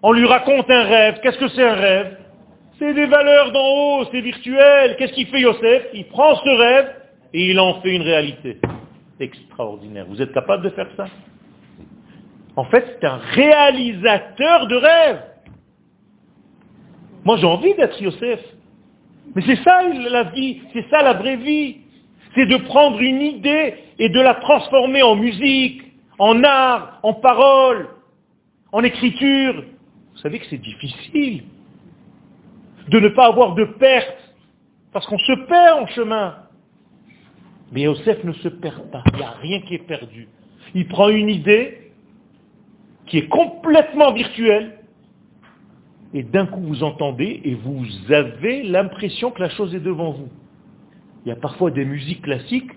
On 0.02 0.12
lui 0.12 0.26
raconte 0.26 0.70
un 0.70 0.82
rêve. 0.82 1.20
Qu'est-ce 1.22 1.38
que 1.38 1.48
c'est 1.48 1.66
un 1.66 1.76
rêve? 1.76 2.18
C'est 2.78 2.92
des 2.92 3.06
valeurs 3.06 3.52
d'en 3.52 3.66
haut, 3.66 4.04
c'est 4.12 4.20
virtuel. 4.20 4.96
Qu'est-ce 4.98 5.14
qu'il 5.14 5.28
fait 5.28 5.40
Yosef? 5.40 5.86
Il 5.94 6.08
prend 6.08 6.34
ce 6.34 6.50
rêve 6.50 6.92
et 7.32 7.48
il 7.48 7.58
en 7.58 7.80
fait 7.80 7.96
une 7.96 8.02
réalité. 8.02 8.60
Extraordinaire. 9.18 10.04
Vous 10.10 10.20
êtes 10.20 10.34
capable 10.34 10.62
de 10.64 10.68
faire 10.68 10.88
ça? 10.94 11.06
En 12.54 12.64
fait, 12.64 12.98
c'est 13.00 13.06
un 13.06 13.16
réalisateur 13.16 14.66
de 14.66 14.76
rêve. 14.76 15.22
Moi, 17.24 17.38
j'ai 17.38 17.46
envie 17.46 17.74
d'être 17.76 17.98
Yosef. 18.02 18.40
Mais 19.34 19.42
c'est 19.42 19.62
ça 19.62 19.82
la 19.82 20.24
vie, 20.24 20.60
c'est 20.72 20.88
ça 20.90 21.02
la 21.02 21.14
vraie 21.14 21.36
vie. 21.36 21.78
C'est 22.34 22.46
de 22.46 22.56
prendre 22.56 23.00
une 23.00 23.22
idée 23.22 23.74
et 23.98 24.08
de 24.08 24.20
la 24.20 24.34
transformer 24.34 25.02
en 25.02 25.16
musique, 25.16 25.82
en 26.18 26.42
art, 26.44 27.00
en 27.02 27.14
parole, 27.14 27.88
en 28.72 28.82
écriture. 28.82 29.64
Vous 30.12 30.18
savez 30.18 30.38
que 30.38 30.46
c'est 30.48 30.60
difficile 30.60 31.44
de 32.88 33.00
ne 33.00 33.08
pas 33.08 33.26
avoir 33.26 33.54
de 33.54 33.64
perte, 33.64 34.34
parce 34.92 35.06
qu'on 35.06 35.18
se 35.18 35.32
perd 35.46 35.82
en 35.82 35.86
chemin. 35.88 36.36
Mais 37.72 37.82
Yosef 37.82 38.22
ne 38.24 38.32
se 38.32 38.48
perd 38.48 38.90
pas, 38.90 39.02
il 39.12 39.18
n'y 39.18 39.24
a 39.24 39.30
rien 39.30 39.60
qui 39.62 39.74
est 39.74 39.86
perdu. 39.86 40.28
Il 40.74 40.86
prend 40.86 41.08
une 41.08 41.28
idée 41.28 41.90
qui 43.06 43.18
est 43.18 43.28
complètement 43.28 44.12
virtuelle, 44.12 44.78
et 46.14 46.22
d'un 46.22 46.46
coup 46.46 46.60
vous 46.60 46.82
entendez 46.82 47.40
et 47.44 47.54
vous 47.54 47.84
avez 48.10 48.62
l'impression 48.62 49.30
que 49.30 49.42
la 49.42 49.50
chose 49.50 49.74
est 49.74 49.80
devant 49.80 50.12
vous. 50.12 50.28
Il 51.24 51.28
y 51.28 51.32
a 51.32 51.36
parfois 51.36 51.70
des 51.70 51.84
musiques 51.84 52.22
classiques 52.22 52.70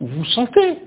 où 0.00 0.06
vous 0.06 0.24
sentez, 0.26 0.78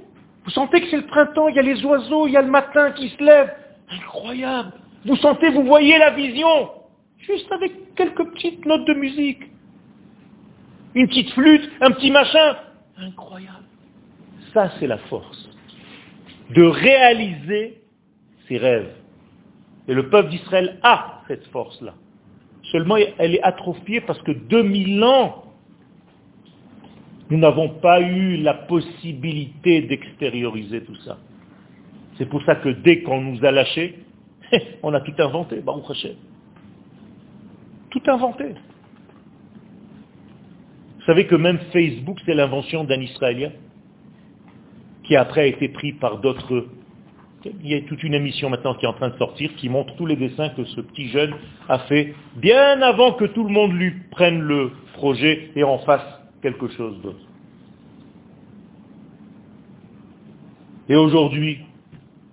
vous 0.45 0.51
sentez 0.51 0.81
que 0.81 0.87
c'est 0.89 0.97
le 0.97 1.05
printemps, 1.05 1.47
il 1.49 1.55
y 1.55 1.59
a 1.59 1.63
les 1.63 1.83
oiseaux, 1.83 2.27
il 2.27 2.33
y 2.33 2.37
a 2.37 2.41
le 2.41 2.49
matin 2.49 2.91
qui 2.91 3.09
se 3.09 3.23
lève. 3.23 3.51
Incroyable. 3.89 4.71
Vous 5.05 5.15
sentez, 5.17 5.49
vous 5.49 5.63
voyez 5.63 5.97
la 5.97 6.11
vision. 6.11 6.71
Juste 7.19 7.51
avec 7.51 7.95
quelques 7.95 8.23
petites 8.31 8.65
notes 8.65 8.85
de 8.85 8.93
musique. 8.93 9.43
Une 10.95 11.07
petite 11.07 11.31
flûte, 11.31 11.69
un 11.81 11.91
petit 11.91 12.11
machin. 12.11 12.57
Incroyable. 12.97 13.65
Ça, 14.53 14.71
c'est 14.79 14.87
la 14.87 14.97
force. 14.97 15.49
De 16.51 16.63
réaliser 16.63 17.81
ses 18.47 18.57
rêves. 18.57 18.91
Et 19.89 19.93
le 19.95 20.07
peuple 20.07 20.29
d'Israël 20.29 20.77
a 20.83 21.23
cette 21.27 21.47
force-là. 21.47 21.95
Seulement, 22.71 22.95
elle 22.95 23.33
est 23.33 23.41
atrophiée 23.41 24.01
parce 24.01 24.21
que 24.21 24.31
2000 24.31 25.03
ans, 25.03 25.45
nous 27.31 27.39
n'avons 27.39 27.69
pas 27.69 27.99
eu 27.99 28.37
la 28.37 28.53
possibilité 28.53 29.81
d'extérioriser 29.81 30.83
tout 30.83 30.95
ça. 30.97 31.17
C'est 32.19 32.27
pour 32.27 32.43
ça 32.43 32.55
que 32.55 32.69
dès 32.69 33.01
qu'on 33.01 33.21
nous 33.21 33.43
a 33.43 33.51
lâchés, 33.51 33.97
on 34.83 34.93
a 34.93 35.01
tout 35.01 35.13
inventé, 35.17 35.59
Baruch 35.61 35.89
Hashem. 35.89 36.15
Tout 37.89 38.03
inventé. 38.05 38.45
Vous 40.99 41.05
savez 41.07 41.25
que 41.25 41.35
même 41.35 41.57
Facebook, 41.73 42.19
c'est 42.27 42.35
l'invention 42.35 42.83
d'un 42.83 43.01
Israélien 43.01 43.51
qui 45.03 45.15
après 45.15 45.41
a 45.41 45.45
été 45.47 45.69
pris 45.69 45.93
par 45.93 46.19
d'autres. 46.19 46.67
Il 47.45 47.67
y 47.67 47.75
a 47.75 47.81
toute 47.81 48.03
une 48.03 48.13
émission 48.13 48.49
maintenant 48.49 48.73
qui 48.73 48.85
est 48.85 48.87
en 48.87 48.93
train 48.93 49.09
de 49.09 49.17
sortir 49.17 49.49
qui 49.55 49.69
montre 49.69 49.95
tous 49.95 50.05
les 50.05 50.17
dessins 50.17 50.49
que 50.49 50.65
ce 50.65 50.81
petit 50.81 51.07
jeune 51.07 51.33
a 51.69 51.79
fait 51.79 52.13
bien 52.35 52.81
avant 52.81 53.13
que 53.13 53.25
tout 53.25 53.45
le 53.45 53.49
monde 53.49 53.71
lui 53.73 53.93
prenne 54.11 54.41
le 54.41 54.71
projet 54.93 55.51
et 55.55 55.63
en 55.63 55.77
fasse 55.79 56.05
quelque 56.41 56.67
chose 56.69 57.01
d'autre. 57.01 57.25
Et 60.89 60.95
aujourd'hui, 60.95 61.59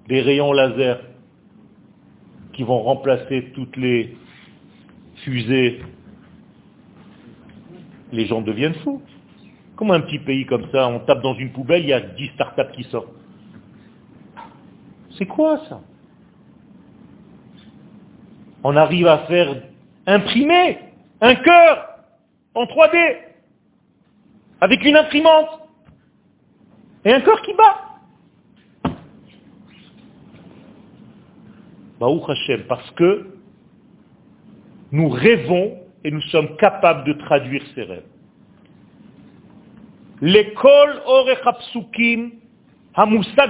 des 0.08 0.22
rayons 0.22 0.52
laser 0.52 0.98
qui 2.54 2.64
vont 2.64 2.80
remplacer 2.80 3.52
toutes 3.54 3.76
les 3.76 4.16
fusées, 5.16 5.80
les 8.12 8.26
gens 8.26 8.40
deviennent 8.40 8.74
fous. 8.76 9.02
Comment 9.76 9.92
un 9.92 10.00
petit 10.00 10.18
pays 10.18 10.46
comme 10.46 10.66
ça, 10.72 10.88
on 10.88 11.00
tape 11.00 11.22
dans 11.22 11.34
une 11.34 11.52
poubelle, 11.52 11.82
il 11.82 11.88
y 11.88 11.92
a 11.92 12.00
10 12.00 12.28
startups 12.34 12.72
qui 12.72 12.84
sortent 12.84 13.12
C'est 15.16 15.26
quoi 15.26 15.60
ça? 15.68 15.80
On 18.64 18.76
arrive 18.76 19.06
à 19.06 19.18
faire 19.26 19.62
imprimer 20.06 20.78
un 21.20 21.34
cœur 21.36 21.88
en 22.54 22.64
3D 22.64 23.16
avec 24.60 24.84
une 24.84 24.96
imprimante 24.96 25.60
et 27.04 27.12
un 27.12 27.20
cœur 27.20 27.40
qui 27.42 27.54
bat. 27.54 27.82
parce 32.68 32.90
que 32.92 33.26
nous 34.92 35.08
rêvons 35.08 35.78
et 36.04 36.10
nous 36.10 36.20
sommes 36.22 36.56
capables 36.56 37.04
de 37.04 37.12
traduire 37.14 37.62
ces 37.74 37.82
rêves. 37.82 38.04
L'école 40.20 41.02
orechapsukim 41.06 42.32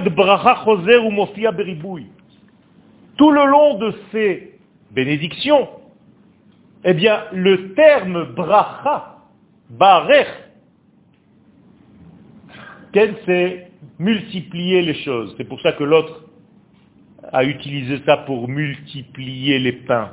bracha 0.09 0.63
choser 0.63 0.97
ou 0.97 1.11
mofia 1.11 1.51
beribouy. 1.51 2.07
Tout 3.17 3.31
le 3.31 3.45
long 3.45 3.77
de 3.79 3.93
ces 4.11 4.59
bénédictions, 4.91 5.67
eh 6.83 6.93
bien, 6.93 7.23
le 7.31 7.73
terme 7.73 8.25
bracha, 8.33 9.17
barech, 9.69 10.27
c'est 13.25 13.71
multiplier 13.99 14.81
les 14.81 14.95
choses. 15.03 15.33
C'est 15.37 15.43
pour 15.43 15.61
ça 15.61 15.73
que 15.73 15.83
l'autre 15.83 16.23
a 17.31 17.43
utilisé 17.43 18.01
ça 18.05 18.17
pour 18.17 18.47
multiplier 18.47 19.59
les 19.59 19.73
pains. 19.73 20.11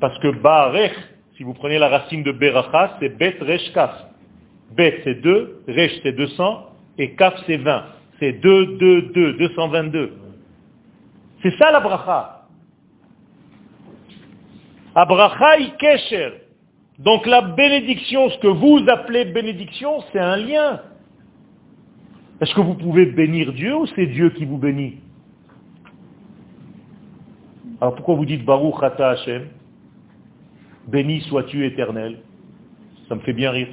Parce 0.00 0.18
que 0.18 0.28
Barech, 0.28 0.94
si 1.36 1.42
vous 1.42 1.54
prenez 1.54 1.78
la 1.78 1.88
racine 1.88 2.22
de 2.22 2.32
Beracha, 2.32 2.96
c'est 3.00 3.16
Bet 3.16 3.38
Resh 3.40 3.72
Kaf. 3.72 3.92
Bet 4.72 5.00
c'est 5.04 5.20
2, 5.22 5.62
Resh 5.68 5.92
c'est 6.02 6.12
200, 6.12 6.66
et 6.98 7.14
Kaf 7.14 7.34
c'est 7.46 7.58
20. 7.58 7.84
C'est 8.18 8.32
2, 8.32 8.78
2, 8.78 9.02
2, 9.12 9.32
222. 9.34 10.12
C'est 11.42 11.56
ça 11.58 11.70
la 11.70 11.80
bracha. 11.80 12.46
Abracha 14.94 15.56
kesher. 15.78 16.30
Donc 16.98 17.26
la 17.26 17.42
bénédiction, 17.42 18.30
ce 18.30 18.38
que 18.38 18.46
vous 18.46 18.82
appelez 18.88 19.26
bénédiction, 19.26 20.02
c'est 20.12 20.18
un 20.18 20.36
lien. 20.36 20.80
Est-ce 22.40 22.54
que 22.54 22.60
vous 22.60 22.74
pouvez 22.74 23.06
bénir 23.06 23.52
Dieu 23.52 23.76
ou 23.76 23.86
c'est 23.94 24.06
Dieu 24.06 24.30
qui 24.30 24.44
vous 24.44 24.58
bénit? 24.58 25.00
Alors 27.80 27.94
pourquoi 27.94 28.14
vous 28.14 28.24
dites 28.24 28.44
Baruch 28.44 28.82
Ata 28.82 29.10
Hashem 29.10 29.48
Béni 30.88 31.20
sois-tu 31.22 31.66
éternel? 31.66 32.20
Ça 33.08 33.14
me 33.14 33.20
fait 33.20 33.32
bien 33.32 33.50
rire. 33.50 33.68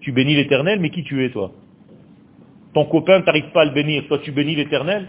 Tu 0.00 0.12
bénis 0.12 0.34
l'éternel, 0.34 0.80
mais 0.80 0.90
qui 0.90 1.04
tu 1.04 1.24
es 1.24 1.30
toi? 1.30 1.52
Ton 2.74 2.84
copain, 2.84 3.20
t'arrives 3.22 3.50
pas 3.52 3.62
à 3.62 3.64
le 3.64 3.72
bénir, 3.72 4.04
toi 4.06 4.18
tu 4.18 4.30
bénis 4.30 4.54
l'éternel 4.54 5.06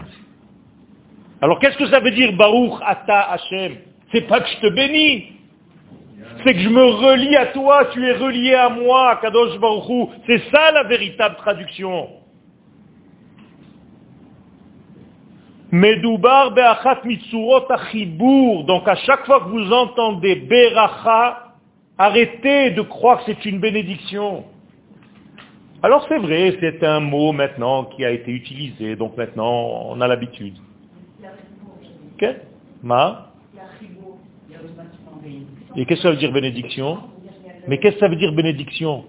Alors 1.40 1.58
qu'est-ce 1.60 1.76
que 1.76 1.86
ça 1.86 2.00
veut 2.00 2.10
dire 2.10 2.32
Baruch 2.32 2.72
Ata 2.84 3.32
Hashem? 3.32 3.76
C'est 4.10 4.26
pas 4.26 4.40
que 4.40 4.48
je 4.48 4.60
te 4.60 4.74
bénis, 4.74 5.32
c'est 6.44 6.54
que 6.54 6.60
je 6.60 6.68
me 6.68 6.84
relie 6.84 7.36
à 7.36 7.46
toi, 7.46 7.86
tu 7.92 8.04
es 8.04 8.12
relié 8.12 8.54
à 8.54 8.68
moi, 8.68 9.18
Kadosh 9.22 9.58
Baruch 9.58 10.10
C'est 10.26 10.42
ça 10.50 10.72
la 10.72 10.82
véritable 10.84 11.36
traduction. 11.36 12.08
Be'achat. 15.70 17.00
Donc 18.66 18.88
à 18.88 18.96
chaque 18.96 19.24
fois 19.24 19.40
que 19.40 19.48
vous 19.48 19.72
entendez 19.72 20.34
beracha, 20.36 21.54
arrêtez 21.96 22.72
de 22.72 22.82
croire 22.82 23.24
que 23.24 23.32
c'est 23.32 23.44
une 23.46 23.60
bénédiction. 23.60 24.44
Alors 25.82 26.06
c'est 26.08 26.18
vrai, 26.18 26.56
c'est 26.60 26.84
un 26.84 27.00
mot 27.00 27.32
maintenant 27.32 27.86
qui 27.86 28.04
a 28.04 28.10
été 28.10 28.30
utilisé, 28.30 28.94
donc 28.94 29.16
maintenant 29.16 29.86
on 29.88 30.00
a 30.00 30.06
l'habitude. 30.06 30.54
Ma 32.82 33.32
Et 35.76 35.84
qu'est-ce 35.86 36.02
que 36.02 36.02
ça 36.02 36.10
veut 36.10 36.16
dire 36.16 36.32
bénédiction? 36.32 36.98
Mais 37.66 37.78
qu'est-ce 37.78 37.94
que 37.94 38.00
ça 38.00 38.08
veut 38.08 38.16
dire 38.16 38.32
bénédiction? 38.32 39.04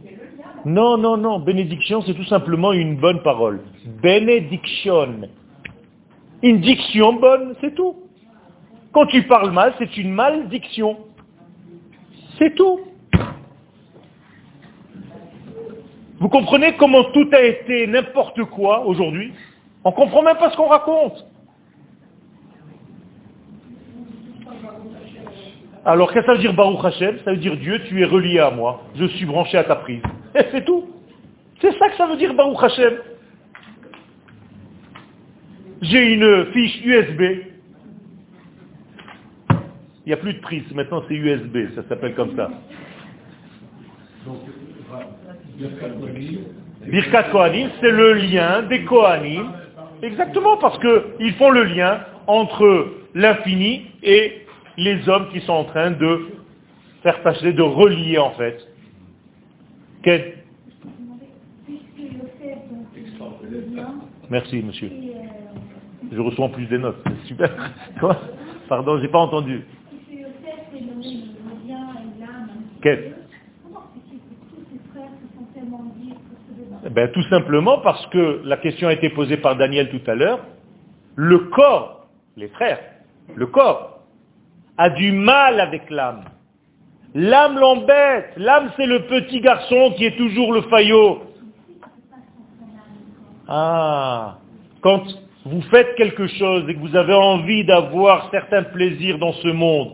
Non, 0.65 0.97
non, 0.97 1.17
non, 1.17 1.39
bénédiction 1.39 2.01
c'est 2.01 2.13
tout 2.13 2.26
simplement 2.26 2.74
une 2.74 2.95
bonne 2.97 3.21
parole. 3.21 3.61
Bénédiction. 4.01 5.30
Une 6.41 6.59
diction 6.59 7.13
bonne, 7.13 7.55
c'est 7.61 7.76
tout. 7.76 7.95
Quand 8.93 9.05
tu 9.07 9.24
parles 9.24 9.51
mal, 9.51 9.74
c'est 9.78 9.97
une 9.97 10.11
malédiction. 10.11 10.97
C'est 12.38 12.55
tout. 12.55 12.80
Vous 16.24 16.30
comprenez 16.30 16.78
comment 16.78 17.03
tout 17.11 17.28
a 17.34 17.41
été 17.41 17.86
n'importe 17.86 18.41
quoi 18.45 18.86
aujourd'hui? 18.86 19.34
On 19.84 19.89
ne 19.89 19.93
comprend 19.93 20.21
même 20.21 20.38
pas 20.38 20.51
ce 20.51 20.55
qu'on 20.55 20.69
raconte. 20.69 21.26
Alors 25.84 26.13
qu'est-ce 26.13 26.26
que 26.26 26.32
ça 26.32 26.36
veut 26.36 26.39
dire 26.39 26.53
Baruch 26.53 26.80
Hashem? 26.82 27.19
Ça 27.26 27.32
veut 27.32 27.39
dire 27.39 27.57
Dieu, 27.57 27.84
tu 27.89 28.01
es 28.01 28.05
relié 28.05 28.39
à 28.39 28.51
moi. 28.51 28.84
Je 28.95 29.03
suis 29.03 29.26
branché 29.26 29.57
à 29.57 29.65
ta 29.65 29.76
prise. 29.76 30.01
Et 30.34 30.45
c'est 30.53 30.63
tout. 30.63 30.86
C'est 31.59 31.78
ça 31.78 31.89
que 31.89 31.97
ça 31.97 32.07
veut 32.07 32.15
dire 32.15 32.34
Baruch 32.34 32.63
Hashem. 32.63 32.93
J'ai 35.82 36.13
une 36.13 36.45
fiche 36.53 36.86
USB. 36.86 37.21
Il 39.49 40.07
n'y 40.07 40.13
a 40.13 40.17
plus 40.17 40.36
de 40.36 40.39
prise, 40.39 40.63
maintenant 40.74 41.03
c'est 41.09 41.15
USB, 41.15 41.76
ça 41.76 41.84
s'appelle 41.89 42.15
comme 42.15 42.34
ça. 42.38 42.49
Birkat 46.86 47.24
Kohanim, 47.32 47.70
c'est 47.80 47.91
le 47.91 48.14
lien 48.14 48.64
des 48.64 48.84
Kohanim. 48.84 49.51
Exactement, 50.01 50.57
parce 50.57 50.78
qu'ils 50.80 51.34
font 51.36 51.49
le 51.49 51.64
lien 51.64 52.01
entre 52.28 52.88
l'infini 53.16 53.86
et 54.01 54.45
les 54.78 55.07
hommes 55.07 55.30
qui 55.32 55.39
sont 55.41 55.53
en 55.53 55.64
train 55.64 55.91
de 55.91 56.28
faire 57.03 57.22
passer, 57.22 57.53
de 57.53 57.61
relier 57.61 58.18
en 58.18 58.32
fait. 58.32 58.68
Quel... 60.03 60.34
Merci, 64.30 64.64
monsieur. 64.64 64.89
Je 66.11 66.20
reçois 66.20 66.45
en 66.45 66.49
plus 66.49 66.66
des 66.66 66.78
notes. 66.78 67.01
C'est 67.05 67.28
super. 67.28 67.49
Quoi? 67.99 68.20
Pardon, 68.68 68.99
j'ai 69.01 69.07
pas 69.07 69.20
entendu. 69.20 69.64
Quel 72.82 73.14
ben, 76.94 77.12
Tout 77.12 77.24
simplement 77.24 77.80
parce 77.80 78.06
que 78.08 78.41
la 78.46 78.58
question 78.58 78.88
a 78.88 78.94
été 78.94 79.10
posée 79.10 79.38
par 79.38 79.56
Daniel 79.56 79.89
tout 79.89 80.02
à 80.10 80.16
l'heure. 80.16 80.39
Le 81.16 81.39
corps, 81.39 82.08
les 82.38 82.48
frères, 82.50 82.80
le 83.36 83.48
corps 83.48 84.00
a 84.78 84.89
du 84.89 85.12
mal 85.12 85.60
avec 85.60 85.89
l'âme. 85.89 86.24
L'âme 87.14 87.60
l'embête. 87.60 88.34
L'âme, 88.38 88.72
c'est 88.76 88.88
le 88.88 89.04
petit 89.04 89.39
garçon 89.39 89.94
qui 89.96 90.06
est 90.06 90.18
toujours 90.18 90.52
le 90.54 90.62
faillot. 90.64 91.22
Ah, 93.48 94.38
quand 94.82 95.04
vous 95.46 95.62
faites 95.64 95.96
quelque 95.96 96.28
chose 96.28 96.64
et 96.68 96.76
que 96.76 96.80
vous 96.80 96.96
avez 96.96 97.14
envie 97.14 97.66
d'avoir 97.66 98.30
certains 98.32 98.64
plaisirs 98.64 99.20
dans 99.20 99.34
ce 99.34 99.50
monde, 99.50 99.94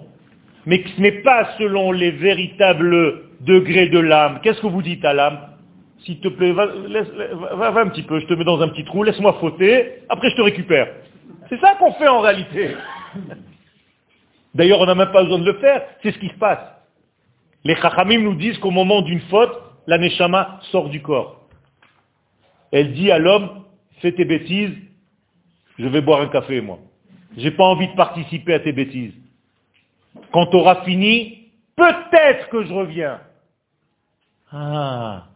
mais 0.65 0.81
que 0.81 0.89
ce 0.89 1.01
n'est 1.01 1.23
pas 1.23 1.49
selon 1.57 1.91
les 1.91 2.11
véritables 2.11 3.23
degrés 3.41 3.87
de 3.87 3.99
l'âme, 3.99 4.39
qu'est-ce 4.43 4.61
que 4.61 4.67
vous 4.67 4.81
dites 4.81 5.03
à 5.03 5.13
l'âme? 5.13 5.48
S'il 6.03 6.19
te 6.21 6.29
plaît, 6.29 6.51
va, 6.53 6.63
un 6.63 7.89
petit 7.89 8.03
peu, 8.03 8.19
je 8.19 8.25
te 8.25 8.33
mets 8.33 8.45
dans 8.45 8.61
un 8.61 8.69
petit 8.69 8.85
trou, 8.85 9.03
laisse-moi 9.03 9.37
fauter, 9.39 10.03
après 10.07 10.29
je 10.29 10.35
te 10.35 10.41
récupère. 10.41 10.87
C'est 11.49 11.59
ça 11.59 11.75
qu'on 11.75 11.91
fait 11.93 12.07
en 12.07 12.21
réalité. 12.21 12.75
D'ailleurs, 14.55 14.79
on 14.79 14.85
n'a 14.85 14.95
même 14.95 15.11
pas 15.11 15.23
besoin 15.23 15.39
de 15.39 15.45
le 15.45 15.59
faire, 15.59 15.83
c'est 16.01 16.11
ce 16.11 16.19
qui 16.19 16.29
se 16.29 16.37
passe. 16.37 16.59
Les 17.63 17.75
chachamim 17.75 18.19
nous 18.19 18.35
disent 18.35 18.57
qu'au 18.59 18.71
moment 18.71 19.01
d'une 19.01 19.19
faute, 19.21 19.51
la 19.87 19.97
neshama 19.97 20.59
sort 20.71 20.89
du 20.89 21.01
corps. 21.01 21.47
Elle 22.71 22.93
dit 22.93 23.11
à 23.11 23.19
l'homme, 23.19 23.65
fais 24.01 24.11
tes 24.11 24.25
bêtises, 24.25 24.75
je 25.77 25.87
vais 25.87 26.01
boire 26.01 26.21
un 26.21 26.27
café, 26.27 26.61
moi. 26.61 26.79
J'ai 27.37 27.51
pas 27.51 27.63
envie 27.63 27.87
de 27.87 27.95
participer 27.95 28.53
à 28.53 28.59
tes 28.59 28.71
bêtises. 28.71 29.13
Quand 30.31 30.47
tu 30.47 30.55
auras 30.55 30.83
fini, 30.83 31.49
peut-être 31.75 32.49
que 32.49 32.63
je 32.63 32.73
reviens. 32.73 33.19
Ah, 34.51 35.27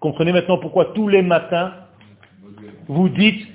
comprenez 0.00 0.32
maintenant 0.32 0.58
pourquoi 0.58 0.86
tous 0.86 1.08
les 1.08 1.22
matins, 1.22 1.72
vous 2.88 3.08
dites, 3.08 3.46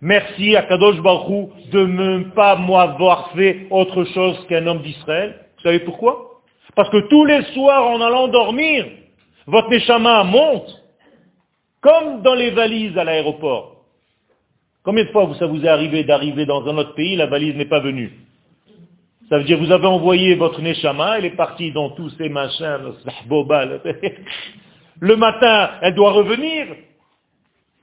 merci 0.00 0.56
à 0.56 0.62
Kadosh 0.62 1.00
Baruch 1.00 1.50
de 1.72 1.84
ne 1.86 2.24
pas 2.30 2.56
m'avoir 2.56 3.30
fait 3.32 3.66
autre 3.70 4.04
chose 4.04 4.46
qu'un 4.48 4.66
homme 4.66 4.82
d'Israël. 4.82 5.36
Vous 5.56 5.62
savez 5.64 5.80
pourquoi? 5.80 6.40
Parce 6.74 6.90
que 6.90 7.08
tous 7.08 7.24
les 7.24 7.42
soirs, 7.52 7.86
en 7.86 8.00
allant 8.00 8.28
dormir, 8.28 8.86
votre 9.46 9.70
Neshama 9.70 10.24
monte, 10.24 10.82
comme 11.80 12.22
dans 12.22 12.34
les 12.34 12.50
valises 12.50 12.96
à 12.96 13.04
l'aéroport. 13.04 13.84
Combien 14.82 15.04
de 15.04 15.10
fois 15.10 15.30
ça 15.38 15.46
vous 15.46 15.64
est 15.64 15.68
arrivé 15.68 16.04
d'arriver 16.04 16.46
dans 16.46 16.66
un 16.66 16.78
autre 16.78 16.94
pays, 16.94 17.16
la 17.16 17.26
valise 17.26 17.56
n'est 17.56 17.66
pas 17.66 17.80
venue? 17.80 18.12
Ça 19.28 19.38
veut 19.38 19.44
dire 19.44 19.58
vous 19.58 19.70
avez 19.70 19.86
envoyé 19.86 20.34
votre 20.34 20.60
Neshama, 20.62 21.18
elle 21.18 21.26
est 21.26 21.36
partie 21.36 21.72
dans 21.72 21.90
tous 21.90 22.10
ces 22.10 22.28
machins, 22.28 22.78
le 25.00 25.16
matin, 25.16 25.70
elle 25.80 25.94
doit 25.94 26.12
revenir. 26.12 26.66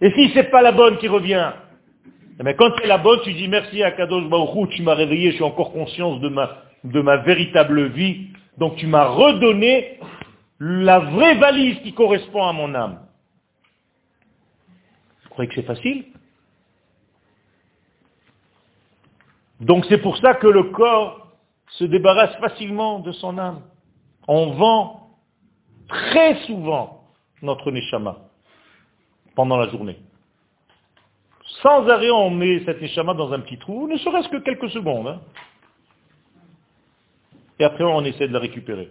Et 0.01 0.11
si 0.11 0.32
c'est 0.34 0.51
pas 0.51 0.61
la 0.61 0.72
bonne 0.72 0.97
qui 0.97 1.07
revient? 1.07 1.51
Mais 2.43 2.55
quand 2.55 2.72
c'est 2.78 2.88
la 2.88 2.99
bonne, 2.99 3.20
tu 3.24 3.34
dis 3.34 3.47
merci 3.47 3.82
à 3.82 3.91
Kadosh 3.91 4.30
Baruch 4.30 4.70
tu 4.70 4.84
m'as 4.84 4.93
réveillé, 4.93 5.32
je 5.32 5.36
suis 5.36 5.43
encore 5.43 5.74
conscience 5.74 6.20
de 6.22 6.30
ma, 6.30 6.57
de 6.84 7.01
ma 7.01 7.18
véritable 7.18 7.88
vie. 7.88 8.28
Donc 8.59 8.76
tu 8.76 8.86
m'as 8.86 9.07
redonné 9.07 9.99
la 10.59 10.99
vraie 10.99 11.36
valise 11.36 11.80
qui 11.80 11.93
correspond 11.93 12.43
à 12.43 12.53
mon 12.53 12.74
âme. 12.76 12.99
Vous 15.24 15.30
croyez 15.30 15.49
que 15.49 15.55
c'est 15.55 15.68
facile 15.68 16.05
Donc 19.59 19.86
c'est 19.89 19.97
pour 19.97 20.18
ça 20.18 20.36
que 20.36 20.47
le 20.47 20.63
corps 20.65 21.28
se 21.70 21.84
débarrasse 21.84 22.36
facilement 22.38 22.99
de 22.99 23.11
son 23.11 23.38
âme. 23.39 23.61
On 24.28 24.51
vend 24.51 25.09
très 25.88 26.36
souvent 26.45 26.96
notre 27.41 27.71
neshama 27.71 28.17
pendant 29.35 29.57
la 29.57 29.69
journée. 29.69 29.97
Sans 31.61 31.88
arrêt, 31.89 32.09
on 32.09 32.29
met 32.29 32.63
cette 32.65 32.81
neshama 32.81 33.13
dans 33.13 33.31
un 33.31 33.39
petit 33.39 33.57
trou, 33.57 33.88
ne 33.88 33.97
serait-ce 33.97 34.29
que 34.29 34.38
quelques 34.38 34.69
secondes. 34.71 35.07
Hein. 35.07 35.21
Et 37.59 37.63
après, 37.63 37.83
on 37.83 38.03
essaie 38.03 38.27
de 38.27 38.33
la 38.33 38.39
récupérer. 38.39 38.89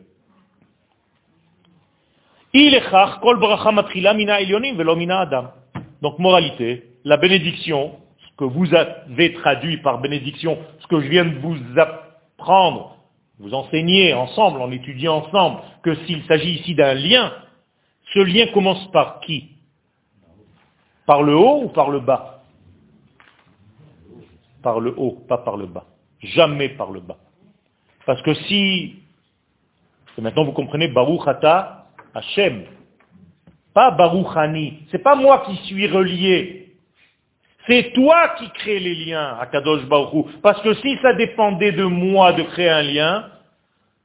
Donc, 6.02 6.18
moralité, 6.18 6.84
la 7.04 7.16
bénédiction 7.16 7.92
que 8.38 8.44
vous 8.44 8.74
avez 8.74 9.32
traduit 9.34 9.78
par 9.78 10.00
bénédiction, 10.00 10.58
ce 10.80 10.86
que 10.86 11.00
je 11.00 11.08
viens 11.08 11.24
de 11.24 11.38
vous 11.38 11.56
apprendre, 11.76 12.96
vous 13.38 13.54
enseigner 13.54 14.14
ensemble, 14.14 14.60
en 14.60 14.70
étudiant 14.70 15.16
ensemble, 15.16 15.60
que 15.82 15.94
s'il 16.06 16.24
s'agit 16.24 16.60
ici 16.60 16.74
d'un 16.74 16.94
lien, 16.94 17.32
ce 18.16 18.20
lien 18.20 18.46
commence 18.46 18.90
par 18.92 19.20
qui? 19.20 19.50
Par 21.04 21.22
le 21.22 21.36
haut 21.36 21.64
ou 21.64 21.68
par 21.68 21.90
le 21.90 22.00
bas? 22.00 22.42
Par 24.62 24.80
le 24.80 24.94
haut, 24.96 25.22
pas 25.28 25.38
par 25.38 25.58
le 25.58 25.66
bas. 25.66 25.84
Jamais 26.20 26.70
par 26.70 26.90
le 26.90 27.00
bas. 27.00 27.18
Parce 28.06 28.22
que 28.22 28.32
si, 28.32 28.96
et 30.16 30.20
maintenant 30.22 30.44
vous 30.44 30.52
comprenez, 30.52 30.88
Baruch 30.88 31.28
Ata 31.28 31.88
Hashem, 32.14 32.64
pas 33.74 33.90
Baruch 33.90 34.34
Hani, 34.34 34.78
c'est 34.90 35.02
pas 35.02 35.14
moi 35.14 35.44
qui 35.46 35.56
suis 35.66 35.86
relié. 35.86 36.72
C'est 37.66 37.92
toi 37.92 38.30
qui 38.38 38.48
crée 38.50 38.78
les 38.78 38.94
liens 38.94 39.36
à 39.38 39.46
Kadosh 39.46 39.84
Baruch 39.84 40.26
Parce 40.40 40.62
que 40.62 40.72
si 40.74 40.96
ça 41.02 41.12
dépendait 41.12 41.72
de 41.72 41.84
moi 41.84 42.32
de 42.32 42.44
créer 42.44 42.70
un 42.70 42.82
lien, 42.82 43.30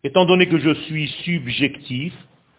étant 0.03 0.25
donné 0.25 0.49
que 0.49 0.57
je 0.57 0.73
suis 0.83 1.07
subjectif, 1.23 2.13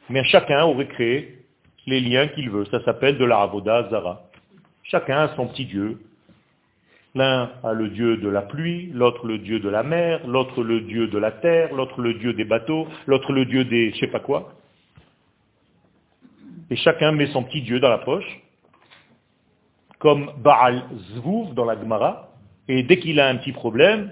mais 0.09 0.25
chacun 0.25 0.65
aurait 0.65 0.87
créé 0.87 1.42
les 1.87 2.01
liens 2.01 2.29
qu'il 2.29 2.51
veut. 2.51 2.65
Ça 2.67 2.83
s'appelle 2.85 3.19
de 3.19 3.25
la 3.25 3.41
Avoda 3.41 3.89
Zara. 3.91 4.23
Chacun 4.85 5.19
a 5.19 5.37
son 5.37 5.49
petit 5.49 5.67
Dieu. 5.67 6.01
L'un 7.15 7.51
a 7.63 7.73
le 7.73 7.89
Dieu 7.91 8.17
de 8.17 8.29
la 8.29 8.43
pluie, 8.43 8.91
l'autre 8.95 9.27
le 9.27 9.39
Dieu 9.39 9.61
de 9.61 9.69
la 9.69 9.83
mer, 9.83 10.27
l'autre 10.27 10.63
le 10.63 10.81
Dieu 10.81 11.09
de 11.09 11.19
la 11.19 11.31
terre, 11.31 11.75
l'autre 11.75 12.01
le 12.01 12.15
Dieu 12.15 12.33
des 12.33 12.45
bateaux, 12.45 12.89
l'autre 13.07 13.33
le 13.33 13.45
Dieu 13.45 13.65
des 13.65 13.93
je 13.93 13.99
sais 13.99 14.07
pas 14.07 14.21
quoi. 14.21 14.55
Et 16.71 16.77
chacun 16.77 17.13
met 17.13 17.27
son 17.27 17.43
petit 17.43 17.61
Dieu 17.61 17.81
dans 17.81 17.91
la 17.91 17.99
poche 17.99 18.41
comme 20.03 20.33
Baal 20.39 20.83
Zvouv 21.15 21.55
dans 21.55 21.65
la 21.65 21.79
Gemara, 21.79 22.31
et 22.67 22.83
dès 22.83 22.99
qu'il 22.99 23.21
a 23.21 23.29
un 23.29 23.37
petit 23.37 23.53
problème, 23.53 24.11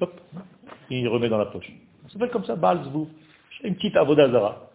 hop, 0.00 0.18
il 0.88 1.06
remet 1.08 1.28
dans 1.28 1.36
la 1.36 1.44
poche. 1.44 1.70
Ça 2.06 2.14
s'appelle 2.14 2.30
comme 2.30 2.44
ça, 2.44 2.56
Baal 2.56 2.84
Zvouv. 2.84 3.08
Une 3.62 3.74
petite 3.74 3.96
avodazara. 3.96 4.67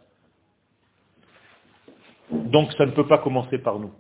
Donc 2.45 2.71
ça 2.73 2.85
ne 2.85 2.91
peut 2.91 3.07
pas 3.07 3.17
commencer 3.17 3.57
par 3.57 3.79
nous. 3.79 3.91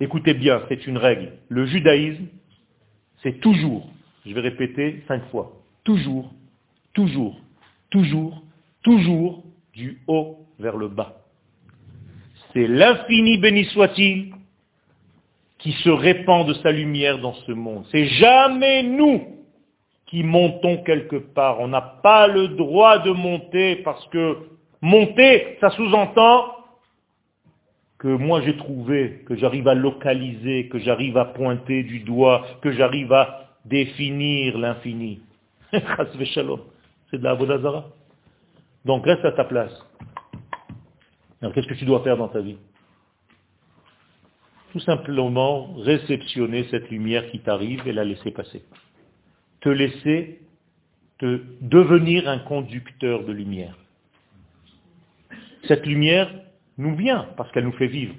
Écoutez 0.00 0.34
bien, 0.34 0.62
c'est 0.68 0.86
une 0.86 0.96
règle. 0.96 1.32
Le 1.48 1.66
judaïsme, 1.66 2.26
c'est 3.22 3.40
toujours, 3.40 3.86
je 4.24 4.34
vais 4.34 4.40
répéter 4.40 5.02
cinq 5.06 5.22
fois, 5.30 5.52
toujours, 5.84 6.32
toujours, 6.94 7.38
toujours, 7.90 8.42
toujours 8.82 9.42
du 9.74 10.00
haut 10.06 10.38
vers 10.58 10.76
le 10.76 10.88
bas 10.88 11.20
c'est 12.52 12.66
l'infini 12.66 13.38
béni 13.38 13.64
soit-il 13.66 14.32
qui 15.58 15.72
se 15.72 15.90
répand 15.90 16.46
de 16.46 16.54
sa 16.54 16.72
lumière 16.72 17.18
dans 17.18 17.34
ce 17.34 17.52
monde. 17.52 17.84
C'est 17.90 18.06
jamais 18.06 18.82
nous 18.82 19.22
qui 20.06 20.22
montons 20.22 20.78
quelque 20.78 21.16
part. 21.16 21.60
On 21.60 21.68
n'a 21.68 21.80
pas 21.80 22.26
le 22.26 22.48
droit 22.48 22.98
de 22.98 23.10
monter 23.10 23.76
parce 23.76 24.04
que 24.08 24.38
monter, 24.80 25.58
ça 25.60 25.70
sous-entend 25.70 26.46
que 28.00 28.08
moi 28.08 28.40
j'ai 28.40 28.56
trouvé, 28.56 29.22
que 29.26 29.36
j'arrive 29.36 29.68
à 29.68 29.74
localiser, 29.74 30.68
que 30.68 30.78
j'arrive 30.78 31.18
à 31.18 31.26
pointer 31.26 31.82
du 31.82 32.00
doigt, 32.00 32.46
que 32.62 32.72
j'arrive 32.72 33.12
à 33.12 33.50
définir 33.66 34.56
l'infini. 34.56 35.20
C'est 35.70 37.18
de 37.18 37.24
la 37.24 37.34
Vodazara. 37.34 37.90
Donc 38.86 39.04
reste 39.04 39.24
à 39.26 39.32
ta 39.32 39.44
place. 39.44 39.72
Alors 41.42 41.52
qu'est-ce 41.52 41.66
que 41.66 41.74
tu 41.74 41.84
dois 41.84 42.02
faire 42.02 42.16
dans 42.16 42.28
ta 42.28 42.40
vie? 42.40 42.56
Tout 44.72 44.80
simplement 44.80 45.74
réceptionner 45.74 46.68
cette 46.70 46.88
lumière 46.88 47.30
qui 47.30 47.40
t'arrive 47.40 47.86
et 47.86 47.92
la 47.92 48.04
laisser 48.04 48.30
passer. 48.30 48.64
Te 49.60 49.68
laisser 49.68 50.40
te 51.18 51.42
devenir 51.60 52.30
un 52.30 52.38
conducteur 52.38 53.24
de 53.24 53.32
lumière. 53.32 53.76
Cette 55.64 55.84
lumière 55.84 56.30
nous 56.80 56.96
vient 56.96 57.28
parce 57.36 57.50
qu'elle 57.52 57.64
nous 57.64 57.72
fait 57.72 57.86
vivre. 57.86 58.14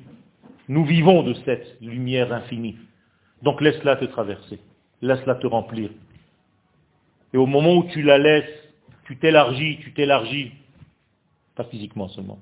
Nous 0.68 0.86
vivons 0.86 1.24
de 1.24 1.34
cette 1.45 1.82
lumière 1.82 2.32
infinie. 2.32 2.78
Donc 3.41 3.59
laisse-la 3.59 3.95
te 3.95 4.05
traverser. 4.05 4.59
Laisse-la 5.01 5.36
te 5.36 5.47
remplir. 5.47 5.89
Et 7.34 7.38
au 7.38 7.47
moment 7.47 7.74
où 7.76 7.84
tu 7.86 8.03
la 8.03 8.18
laisses, 8.18 8.74
tu 9.05 9.18
t'élargis, 9.18 9.80
tu 9.82 9.93
t'élargis. 9.93 10.51
Pas 11.55 11.64
physiquement 11.66 12.07
seulement. 12.09 12.39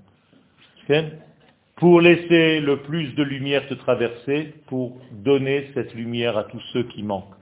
Pour 1.76 2.02
laisser 2.02 2.60
le 2.60 2.82
plus 2.82 3.14
de 3.14 3.24
lumière 3.24 3.68
te 3.68 3.76
traverser, 3.76 4.56
pour 4.68 4.98
donner 5.12 5.70
cette 5.74 5.94
lumière 5.94 6.38
à 6.38 6.44
tous 6.46 6.62
ceux 6.74 6.84
qui 6.84 7.04
manquent. 7.04 7.36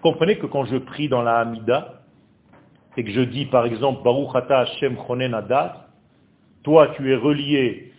Comprenez 0.00 0.38
que 0.38 0.46
quand 0.46 0.64
je 0.64 0.76
prie 0.76 1.08
dans 1.08 1.22
la 1.22 1.40
Hamida, 1.40 2.02
et 2.96 3.04
que 3.04 3.10
je 3.10 3.20
dis 3.20 3.46
par 3.46 3.66
exemple 3.66 4.02
Baruch 4.02 4.34
Ata 4.34 4.60
Hashem 4.60 4.96
Chonen 5.06 5.34
Adat, 5.34 5.87
toi, 6.68 6.88
tu 6.96 7.10
es 7.10 7.16
relié 7.16 7.92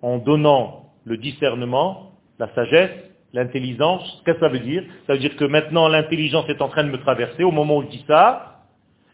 en 0.00 0.18
donnant 0.18 0.84
le 1.04 1.16
discernement, 1.16 2.12
la 2.38 2.48
sagesse, 2.54 2.92
l'intelligence. 3.32 4.22
Qu'est-ce 4.24 4.38
que 4.38 4.46
ça 4.46 4.52
veut 4.52 4.60
dire? 4.60 4.84
Ça 5.08 5.14
veut 5.14 5.18
dire 5.18 5.34
que 5.34 5.44
maintenant 5.44 5.88
l'intelligence 5.88 6.48
est 6.48 6.62
en 6.62 6.68
train 6.68 6.84
de 6.84 6.90
me 6.90 7.00
traverser 7.00 7.42
au 7.42 7.50
moment 7.50 7.78
où 7.78 7.82
je 7.82 7.88
dis 7.88 8.04
ça. 8.06 8.60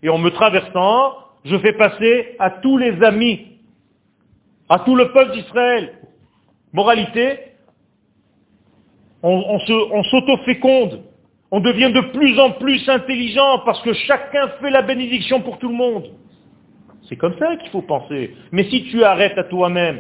Et 0.02 0.10
en 0.10 0.18
me 0.18 0.28
traversant, 0.28 1.14
je 1.46 1.56
fais 1.56 1.72
passer 1.72 2.36
à 2.38 2.50
tous 2.50 2.76
les 2.76 3.02
amis, 3.02 3.46
à 4.68 4.80
tout 4.80 4.94
le 4.94 5.10
peuple 5.12 5.32
d'Israël. 5.32 5.94
Moralité, 6.74 7.38
on, 9.22 9.58
on 9.92 10.02
s'auto-féconde. 10.02 11.04
On 11.50 11.60
devient 11.60 11.90
de 11.90 12.02
plus 12.12 12.38
en 12.38 12.50
plus 12.50 12.86
intelligent 12.86 13.60
parce 13.64 13.80
que 13.80 13.94
chacun 13.94 14.48
fait 14.60 14.70
la 14.70 14.82
bénédiction 14.82 15.40
pour 15.40 15.58
tout 15.58 15.68
le 15.68 15.74
monde. 15.74 16.10
C'est 17.10 17.16
comme 17.16 17.36
ça 17.40 17.56
qu'il 17.56 17.70
faut 17.70 17.82
penser. 17.82 18.36
Mais 18.52 18.70
si 18.70 18.84
tu 18.84 19.02
arrêtes 19.02 19.36
à 19.36 19.42
toi-même, 19.42 19.98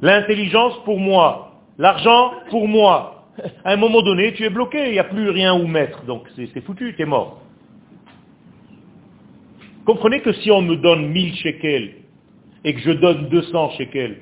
l'intelligence 0.00 0.74
pour 0.84 1.00
moi, 1.00 1.60
l'argent 1.78 2.32
pour 2.48 2.68
moi, 2.68 3.26
à 3.64 3.72
un 3.72 3.76
moment 3.76 4.00
donné, 4.02 4.32
tu 4.34 4.44
es 4.44 4.50
bloqué, 4.50 4.86
il 4.86 4.92
n'y 4.92 5.00
a 5.00 5.04
plus 5.04 5.30
rien 5.30 5.54
où 5.54 5.66
mettre. 5.66 6.04
Donc 6.04 6.28
c'est 6.36 6.60
foutu, 6.60 6.94
tu 6.94 7.02
es 7.02 7.06
mort. 7.06 7.42
Comprenez 9.84 10.20
que 10.20 10.32
si 10.32 10.50
on 10.52 10.62
me 10.62 10.76
donne 10.76 11.08
1000 11.08 11.34
shekels 11.34 11.94
et 12.62 12.74
que 12.74 12.80
je 12.80 12.92
donne 12.92 13.28
200 13.28 13.70
shekels, 13.70 14.18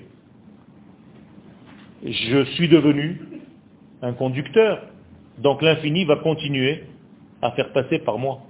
je 2.03 2.45
suis 2.55 2.69
devenu 2.69 3.21
un 4.01 4.15
conducteur. 4.15 4.87
Donc 5.37 5.61
l'infini 5.61 6.07
va 6.07 6.17
continuer 6.17 6.85
à 7.43 7.51
faire 7.51 7.73
passer 7.73 7.99
par 7.99 8.17
moi. 8.17 8.41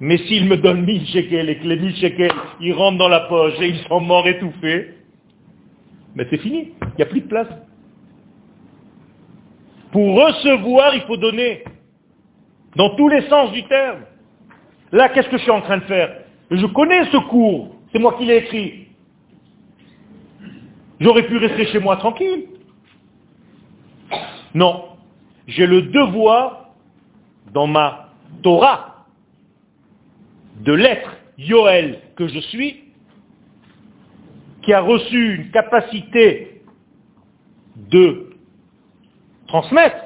Mais 0.00 0.18
s'il 0.18 0.46
me 0.46 0.56
donne 0.56 0.84
1000 0.84 1.06
shekels 1.06 1.48
et 1.48 1.58
que 1.58 1.66
les 1.66 1.76
1000 1.76 1.96
shekels, 1.96 2.32
ils 2.60 2.72
rentrent 2.72 2.98
dans 2.98 3.08
la 3.08 3.20
poche 3.20 3.54
et 3.60 3.68
ils 3.68 3.78
sont 3.88 4.00
morts 4.00 4.28
étouffés, 4.28 4.94
mais 6.14 6.26
c'est 6.30 6.38
fini. 6.38 6.72
Il 6.82 6.96
n'y 6.96 7.02
a 7.02 7.06
plus 7.06 7.20
de 7.20 7.28
place. 7.28 7.48
Pour 9.92 10.14
recevoir, 10.14 10.94
il 10.94 11.02
faut 11.02 11.16
donner. 11.16 11.64
Dans 12.74 12.94
tous 12.96 13.08
les 13.08 13.22
sens 13.28 13.52
du 13.52 13.64
terme. 13.64 14.00
Là, 14.92 15.08
qu'est-ce 15.08 15.28
que 15.28 15.38
je 15.38 15.42
suis 15.42 15.50
en 15.50 15.62
train 15.62 15.78
de 15.78 15.84
faire? 15.84 16.18
Je 16.50 16.66
connais 16.66 17.04
ce 17.06 17.16
cours. 17.28 17.76
C'est 17.92 17.98
moi 17.98 18.14
qui 18.18 18.26
l'ai 18.26 18.36
écrit. 18.36 18.88
J'aurais 21.00 21.26
pu 21.26 21.36
rester 21.36 21.66
chez 21.66 21.78
moi 21.78 21.96
tranquille. 21.96 22.46
Non. 24.54 24.84
J'ai 25.46 25.66
le 25.66 25.82
devoir, 25.82 26.70
dans 27.52 27.66
ma 27.66 28.10
Torah, 28.42 28.95
de 30.60 30.72
l'être 30.72 31.16
Yoel 31.38 31.98
que 32.16 32.28
je 32.28 32.38
suis, 32.40 32.84
qui 34.62 34.72
a 34.72 34.80
reçu 34.80 35.36
une 35.36 35.50
capacité 35.50 36.62
de 37.76 38.30
transmettre, 39.46 40.02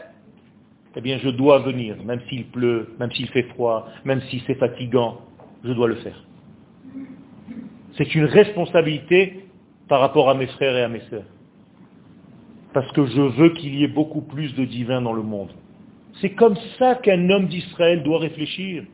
eh 0.96 1.00
bien 1.00 1.18
je 1.18 1.30
dois 1.30 1.60
venir, 1.60 1.96
même 2.04 2.20
s'il 2.28 2.46
pleut, 2.46 2.94
même 2.98 3.10
s'il 3.12 3.28
fait 3.28 3.44
froid, 3.54 3.88
même 4.04 4.20
si 4.22 4.42
c'est 4.46 4.56
fatigant, 4.56 5.20
je 5.64 5.72
dois 5.72 5.88
le 5.88 5.96
faire. 5.96 6.24
C'est 7.96 8.14
une 8.14 8.24
responsabilité 8.24 9.44
par 9.88 10.00
rapport 10.00 10.28
à 10.30 10.34
mes 10.34 10.46
frères 10.46 10.76
et 10.76 10.82
à 10.82 10.88
mes 10.88 11.00
sœurs. 11.10 11.26
Parce 12.72 12.90
que 12.92 13.04
je 13.06 13.20
veux 13.20 13.50
qu'il 13.50 13.74
y 13.74 13.84
ait 13.84 13.88
beaucoup 13.88 14.22
plus 14.22 14.54
de 14.54 14.64
divin 14.64 15.02
dans 15.02 15.12
le 15.12 15.22
monde. 15.22 15.50
C'est 16.20 16.30
comme 16.30 16.56
ça 16.78 16.96
qu'un 16.96 17.28
homme 17.30 17.48
d'Israël 17.48 18.02
doit 18.02 18.18
réfléchir. 18.18 18.84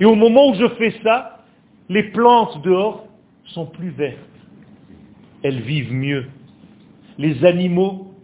Et 0.00 0.04
au 0.04 0.14
moment 0.14 0.50
où 0.50 0.54
je 0.54 0.68
fais 0.76 0.94
ça, 1.02 1.44
les 1.88 2.04
plantes 2.04 2.62
dehors 2.62 3.06
sont 3.46 3.66
plus 3.66 3.90
vertes. 3.90 4.18
Elles 5.42 5.60
vivent 5.60 5.92
mieux. 5.92 6.26
Les 7.16 7.44
animaux 7.44 8.14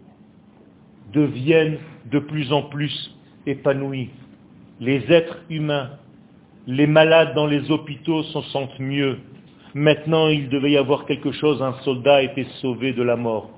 deviennent 1.13 1.77
de 2.11 2.19
plus 2.19 2.51
en 2.51 2.63
plus 2.63 3.15
épanouis. 3.45 4.09
Les 4.79 5.11
êtres 5.11 5.39
humains, 5.49 5.91
les 6.67 6.87
malades 6.87 7.33
dans 7.35 7.47
les 7.47 7.71
hôpitaux 7.71 8.23
s'en 8.23 8.41
sentent 8.43 8.79
mieux. 8.79 9.19
Maintenant, 9.73 10.29
il 10.29 10.49
devait 10.49 10.71
y 10.71 10.77
avoir 10.77 11.05
quelque 11.05 11.31
chose, 11.31 11.61
un 11.61 11.73
soldat 11.83 12.15
a 12.15 12.21
été 12.21 12.45
sauvé 12.61 12.93
de 12.93 13.03
la 13.03 13.15
mort. 13.15 13.49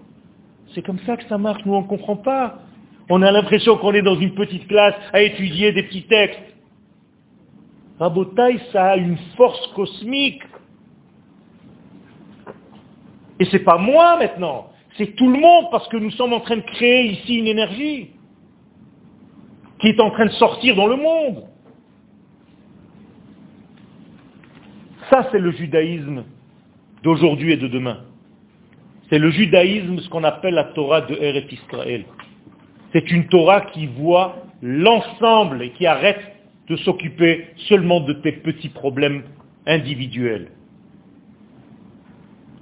C'est 0.74 0.82
comme 0.82 1.00
ça 1.06 1.18
que 1.18 1.24
ça 1.26 1.38
marche, 1.38 1.64
nous 1.66 1.74
on 1.74 1.82
ne 1.82 1.88
comprend 1.88 2.18
pas. 2.18 2.60
On 3.10 3.22
a 3.22 3.32
l'impression 3.32 3.78
qu'on 3.78 3.94
est 3.94 4.02
dans 4.02 4.20
une 4.20 4.34
petite 4.34 4.68
classe 4.68 4.96
à 5.14 5.22
étudier 5.22 5.72
des 5.72 5.84
petits 5.84 6.04
textes. 6.04 6.40
Rabotaï, 8.00 8.60
ça 8.72 8.92
a 8.92 8.98
une 8.98 9.18
force 9.36 9.66
cosmique. 9.74 10.44
Et 13.40 13.46
c'est 13.46 13.60
pas 13.64 13.78
moi 13.78 14.18
maintenant, 14.18 14.68
c'est 14.98 15.16
tout 15.16 15.30
le 15.30 15.40
monde 15.40 15.66
parce 15.72 15.88
que 15.90 15.98
nous 15.98 16.12
sommes 16.12 16.34
en 16.34 16.40
train 16.40 16.58
de 16.58 16.62
créer 16.62 17.12
ici 17.12 17.36
une 17.36 17.48
énergie 17.48 18.12
qui 19.80 19.90
est 19.90 20.00
en 20.00 20.10
train 20.10 20.26
de 20.26 20.32
sortir 20.32 20.76
dans 20.76 20.88
le 20.88 20.96
monde. 20.96 21.44
Ça, 25.10 25.28
c'est 25.32 25.40
le 25.40 25.52
judaïsme 25.52 26.24
d'aujourd'hui 27.04 27.54
et 27.54 27.58
de 27.58 27.68
demain. 27.68 28.00
C'est 29.10 29.20
le 29.20 29.30
judaïsme, 29.30 30.00
ce 30.00 30.10
qu'on 30.10 30.24
appelle 30.24 30.56
la 30.56 30.66
Torah 30.66 31.02
de 31.02 31.16
Eretz 31.16 31.52
Israël. 31.52 32.06
C'est 32.92 33.10
une 33.12 33.28
Torah 33.28 33.62
qui 33.62 33.86
voit 33.86 34.36
l'ensemble 34.62 35.62
et 35.62 35.72
qui 35.72 35.86
arrête 35.86 36.20
de 36.70 36.76
s'occuper 36.78 37.48
seulement 37.70 38.02
de 38.02 38.14
tes 38.14 38.34
petits 38.34 38.70
problèmes 38.70 39.24
individuels. 39.66 40.50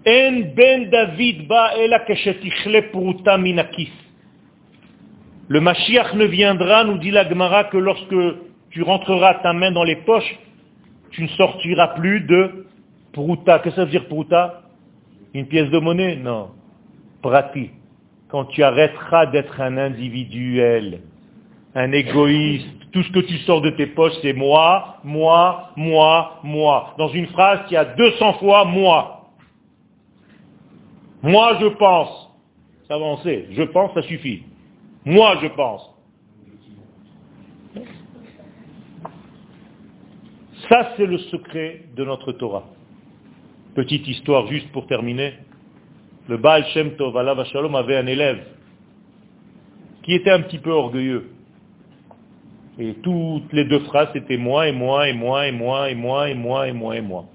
En 0.07 0.41
ben 0.55 0.89
David 0.89 1.47
Le 5.47 5.59
Mashiach 5.59 6.13
ne 6.13 6.25
viendra, 6.25 6.83
nous 6.83 6.97
dit 6.99 7.11
la 7.11 7.27
Gemara, 7.27 7.65
que 7.65 7.77
lorsque 7.77 8.15
tu 8.69 8.83
rentreras 8.83 9.35
ta 9.35 9.53
main 9.53 9.71
dans 9.71 9.83
les 9.83 9.95
poches, 9.97 10.37
tu 11.11 11.23
ne 11.23 11.27
sortiras 11.29 11.95
plus 11.95 12.21
de 12.21 12.67
pruta. 13.13 13.59
Qu'est-ce 13.59 13.75
que 13.75 13.81
ça 13.81 13.85
veut 13.85 13.91
dire 13.91 14.07
pruta 14.07 14.63
Une 15.33 15.47
pièce 15.47 15.69
de 15.71 15.79
monnaie? 15.79 16.17
Non. 16.17 16.49
Prati. 17.21 17.71
Quand 18.27 18.45
tu 18.45 18.61
arrêteras 18.61 19.27
d'être 19.27 19.59
un 19.61 19.77
individuel, 19.77 21.01
un 21.73 21.91
égoïste, 21.91 22.84
tout 22.95 23.03
ce 23.03 23.11
que 23.11 23.19
tu 23.19 23.37
sors 23.39 23.59
de 23.59 23.71
tes 23.71 23.87
poches, 23.87 24.13
c'est 24.21 24.31
moi, 24.31 25.01
moi, 25.03 25.73
moi, 25.75 26.39
moi. 26.43 26.95
Dans 26.97 27.09
une 27.09 27.27
phrase, 27.27 27.69
y 27.69 27.75
a 27.75 27.83
200 27.83 28.35
fois 28.35 28.63
moi. 28.63 29.31
Moi, 31.21 31.57
je 31.59 31.65
pense. 31.65 32.31
Ça 32.87 32.97
va, 32.97 33.17
Je 33.25 33.63
pense, 33.63 33.93
ça 33.95 34.01
suffit. 34.03 34.43
Moi, 35.03 35.39
je 35.41 35.47
pense. 35.47 35.93
Ça, 40.69 40.93
c'est 40.95 41.05
le 41.05 41.17
secret 41.17 41.87
de 41.97 42.05
notre 42.05 42.31
Torah. 42.31 42.63
Petite 43.75 44.07
histoire 44.07 44.47
juste 44.47 44.71
pour 44.71 44.87
terminer. 44.87 45.33
Le 46.29 46.37
Baal 46.37 46.63
Shem 46.67 46.95
Tov, 46.95 47.17
Allah 47.17 47.43
Shalom, 47.43 47.75
avait 47.75 47.97
un 47.97 48.07
élève 48.07 48.41
qui 50.03 50.13
était 50.13 50.31
un 50.31 50.43
petit 50.43 50.59
peu 50.59 50.71
orgueilleux. 50.71 51.34
Et 52.77 52.93
toutes 52.95 53.53
les 53.53 53.63
deux 53.65 53.79
phrases, 53.81 54.09
c'était 54.13 54.37
moi 54.37 54.67
et 54.67 54.73
moi 54.73 55.07
et 55.07 55.13
moi 55.13 55.47
et 55.47 55.51
moi 55.51 55.89
et 55.89 55.95
moi 55.95 56.29
et 56.29 56.35
moi 56.35 56.67
et 56.67 56.73
moi 56.73 56.97
et 56.97 57.01
moi. 57.01 57.25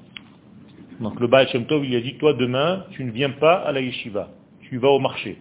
Donc 1.00 1.18
le 1.18 1.26
Baal 1.28 1.48
Shem 1.48 1.64
Tov, 1.64 1.84
il 1.86 1.96
a 1.96 2.00
dit, 2.00 2.16
toi 2.18 2.34
demain, 2.34 2.84
tu 2.90 3.04
ne 3.04 3.10
viens 3.10 3.30
pas 3.30 3.54
à 3.54 3.72
la 3.72 3.80
yeshiva, 3.80 4.28
tu 4.60 4.76
vas 4.76 4.90
au 4.90 4.98
marché. 4.98 5.38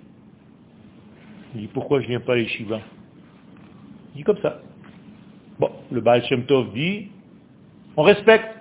Il 1.54 1.62
dit, 1.62 1.68
pourquoi 1.68 2.00
je 2.00 2.06
ne 2.06 2.10
viens 2.10 2.20
pas 2.22 2.34
à 2.34 2.36
la 2.38 2.44
yeshiva? 2.44 2.80
Il 4.14 4.18
dit 4.20 4.24
comme 4.24 4.40
ça. 4.42 4.62
Bon, 5.60 5.70
le 5.92 6.00
Baal 6.00 6.24
Shem 6.26 6.46
Tov 6.46 6.72
dit, 6.74 7.08
on 7.98 8.04
respecte. 8.04 8.56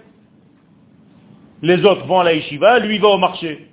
Les 1.62 1.84
autres 1.84 2.04
vont 2.06 2.20
à 2.20 2.24
la 2.24 2.34
yeshiva, 2.34 2.80
lui 2.80 2.98
va 2.98 3.08
au 3.08 3.18
marché. 3.18 3.68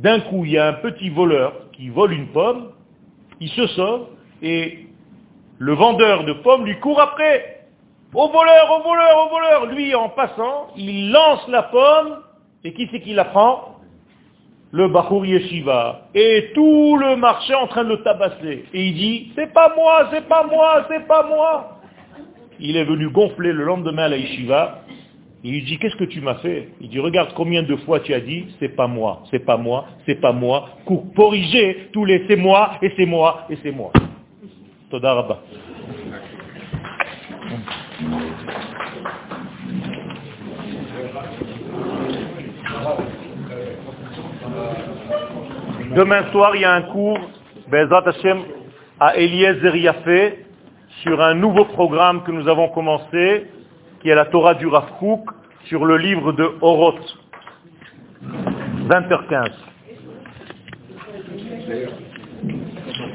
D'un 0.00 0.20
coup, 0.20 0.44
il 0.44 0.52
y 0.52 0.58
a 0.58 0.68
un 0.68 0.72
petit 0.74 1.10
voleur 1.10 1.70
qui 1.72 1.88
vole 1.88 2.12
une 2.12 2.28
pomme, 2.28 2.70
il 3.40 3.48
se 3.48 3.66
sauve, 3.68 4.08
et 4.42 4.87
le 5.58 5.74
vendeur 5.74 6.24
de 6.24 6.32
pommes 6.34 6.64
lui 6.64 6.78
court 6.78 7.00
après. 7.00 7.56
Au 8.14 8.28
voleur, 8.28 8.78
au 8.78 8.82
voleur, 8.82 9.26
au 9.26 9.28
voleur. 9.28 9.66
Lui, 9.66 9.94
en 9.94 10.08
passant, 10.08 10.68
il 10.76 11.10
lance 11.10 11.46
la 11.48 11.64
pomme, 11.64 12.18
et 12.64 12.72
qui 12.72 12.88
c'est 12.90 13.00
qui 13.00 13.12
la 13.12 13.26
prend? 13.26 13.76
Le 14.70 14.88
Bachour 14.88 15.24
Yeshiva. 15.26 16.08
Et 16.14 16.52
tout 16.54 16.96
le 16.96 17.16
marché 17.16 17.54
en 17.54 17.66
train 17.66 17.84
de 17.84 17.90
le 17.90 18.02
tabasser. 18.02 18.64
Et 18.72 18.86
il 18.86 18.94
dit, 18.94 19.32
c'est 19.34 19.52
pas 19.52 19.72
moi, 19.74 20.08
c'est 20.12 20.28
pas 20.28 20.44
moi, 20.44 20.86
c'est 20.88 21.06
pas 21.06 21.22
moi. 21.24 21.80
Il 22.60 22.76
est 22.76 22.84
venu 22.84 23.08
gonfler 23.10 23.52
le 23.52 23.64
lendemain 23.64 24.04
à 24.04 24.08
la 24.08 24.16
Yeshiva. 24.16 24.80
Il 25.44 25.52
lui 25.52 25.62
dit, 25.62 25.78
qu'est-ce 25.78 25.96
que 25.96 26.04
tu 26.04 26.20
m'as 26.20 26.34
fait? 26.36 26.68
Il 26.80 26.90
dit, 26.90 26.98
regarde 26.98 27.32
combien 27.34 27.62
de 27.62 27.76
fois 27.76 28.00
tu 28.00 28.12
as 28.12 28.20
dit, 28.20 28.46
c'est 28.58 28.74
pas 28.74 28.88
moi, 28.88 29.22
c'est 29.30 29.44
pas 29.44 29.56
moi, 29.56 29.86
c'est 30.04 30.20
pas 30.20 30.32
moi. 30.32 30.68
Pour 30.84 31.14
corriger 31.14 31.88
tous 31.92 32.04
les 32.04 32.24
c'est 32.28 32.36
moi, 32.36 32.72
et 32.82 32.92
c'est 32.96 33.06
moi, 33.06 33.46
et 33.48 33.56
c'est 33.62 33.70
moi. 33.70 33.92
Demain 45.94 46.30
soir, 46.32 46.56
il 46.56 46.62
y 46.62 46.64
a 46.64 46.72
un 46.72 46.82
cours, 46.82 47.18
Bezat 47.70 48.02
Hashem, 48.06 48.38
à 48.98 49.16
Eliezer 49.16 49.76
Yafé, 49.76 50.46
sur 51.02 51.20
un 51.20 51.34
nouveau 51.34 51.66
programme 51.66 52.22
que 52.22 52.30
nous 52.30 52.48
avons 52.48 52.68
commencé, 52.68 53.46
qui 54.00 54.08
est 54.08 54.14
la 54.14 54.24
Torah 54.26 54.54
du 54.54 54.66
Rav 54.66 54.86
sur 55.64 55.84
le 55.84 55.98
livre 55.98 56.32
de 56.32 56.50
Oroth. 56.62 57.18
20h15. 58.88 59.50